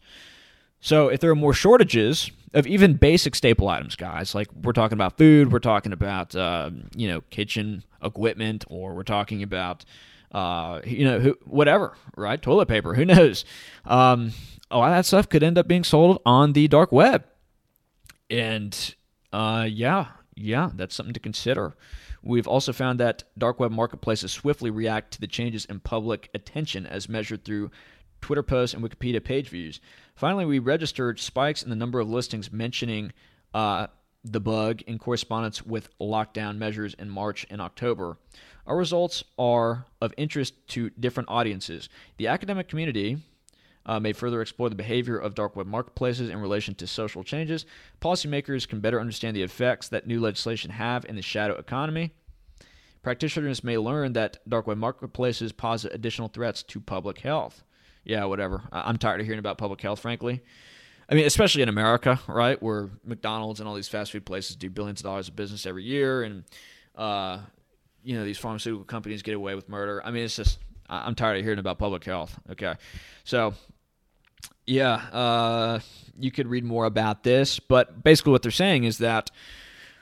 So 0.84 1.08
if 1.08 1.22
there 1.22 1.32
are 1.32 1.36
more 1.36 1.54
shortages 1.54 2.30
of 2.54 2.68
even 2.68 2.96
basic 2.96 3.36
staple 3.36 3.70
items, 3.70 3.96
guys, 3.96 4.36
like 4.36 4.50
we're 4.54 4.74
talking 4.74 4.98
about 4.98 5.18
food, 5.18 5.54
we're 5.54 5.60
talking 5.60 5.94
about 5.94 6.36
uh, 6.36 6.72
you 6.94 7.08
know 7.08 7.22
kitchen 7.30 7.86
equipment, 8.04 8.66
or 8.68 8.94
we're 8.94 9.04
talking 9.04 9.42
about 9.42 9.86
uh, 10.34 10.82
you 10.86 11.06
know 11.06 11.20
who, 11.20 11.38
whatever, 11.46 11.96
right? 12.18 12.40
Toilet 12.42 12.68
paper, 12.68 12.94
who 12.94 13.06
knows? 13.06 13.46
Um, 13.86 14.34
a 14.70 14.78
lot 14.78 14.92
of 14.92 14.98
that 14.98 15.06
stuff 15.06 15.30
could 15.30 15.42
end 15.42 15.58
up 15.58 15.70
being 15.70 15.86
sold 15.86 16.22
on 16.26 16.52
the 16.52 16.68
dark 16.68 16.92
web, 16.92 17.24
and 18.30 18.96
uh, 19.32 19.66
yeah, 19.72 20.08
yeah, 20.36 20.70
that's 20.76 20.94
something 20.94 21.14
to 21.14 21.20
consider. 21.22 21.78
We've 22.22 22.48
also 22.48 22.74
found 22.74 23.00
that 23.00 23.24
dark 23.38 23.58
web 23.58 23.72
marketplaces 23.72 24.34
swiftly 24.34 24.70
react 24.70 25.14
to 25.14 25.22
the 25.22 25.28
changes 25.28 25.64
in 25.64 25.80
public 25.80 26.30
attention 26.34 26.86
as 26.86 27.08
measured 27.08 27.46
through 27.46 27.72
Twitter 28.24 28.42
posts 28.42 28.74
and 28.74 28.82
Wikipedia 28.82 29.22
page 29.22 29.50
views. 29.50 29.82
Finally, 30.16 30.46
we 30.46 30.58
registered 30.58 31.20
spikes 31.20 31.62
in 31.62 31.70
the 31.70 31.76
number 31.76 32.00
of 32.00 32.10
listings 32.10 32.54
mentioning 32.54 33.12
uh, 33.54 33.88
the 34.24 34.40
bug 34.40 34.82
in 34.84 34.98
correspondence 34.98 35.66
with 35.66 35.90
lockdown 36.00 36.58
measures 36.58 36.94
in 36.94 37.10
March 37.10 37.46
and 37.50 37.60
October. 37.60 38.18
Our 38.66 38.78
results 38.78 39.26
are 39.38 39.88
of 40.02 40.14
interest 40.16 40.54
to 40.70 40.90
different 40.92 41.28
audiences. 41.28 41.90
The 42.16 42.28
academic 42.28 42.70
community 42.70 43.18
uh, 43.86 44.00
may 44.00 44.14
further 44.14 44.42
explore 44.42 44.70
the 44.70 44.76
behavior 44.76 45.18
of 45.18 45.36
dark 45.36 45.58
web 45.58 45.68
marketplaces 45.68 46.30
in 46.30 46.40
relation 46.40 46.76
to 46.76 46.88
social 46.88 47.26
changes. 47.26 47.66
Policymakers 48.02 48.66
can 48.66 48.80
better 48.80 49.02
understand 49.02 49.36
the 49.36 49.44
effects 49.44 49.90
that 49.90 50.08
new 50.08 50.22
legislation 50.22 50.72
have 50.72 51.04
in 51.04 51.18
the 51.18 51.22
shadow 51.22 51.56
economy. 51.56 52.14
Practitioners 53.02 53.66
may 53.66 53.78
learn 53.78 54.14
that 54.14 54.38
dark 54.48 54.66
web 54.66 54.78
marketplaces 54.78 55.52
pose 55.52 55.84
additional 55.84 56.30
threats 56.30 56.64
to 56.64 56.80
public 56.80 57.20
health 57.20 57.66
yeah, 58.04 58.26
whatever. 58.26 58.62
I'm 58.72 58.98
tired 58.98 59.20
of 59.20 59.26
hearing 59.26 59.40
about 59.40 59.58
public 59.58 59.82
health, 59.82 60.00
frankly. 60.00 60.42
I 61.10 61.16
mean, 61.16 61.26
especially 61.26 61.62
in 61.62 61.70
America, 61.70 62.20
right, 62.28 62.62
where 62.62 62.90
McDonald's 63.04 63.60
and 63.60 63.68
all 63.68 63.76
these 63.76 63.90
fast 63.90 64.12
food 64.12 64.26
places 64.26 64.56
do 64.56 64.70
billions 64.70 65.02
of 65.02 65.06
dollars 65.06 65.28
of 65.28 65.36
business 65.36 65.66
every 65.66 65.84
year, 65.84 66.24
and 66.24 66.44
uh, 66.96 67.40
you 68.04 68.18
know 68.18 68.24
these 68.24 68.38
pharmaceutical 68.38 68.86
companies 68.86 69.22
get 69.22 69.36
away 69.36 69.56
with 69.56 69.70
murder. 69.70 70.02
I 70.04 70.12
mean, 70.12 70.24
it's 70.24 70.36
just 70.36 70.60
I'm 70.90 71.16
tired 71.16 71.38
of 71.38 71.44
hearing 71.44 71.60
about 71.60 71.78
public 71.78 72.04
health. 72.04 72.40
Okay, 72.52 72.76
so 73.24 73.54
yeah, 74.66 74.94
uh, 75.12 75.80
you 76.18 76.32
could 76.32 76.48
read 76.48 76.64
more 76.64 76.86
about 76.86 77.24
this, 77.24 77.60
but 77.60 78.04
basically 78.04 78.32
what 78.32 78.42
they're 78.42 78.52
saying 78.52 78.86
is 78.86 79.00
that 79.00 79.30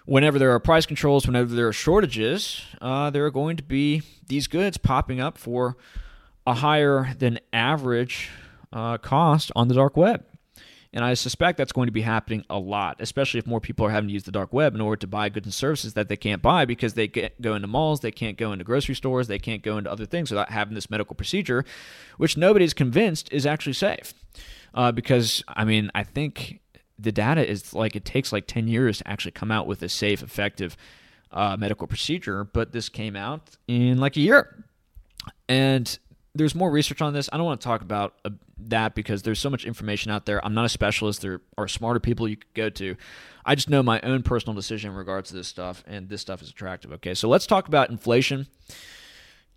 whenever 0.06 0.38
there 0.38 0.52
are 0.52 0.60
price 0.60 0.86
controls, 0.86 1.26
whenever 1.26 1.54
there 1.54 1.68
are 1.68 1.74
shortages, 1.74 2.62
uh, 2.80 3.10
there 3.10 3.26
are 3.26 3.32
going 3.32 3.58
to 3.58 3.64
be 3.64 4.04
these 4.28 4.47
goods 4.47 4.78
popping 4.78 5.20
up 5.20 5.38
for 5.38 5.78
a 6.46 6.56
higher 6.56 7.14
than 7.18 7.39
average 7.54 8.30
uh, 8.74 8.98
cost 8.98 9.52
on 9.56 9.68
the 9.68 9.76
dark 9.76 9.96
web. 9.96 10.26
And 10.94 11.06
I 11.06 11.14
suspect 11.14 11.58
that's 11.58 11.72
going 11.72 11.88
to 11.88 11.92
be 11.92 12.02
happening 12.02 12.44
a 12.50 12.60
lot, 12.60 12.98
especially 13.00 13.38
if 13.38 13.48
more 13.48 13.62
people 13.62 13.86
are 13.86 13.92
having 13.92 14.10
to 14.10 14.14
use 14.14 14.24
the 14.24 14.32
dark 14.32 14.52
web 14.52 14.76
in 14.76 14.82
order 14.82 15.00
to 15.00 15.08
buy 15.08 15.30
goods 15.30 15.48
and 15.48 15.54
services 15.54 15.94
that 15.94 16.10
they 16.10 16.18
can't 16.18 16.42
buy 16.42 16.66
because 16.66 16.96
they 16.96 17.08
can't 17.08 17.42
go 17.42 17.56
into 17.56 17.68
malls, 17.68 18.02
they 18.02 18.12
can't 18.12 18.38
go 18.38 18.52
into 18.52 18.66
grocery 18.66 18.96
stores, 18.96 19.28
they 19.28 19.39
can't 19.39 19.64
go 19.64 19.78
into 19.78 19.89
other 19.89 20.06
things 20.06 20.32
without 20.32 20.52
having 20.52 20.74
this 20.76 20.89
medical 20.89 21.16
procedure, 21.16 21.64
which 22.18 22.36
nobody's 22.36 22.74
convinced 22.74 23.32
is 23.32 23.46
actually 23.46 23.74
safe. 23.74 24.14
Uh, 24.74 24.92
because, 24.92 25.44
I 25.48 25.64
mean, 25.64 25.92
I 25.96 26.04
think 26.04 26.60
the 27.00 27.12
data 27.12 27.50
is 27.50 27.74
like 27.74 27.96
it 27.96 28.04
takes 28.04 28.34
like 28.34 28.46
10 28.48 28.68
years 28.68 28.98
to 28.98 29.08
actually 29.08 29.32
come 29.32 29.52
out 29.52 29.68
with 29.68 29.82
a 29.84 29.89
safe, 29.89 30.22
effective 30.22 30.76
uh, 31.32 31.56
medical 31.58 31.88
procedure, 31.88 32.44
but 32.44 32.74
this 32.74 32.89
came 32.89 33.16
out 33.16 33.52
in 33.68 33.98
like 33.98 34.18
a 34.18 34.22
year. 34.22 34.66
And 35.48 35.98
there's 36.34 36.55
more 36.55 36.71
research 36.71 37.01
on 37.01 37.13
this. 37.13 37.29
I 37.32 37.38
don't 37.38 37.45
want 37.45 37.61
to 37.61 37.65
talk 37.65 37.82
about 37.82 38.15
uh, 38.23 38.29
that 38.57 38.95
because 38.95 39.23
there's 39.23 39.39
so 39.39 39.49
much 39.49 39.65
information 39.65 40.11
out 40.11 40.25
there. 40.25 40.43
I'm 40.45 40.53
not 40.53 40.65
a 40.65 40.69
specialist. 40.69 41.21
There 41.21 41.41
are 41.57 41.67
smarter 41.67 41.99
people 41.99 42.27
you 42.27 42.38
could 42.38 42.53
go 42.53 42.69
to. 42.69 42.95
I 43.45 43.55
just 43.55 43.69
know 43.69 43.84
my 43.84 43.99
own 44.01 44.23
personal 44.23 44.53
decision 44.53 44.91
in 44.91 44.97
regards 44.97 45.29
to 45.29 45.36
this 45.36 45.47
stuff, 45.47 45.84
and 45.88 46.09
this 46.09 46.21
stuff 46.21 46.41
is 46.41 46.49
attractive. 46.49 46.91
Okay, 46.93 47.13
so 47.13 47.27
let's 47.27 47.47
talk 47.47 47.67
about 47.67 47.89
inflation. 47.89 48.47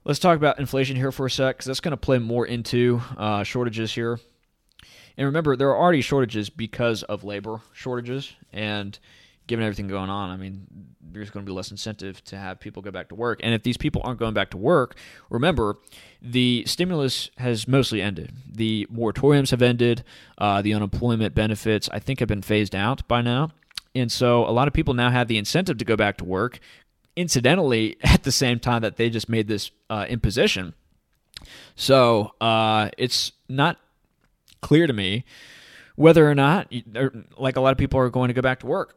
Let's 0.04 0.18
talk 0.18 0.36
about 0.36 0.58
inflation 0.58 0.96
here 0.96 1.12
for 1.12 1.26
a 1.26 1.30
sec 1.30 1.56
because 1.56 1.66
that's 1.66 1.80
going 1.80 1.92
to 1.92 1.96
play 1.96 2.18
more 2.18 2.46
into 2.46 3.00
uh, 3.16 3.42
shortages 3.42 3.94
here. 3.94 4.18
And 5.16 5.26
remember, 5.26 5.56
there 5.56 5.68
are 5.68 5.78
already 5.78 6.00
shortages 6.00 6.50
because 6.50 7.04
of 7.04 7.24
labor 7.24 7.60
shortages, 7.72 8.32
and 8.52 8.98
given 9.46 9.64
everything 9.64 9.88
going 9.88 10.10
on, 10.10 10.30
I 10.30 10.36
mean, 10.36 10.66
there's 11.14 11.30
going 11.30 11.46
to 11.46 11.50
be 11.50 11.54
less 11.54 11.70
incentive 11.70 12.22
to 12.24 12.36
have 12.36 12.60
people 12.60 12.82
go 12.82 12.90
back 12.90 13.08
to 13.08 13.14
work. 13.14 13.40
And 13.42 13.54
if 13.54 13.62
these 13.62 13.76
people 13.76 14.02
aren't 14.04 14.18
going 14.18 14.34
back 14.34 14.50
to 14.50 14.56
work, 14.56 14.96
remember, 15.30 15.78
the 16.20 16.64
stimulus 16.66 17.30
has 17.38 17.66
mostly 17.68 18.02
ended. 18.02 18.32
The 18.50 18.86
moratoriums 18.92 19.50
have 19.50 19.62
ended. 19.62 20.04
Uh, 20.36 20.60
the 20.60 20.74
unemployment 20.74 21.34
benefits, 21.34 21.88
I 21.92 22.00
think, 22.00 22.20
have 22.20 22.28
been 22.28 22.42
phased 22.42 22.74
out 22.74 23.06
by 23.08 23.22
now. 23.22 23.50
And 23.94 24.10
so 24.10 24.44
a 24.44 24.50
lot 24.50 24.66
of 24.66 24.74
people 24.74 24.92
now 24.92 25.10
have 25.10 25.28
the 25.28 25.38
incentive 25.38 25.78
to 25.78 25.84
go 25.84 25.96
back 25.96 26.16
to 26.18 26.24
work. 26.24 26.58
Incidentally, 27.16 27.96
at 28.02 28.24
the 28.24 28.32
same 28.32 28.58
time 28.58 28.82
that 28.82 28.96
they 28.96 29.08
just 29.08 29.28
made 29.28 29.46
this 29.46 29.70
uh, 29.88 30.06
imposition. 30.08 30.74
So 31.76 32.32
uh, 32.40 32.90
it's 32.98 33.32
not 33.48 33.78
clear 34.60 34.86
to 34.86 34.92
me 34.92 35.24
whether 35.96 36.28
or 36.28 36.34
not, 36.34 36.72
like 37.38 37.56
a 37.56 37.60
lot 37.60 37.70
of 37.70 37.78
people 37.78 38.00
are 38.00 38.10
going 38.10 38.28
to 38.28 38.34
go 38.34 38.42
back 38.42 38.60
to 38.60 38.66
work 38.66 38.96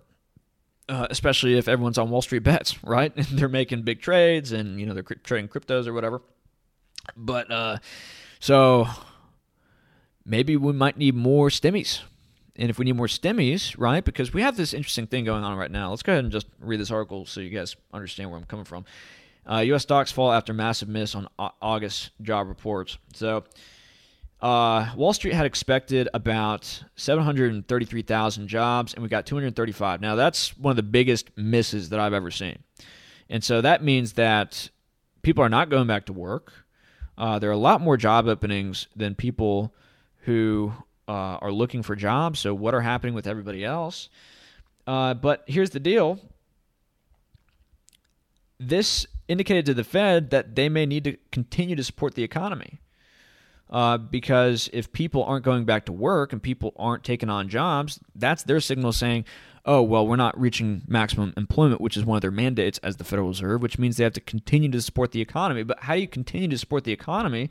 uh, 0.90 1.08
especially 1.10 1.58
if 1.58 1.68
everyone's 1.68 1.98
on 1.98 2.10
Wall 2.10 2.22
Street 2.22 2.44
bets, 2.44 2.82
right? 2.84 3.16
And 3.16 3.26
they're 3.32 3.50
making 3.50 3.84
big 3.84 4.02
trades 4.02 4.52
and 4.52 4.80
you 4.80 4.86
know 4.86 4.94
they're 4.94 5.04
trading 5.04 5.50
cryptos 5.50 5.88
or 5.88 5.94
whatever. 5.94 6.22
But 7.16 7.52
uh, 7.52 7.78
so 8.40 8.88
maybe 10.26 10.58
we 10.58 10.74
might 10.74 10.98
need 10.98 11.16
more 11.16 11.50
stimmies. 11.50 12.02
And 12.60 12.72
if 12.72 12.80
we 12.80 12.86
need 12.86 12.96
more 12.96 13.08
stimmies, 13.08 13.76
right? 13.78 14.04
Because 14.04 14.34
we 14.34 14.42
have 14.42 14.58
this 14.58 14.74
interesting 14.74 15.06
thing 15.06 15.26
going 15.26 15.44
on 15.44 15.58
right 15.58 15.70
now. 15.70 15.92
Let's 15.92 16.02
go 16.02 16.14
ahead 16.14 16.24
and 16.24 16.34
just 16.34 16.48
read 16.60 16.80
this 16.80 16.90
article 16.90 17.26
so 17.28 17.40
you 17.40 17.52
guys 17.52 17.76
understand 17.94 18.32
where 18.32 18.40
I'm 18.40 18.46
coming 18.46 18.66
from. 18.66 18.84
Uh, 19.50 19.60
U.S. 19.60 19.84
stocks 19.84 20.12
fall 20.12 20.32
after 20.32 20.54
massive 20.54 20.90
miss 20.90 21.14
on 21.14 21.28
August 21.38 22.10
job 22.22 22.48
reports. 22.48 22.98
So 23.14 23.44
uh, 24.42 24.92
Wall 24.96 25.14
Street 25.14 25.34
had 25.34 25.46
expected 25.46 26.10
about 26.14 26.84
733,000 26.96 28.48
jobs, 28.48 28.94
and 28.94 29.02
we 29.02 29.10
got 29.10 29.26
235. 29.26 30.02
Now, 30.02 30.16
that's 30.16 30.56
one 30.58 30.72
of 30.72 30.76
the 30.76 30.84
biggest 30.84 31.36
misses 31.36 31.90
that 31.90 32.00
I've 32.00 32.14
ever 32.14 32.30
seen. 32.30 32.60
And 33.30 33.44
so 33.44 33.62
that 33.62 33.84
means 33.84 34.14
that 34.14 34.70
people 35.24 35.44
are 35.44 35.50
not 35.50 35.70
going 35.70 35.88
back 35.88 36.06
to 36.06 36.14
work. 36.14 36.54
Uh, 37.18 37.40
there 37.40 37.50
are 37.50 37.54
a 37.54 37.58
lot 37.58 37.82
more 37.82 37.98
job 37.98 38.28
openings 38.28 38.88
than 38.96 39.16
people 39.16 39.74
who 40.22 40.72
uh, 41.08 41.38
are 41.42 41.52
looking 41.52 41.82
for 41.82 41.96
jobs. 41.96 42.40
So, 42.40 42.54
what 42.54 42.76
are 42.76 42.82
happening 42.82 43.16
with 43.16 43.26
everybody 43.26 43.66
else? 43.66 44.10
Uh, 44.86 45.16
but 45.16 45.44
here's 45.48 45.72
the 45.72 45.80
deal 45.80 46.20
this 48.60 49.06
indicated 49.28 49.66
to 49.66 49.74
the 49.74 49.84
Fed 49.84 50.30
that 50.30 50.56
they 50.56 50.70
may 50.70 50.86
need 50.86 51.04
to 51.04 51.18
continue 51.32 51.76
to 51.76 51.84
support 51.84 52.16
the 52.16 52.24
economy. 52.24 52.80
Uh, 53.70 53.97
because 53.97 54.70
if 54.72 54.91
people 54.93 55.24
aren't 55.24 55.43
going 55.43 55.65
back 55.65 55.86
to 55.86 55.91
work 55.91 56.32
and 56.32 56.41
people 56.41 56.74
aren't 56.78 57.03
taking 57.03 57.30
on 57.30 57.49
jobs, 57.49 57.99
that's 58.15 58.43
their 58.43 58.61
signal 58.61 58.93
saying, 58.93 59.26
oh, 59.65 59.82
well, 59.82 60.07
we're 60.07 60.15
not 60.15 60.39
reaching 60.39 60.82
maximum 60.88 61.34
employment, 61.36 61.82
which 61.82 61.97
is 61.97 62.05
one 62.05 62.15
of 62.15 62.22
their 62.22 62.32
mandates 62.32 62.78
as 62.80 62.95
the 62.95 63.03
Federal 63.03 63.28
Reserve, 63.28 63.61
which 63.61 63.78
means 63.78 63.97
they 63.97 64.05
have 64.05 64.13
to 64.13 64.22
continue 64.22 64.72
to 64.72 64.82
support 64.82 65.11
the 65.11 65.20
economy. 65.20 65.63
But 65.63 65.82
how 65.82 65.95
do 65.95 66.01
you 66.01 66.07
continue 66.07 66.47
to 66.47 66.57
support 66.57 66.86
the 66.86 66.93
economy 66.93 67.49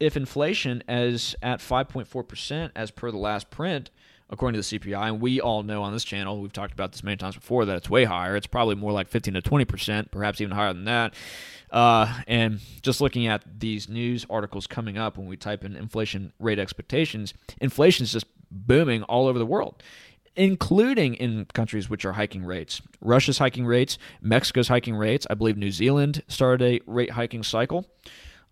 if 0.00 0.16
inflation 0.16 0.82
is 0.88 1.36
at 1.42 1.60
5.4% 1.60 2.70
as 2.74 2.90
per 2.90 3.10
the 3.10 3.18
last 3.18 3.50
print? 3.50 3.90
According 4.32 4.60
to 4.60 4.68
the 4.68 4.78
CPI, 4.78 5.08
and 5.08 5.20
we 5.20 5.40
all 5.40 5.64
know 5.64 5.82
on 5.82 5.92
this 5.92 6.04
channel, 6.04 6.40
we've 6.40 6.52
talked 6.52 6.72
about 6.72 6.92
this 6.92 7.02
many 7.02 7.16
times 7.16 7.34
before, 7.34 7.64
that 7.64 7.76
it's 7.76 7.90
way 7.90 8.04
higher. 8.04 8.36
It's 8.36 8.46
probably 8.46 8.76
more 8.76 8.92
like 8.92 9.08
15 9.08 9.34
to 9.34 9.42
20%, 9.42 10.12
perhaps 10.12 10.40
even 10.40 10.54
higher 10.54 10.72
than 10.72 10.84
that. 10.84 11.14
Uh, 11.70 12.20
and 12.28 12.60
just 12.82 13.00
looking 13.00 13.26
at 13.26 13.42
these 13.58 13.88
news 13.88 14.24
articles 14.30 14.66
coming 14.66 14.96
up 14.96 15.18
when 15.18 15.26
we 15.26 15.36
type 15.36 15.64
in 15.64 15.76
inflation 15.76 16.32
rate 16.38 16.58
expectations, 16.58 17.34
inflation 17.60 18.04
is 18.04 18.12
just 18.12 18.26
booming 18.50 19.02
all 19.04 19.26
over 19.26 19.38
the 19.38 19.46
world, 19.46 19.82
including 20.36 21.14
in 21.14 21.46
countries 21.46 21.90
which 21.90 22.04
are 22.04 22.12
hiking 22.12 22.44
rates. 22.44 22.80
Russia's 23.00 23.38
hiking 23.38 23.66
rates, 23.66 23.98
Mexico's 24.20 24.68
hiking 24.68 24.94
rates. 24.94 25.26
I 25.28 25.34
believe 25.34 25.56
New 25.56 25.72
Zealand 25.72 26.22
started 26.28 26.64
a 26.64 26.80
rate 26.86 27.10
hiking 27.10 27.42
cycle. 27.42 27.86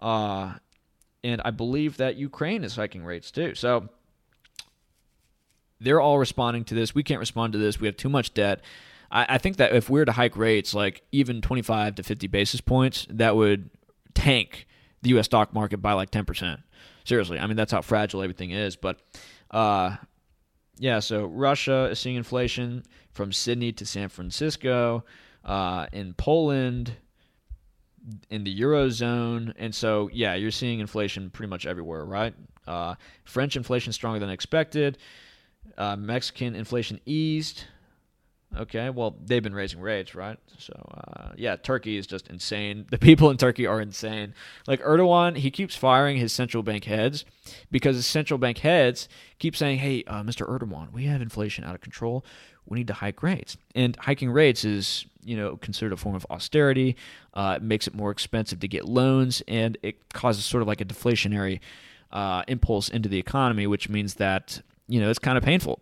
Uh, 0.01 0.55
and 1.24 1.41
I 1.45 1.51
believe 1.51 1.97
that 1.97 2.16
Ukraine 2.16 2.64
is 2.64 2.76
hiking 2.76 3.05
rates 3.05 3.31
too. 3.31 3.55
So 3.55 3.89
they're 5.81 6.01
all 6.01 6.18
responding 6.18 6.64
to 6.64 6.74
this. 6.74 6.95
We 6.95 7.03
can't 7.03 7.20
respond 7.20 7.53
to 7.53 7.59
this. 7.59 7.81
We 7.81 7.87
have 7.87 7.97
too 7.97 8.09
much 8.09 8.35
debt. 8.35 8.61
I, 9.11 9.26
I 9.31 9.39
think 9.39 9.57
that 9.57 9.74
if 9.74 9.89
we 9.89 10.01
were 10.01 10.05
to 10.05 10.12
hike 10.12 10.37
rates 10.37 10.74
like 10.74 11.03
even 11.12 11.41
25 11.41 11.97
to 11.97 12.03
50 12.03 12.26
basis 12.26 12.61
points, 12.61 13.07
that 13.11 13.37
would 13.37 13.70
tank 14.14 14.66
the 15.03 15.11
U.S. 15.11 15.26
stock 15.26 15.55
market 15.55 15.79
by 15.79 15.93
like 15.93 16.11
10%. 16.11 16.62
Seriously, 17.05 17.39
I 17.39 17.47
mean 17.47 17.57
that's 17.57 17.72
how 17.72 17.81
fragile 17.81 18.22
everything 18.22 18.51
is. 18.51 18.76
But 18.76 19.01
uh, 19.51 19.97
yeah, 20.79 20.99
so 20.99 21.24
Russia 21.24 21.89
is 21.91 21.99
seeing 21.99 22.16
inflation 22.16 22.85
from 23.12 23.33
Sydney 23.33 23.72
to 23.72 23.87
San 23.87 24.09
Francisco, 24.09 25.05
uh, 25.45 25.87
in 25.93 26.12
Poland, 26.14 26.93
in 28.31 28.45
the 28.45 28.61
eurozone, 28.61 29.55
and 29.57 29.74
so 29.74 30.11
yeah, 30.12 30.35
you're 30.35 30.51
seeing 30.51 30.81
inflation 30.81 31.31
pretty 31.31 31.49
much 31.49 31.66
everywhere, 31.66 32.05
right? 32.05 32.35
Uh, 32.66 32.95
French 33.24 33.57
inflation 33.57 33.93
stronger 33.93 34.18
than 34.18 34.31
expected. 34.31 34.99
Uh, 35.76 35.96
Mexican 35.96 36.54
inflation 36.54 37.00
eased. 37.06 37.64
Okay, 38.56 38.88
well, 38.88 39.14
they've 39.24 39.42
been 39.42 39.54
raising 39.54 39.80
rates, 39.80 40.14
right? 40.14 40.38
So, 40.56 40.72
uh, 40.72 41.32
yeah, 41.36 41.56
Turkey 41.56 41.98
is 41.98 42.06
just 42.06 42.28
insane. 42.28 42.86
The 42.90 42.98
people 42.98 43.30
in 43.30 43.36
Turkey 43.36 43.66
are 43.66 43.80
insane. 43.80 44.34
Like 44.66 44.80
Erdogan, 44.82 45.36
he 45.36 45.50
keeps 45.50 45.76
firing 45.76 46.16
his 46.16 46.32
central 46.32 46.62
bank 46.62 46.84
heads 46.84 47.24
because 47.70 47.96
his 47.96 48.06
central 48.06 48.38
bank 48.38 48.58
heads 48.58 49.08
keep 49.38 49.54
saying, 49.54 49.78
hey, 49.78 50.02
uh, 50.06 50.22
Mr. 50.22 50.48
Erdogan, 50.48 50.92
we 50.92 51.04
have 51.04 51.20
inflation 51.20 51.64
out 51.64 51.74
of 51.74 51.82
control. 51.82 52.24
We 52.66 52.78
need 52.78 52.86
to 52.88 52.94
hike 52.94 53.22
rates. 53.22 53.56
And 53.74 53.96
hiking 53.96 54.30
rates 54.30 54.64
is, 54.64 55.04
you 55.24 55.36
know, 55.36 55.56
considered 55.56 55.92
a 55.92 55.96
form 55.96 56.14
of 56.14 56.26
austerity. 56.30 56.96
Uh, 57.34 57.54
it 57.56 57.62
makes 57.62 57.86
it 57.86 57.94
more 57.94 58.10
expensive 58.10 58.60
to 58.60 58.68
get 58.68 58.86
loans, 58.86 59.42
and 59.46 59.76
it 59.82 60.12
causes 60.14 60.44
sort 60.44 60.62
of 60.62 60.68
like 60.68 60.80
a 60.80 60.84
deflationary 60.84 61.60
uh, 62.12 62.42
impulse 62.48 62.88
into 62.88 63.08
the 63.08 63.18
economy, 63.18 63.66
which 63.66 63.88
means 63.88 64.14
that, 64.14 64.62
you 64.89 65.01
know, 65.01 65.11
it's 65.11 65.18
kind 65.18 65.39
of 65.39 65.45
painful 65.45 65.80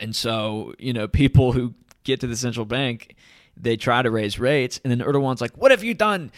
and 0.00 0.14
so, 0.14 0.74
you 0.78 0.92
know, 0.92 1.08
people 1.08 1.52
who 1.52 1.74
get 2.04 2.20
to 2.20 2.26
the 2.26 2.36
central 2.36 2.66
bank, 2.66 3.14
they 3.56 3.76
try 3.76 4.02
to 4.02 4.10
raise 4.10 4.38
rates, 4.38 4.80
and 4.82 4.90
then 4.90 5.00
Erdogan's 5.06 5.40
like, 5.40 5.56
"What 5.56 5.70
have 5.70 5.84
you 5.84 5.94
done?" 5.94 6.32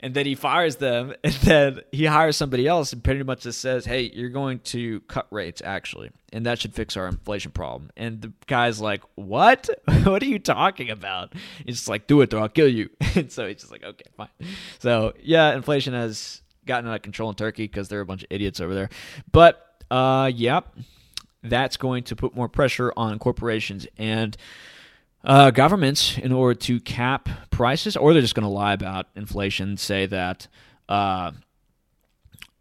And 0.00 0.14
then 0.14 0.26
he 0.26 0.34
fires 0.34 0.76
them, 0.76 1.14
and 1.24 1.32
then 1.34 1.80
he 1.92 2.06
hires 2.06 2.36
somebody 2.36 2.66
else, 2.66 2.92
and 2.92 3.02
pretty 3.04 3.22
much 3.22 3.42
just 3.42 3.60
says, 3.60 3.84
"Hey, 3.84 4.10
you're 4.14 4.30
going 4.30 4.58
to 4.60 5.00
cut 5.02 5.26
rates, 5.30 5.62
actually, 5.64 6.10
and 6.32 6.44
that 6.46 6.60
should 6.60 6.74
fix 6.74 6.96
our 6.96 7.06
inflation 7.06 7.52
problem." 7.52 7.90
And 7.96 8.20
the 8.20 8.32
guy's 8.46 8.80
like, 8.80 9.02
"What? 9.14 9.68
what 10.02 10.22
are 10.22 10.26
you 10.26 10.40
talking 10.40 10.90
about?" 10.90 11.32
He's 11.64 11.76
just 11.76 11.88
like, 11.88 12.08
"Do 12.08 12.20
it, 12.22 12.34
or 12.34 12.40
I'll 12.40 12.48
kill 12.48 12.68
you." 12.68 12.90
and 13.14 13.30
so 13.30 13.46
he's 13.46 13.60
just 13.60 13.70
like, 13.70 13.84
"Okay, 13.84 14.06
fine." 14.16 14.28
So 14.80 15.14
yeah, 15.22 15.54
inflation 15.54 15.94
has 15.94 16.42
gotten 16.66 16.88
out 16.88 16.96
of 16.96 17.02
control 17.02 17.30
in 17.30 17.36
Turkey 17.36 17.64
because 17.64 17.88
there 17.88 17.98
are 17.98 18.02
a 18.02 18.06
bunch 18.06 18.22
of 18.24 18.28
idiots 18.30 18.60
over 18.60 18.74
there. 18.74 18.88
But 19.30 19.71
uh, 19.92 20.26
yep. 20.34 20.74
That's 21.42 21.76
going 21.76 22.04
to 22.04 22.16
put 22.16 22.34
more 22.34 22.48
pressure 22.48 22.92
on 22.96 23.18
corporations 23.18 23.86
and 23.98 24.36
uh, 25.24 25.50
governments 25.50 26.16
in 26.18 26.32
order 26.32 26.58
to 26.60 26.80
cap 26.80 27.28
prices, 27.50 27.96
or 27.96 28.12
they're 28.12 28.22
just 28.22 28.34
going 28.34 28.44
to 28.44 28.48
lie 28.48 28.72
about 28.72 29.08
inflation, 29.14 29.76
say 29.76 30.06
that. 30.06 30.48
Uh, 30.88 31.32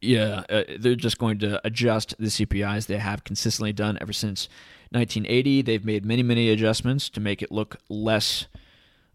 yeah, 0.02 0.44
uh, 0.50 0.64
they're 0.80 0.96
just 0.96 1.20
going 1.20 1.38
to 1.40 1.66
adjust 1.66 2.16
the 2.18 2.26
CPIs 2.26 2.88
they 2.88 2.98
have 2.98 3.24
consistently 3.24 3.72
done 3.72 3.98
ever 4.02 4.14
since 4.14 4.50
1980. 4.90 5.62
They've 5.62 5.86
made 5.86 6.04
many, 6.04 6.24
many 6.24 6.50
adjustments 6.50 7.08
to 7.10 7.20
make 7.20 7.42
it 7.42 7.52
look 7.52 7.78
less 7.88 8.48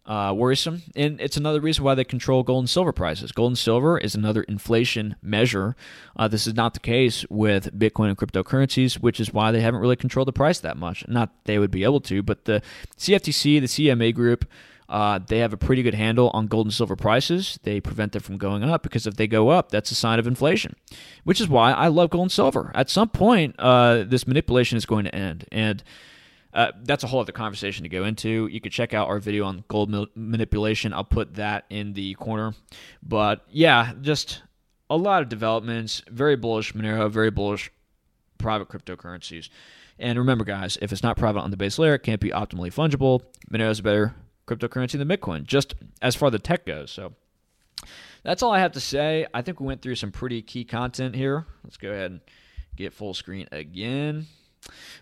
uh, 0.07 0.33
worrisome. 0.37 0.83
And 0.95 1.21
it's 1.21 1.37
another 1.37 1.61
reason 1.61 1.85
why 1.85 1.95
they 1.95 2.05
control 2.05 2.43
gold 2.43 2.63
and 2.63 2.71
silver 2.71 2.93
prices. 2.93 3.33
Gold 3.33 3.51
and 3.51 3.59
silver 3.59 3.99
is 3.99 4.15
another 4.15 4.43
inflation 4.43 5.17
measure. 5.21 5.77
Uh, 6.17 6.29
this 6.29 6.47
is 6.47 6.55
not 6.55 6.75
the 6.75 6.81
case 6.81 7.25
with 7.29 7.77
Bitcoin 7.77 8.09
and 8.09 8.17
cryptocurrencies, 8.17 8.95
which 9.01 9.21
is 9.21 9.33
why 9.33 9.51
they 9.51 9.61
haven't 9.61 9.81
really 9.81 9.97
controlled 9.97 10.29
the 10.29 10.33
price 10.33 10.61
that 10.61 10.77
much. 10.77 11.07
Not 11.09 11.31
that 11.31 11.45
they 11.45 11.59
would 11.59 11.71
be 11.71 11.85
able 11.85 12.01
to, 12.03 12.23
but 12.23 12.45
the 12.45 12.63
CFTC, 12.97 13.61
the 13.61 13.67
CME 13.67 14.15
group, 14.15 14.47
uh, 14.89 15.19
they 15.27 15.39
have 15.39 15.53
a 15.53 15.57
pretty 15.57 15.83
good 15.83 15.95
handle 15.95 16.31
on 16.33 16.47
gold 16.47 16.67
and 16.67 16.73
silver 16.73 16.95
prices. 16.95 17.59
They 17.65 17.81
prevent 17.81 18.13
them 18.13 18.23
from 18.23 18.39
going 18.39 18.63
up 18.63 18.85
because 18.85 19.07
if 19.07 19.17
they 19.17 19.27
go 19.27 19.49
up, 19.49 19.71
that's 19.71 19.91
a 19.91 19.97
sign 19.97 20.21
of 20.21 20.29
inflation, 20.29 20.77
which 21.25 21.41
is 21.41 21.49
why 21.49 21.73
I 21.73 21.89
love 21.89 22.11
gold 22.11 22.23
and 22.23 22.33
silver. 22.33 22.71
At 22.75 22.89
some 22.89 23.09
point, 23.09 23.57
uh, 23.59 24.05
this 24.05 24.29
manipulation 24.29 24.79
is 24.79 24.87
going 24.87 25.05
to 25.05 25.15
end. 25.15 25.47
And 25.51 25.83
uh, 26.57 26.73
that's 26.85 27.05
a 27.05 27.07
whole 27.07 27.21
other 27.21 27.33
conversation 27.33 27.83
to 27.83 27.89
go 27.91 28.05
into. 28.05 28.47
You 28.47 28.63
could 28.63 28.73
check 28.73 28.95
out 28.95 29.09
our 29.09 29.19
video 29.19 29.45
on 29.45 29.63
gold 29.69 29.95
manipulation. 30.15 30.95
I'll 30.95 31.05
put 31.05 31.35
that 31.35 31.67
in 31.69 31.93
the 31.93 32.15
corner. 32.15 32.55
But 33.03 33.45
yeah, 33.51 33.93
just 34.01 34.43
a 34.89 34.97
lot 34.97 35.21
of 35.21 35.29
developments. 35.29 36.03
Very 36.09 36.35
bullish 36.35 36.73
Monero, 36.73 37.11
very 37.11 37.31
bullish 37.31 37.71
private 38.39 38.69
cryptocurrencies. 38.69 39.51
And 39.99 40.19
remember, 40.19 40.45
guys, 40.45 40.79
if 40.81 40.93
it's 40.93 41.03
not 41.03 41.19
private 41.19 41.41
on 41.41 41.51
the 41.51 41.59
base 41.59 41.79
layer, 41.79 41.95
it 41.95 42.03
can't 42.03 42.23
be 42.23 42.31
optimally 42.31 42.73
fungible. 42.73 43.21
Monero 43.53 43.71
is 43.71 43.81
a 43.81 43.83
better 43.83 44.15
cryptocurrency 44.49 44.97
than 44.97 45.09
Bitcoin, 45.09 45.45
just 45.45 45.75
as 46.01 46.17
far 46.17 46.29
as 46.29 46.33
the 46.33 46.39
tech 46.39 46.65
goes. 46.65 46.91
So 46.91 47.13
that's 48.23 48.43
all 48.43 48.53
I 48.53 48.61
have 48.61 48.73
to 48.73 48.81
say. 48.81 49.27
I 49.35 49.43
think 49.43 49.61
we 49.61 49.67
went 49.67 49.83
through 49.83 49.97
some 49.97 50.11
pretty 50.11 50.41
key 50.41 50.65
content 50.65 51.15
here. 51.15 51.45
Let's 51.65 51.77
go 51.77 51.91
ahead 51.91 52.13
and 52.13 52.21
get 52.77 52.95
full 52.95 53.13
screen 53.13 53.47
again. 53.53 54.27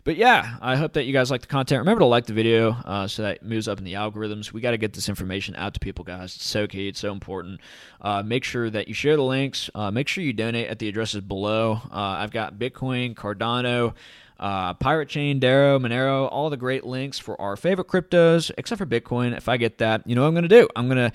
But 0.05 0.17
yeah, 0.17 0.57
I 0.61 0.77
hope 0.77 0.93
that 0.95 1.05
you 1.05 1.13
guys 1.13 1.31
like 1.31 1.41
the 1.41 1.47
content. 1.47 1.81
Remember 1.81 2.01
to 2.01 2.07
like 2.07 2.27
the 2.27 2.33
video 2.35 2.73
uh, 2.85 3.07
so 3.07 3.23
that 3.23 3.43
moves 3.43 3.69
up 3.69 3.79
in 3.79 3.85
the 3.85 3.95
algorithms. 3.95 4.53
We 4.53 4.61
got 4.61 4.73
to 4.73 4.79
get 4.79 4.93
this 4.93 5.09
information 5.09 5.57
out 5.57 5.75
to 5.75 5.81
people, 5.81 6.05
guys. 6.05 6.37
It's 6.37 6.45
so 6.45 6.67
key. 6.67 6.89
It's 6.89 7.01
so 7.01 7.13
important. 7.13 7.61
Uh, 8.01 8.23
make 8.23 8.45
sure 8.45 8.69
that 8.69 8.89
you 8.89 8.95
share 8.95 9.17
the 9.17 9.23
links. 9.23 9.71
Uh, 9.75 9.91
make 9.91 10.09
sure 10.09 10.23
you 10.23 10.33
donate 10.33 10.69
at 10.69 10.79
the 10.79 10.89
addresses 10.89 11.23
below. 11.23 11.81
Uh, 11.91 12.19
I've 12.19 12.33
got 12.33 12.59
Bitcoin, 12.59 13.15
Cardano, 13.15 13.95
uh, 14.39 14.75
Pirate 14.75 15.09
Chain, 15.09 15.41
Dero, 15.41 15.81
Monero, 15.81 16.29
all 16.31 16.51
the 16.51 16.57
great 16.57 16.85
links 16.85 17.19
for 17.19 17.41
our 17.41 17.57
favorite 17.57 17.89
cryptos, 17.89 18.51
except 18.59 18.79
for 18.79 18.87
Bitcoin. 18.87 19.37
If 19.37 19.49
I 19.49 19.57
get 19.57 19.79
that, 19.79 20.07
you 20.07 20.15
know 20.15 20.23
what 20.23 20.29
I'm 20.29 20.35
going 20.35 20.49
to 20.49 20.49
do? 20.49 20.69
I'm 20.77 20.89
going 20.89 21.11
to 21.11 21.13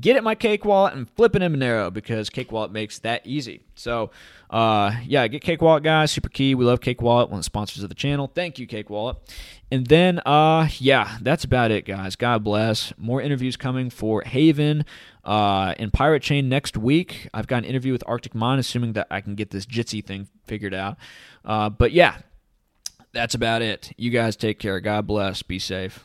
get 0.00 0.16
it 0.16 0.24
my 0.24 0.34
Cake 0.34 0.64
Wallet 0.64 0.94
and 0.94 1.08
flip 1.10 1.36
it 1.36 1.42
in 1.42 1.52
Monero 1.52 1.92
because 1.92 2.30
Cake 2.30 2.50
Wallet 2.50 2.72
makes 2.72 2.98
that 3.00 3.26
easy. 3.26 3.62
So, 3.74 4.10
uh, 4.50 4.92
yeah, 5.04 5.26
get 5.28 5.42
Cake 5.42 5.60
Wallet, 5.60 5.82
guys. 5.82 6.10
Super 6.10 6.28
key. 6.28 6.54
We 6.54 6.64
love 6.64 6.80
Cake 6.80 7.02
Wallet, 7.02 7.28
one 7.28 7.38
of 7.38 7.40
the 7.40 7.44
sponsors 7.44 7.82
of 7.82 7.88
the 7.88 7.94
channel. 7.94 8.30
Thank 8.34 8.58
you, 8.58 8.66
Cake 8.66 8.90
Wallet. 8.90 9.16
And 9.70 9.86
then, 9.86 10.20
uh, 10.20 10.68
yeah, 10.78 11.18
that's 11.20 11.44
about 11.44 11.70
it, 11.70 11.84
guys. 11.84 12.16
God 12.16 12.44
bless. 12.44 12.92
More 12.98 13.20
interviews 13.20 13.56
coming 13.56 13.90
for 13.90 14.22
Haven 14.22 14.84
uh, 15.24 15.74
and 15.78 15.92
Pirate 15.92 16.22
Chain 16.22 16.48
next 16.48 16.76
week. 16.76 17.28
I've 17.32 17.46
got 17.46 17.58
an 17.58 17.64
interview 17.64 17.92
with 17.92 18.04
ArcticMine, 18.06 18.58
assuming 18.58 18.94
that 18.94 19.06
I 19.10 19.20
can 19.20 19.34
get 19.34 19.50
this 19.50 19.66
Jitsi 19.66 20.04
thing 20.04 20.28
figured 20.46 20.74
out. 20.74 20.96
Uh, 21.44 21.68
but 21.70 21.92
yeah, 21.92 22.18
that's 23.12 23.34
about 23.34 23.62
it. 23.62 23.92
You 23.96 24.10
guys 24.10 24.36
take 24.36 24.58
care. 24.58 24.80
God 24.80 25.06
bless. 25.06 25.42
Be 25.42 25.58
safe. 25.58 26.04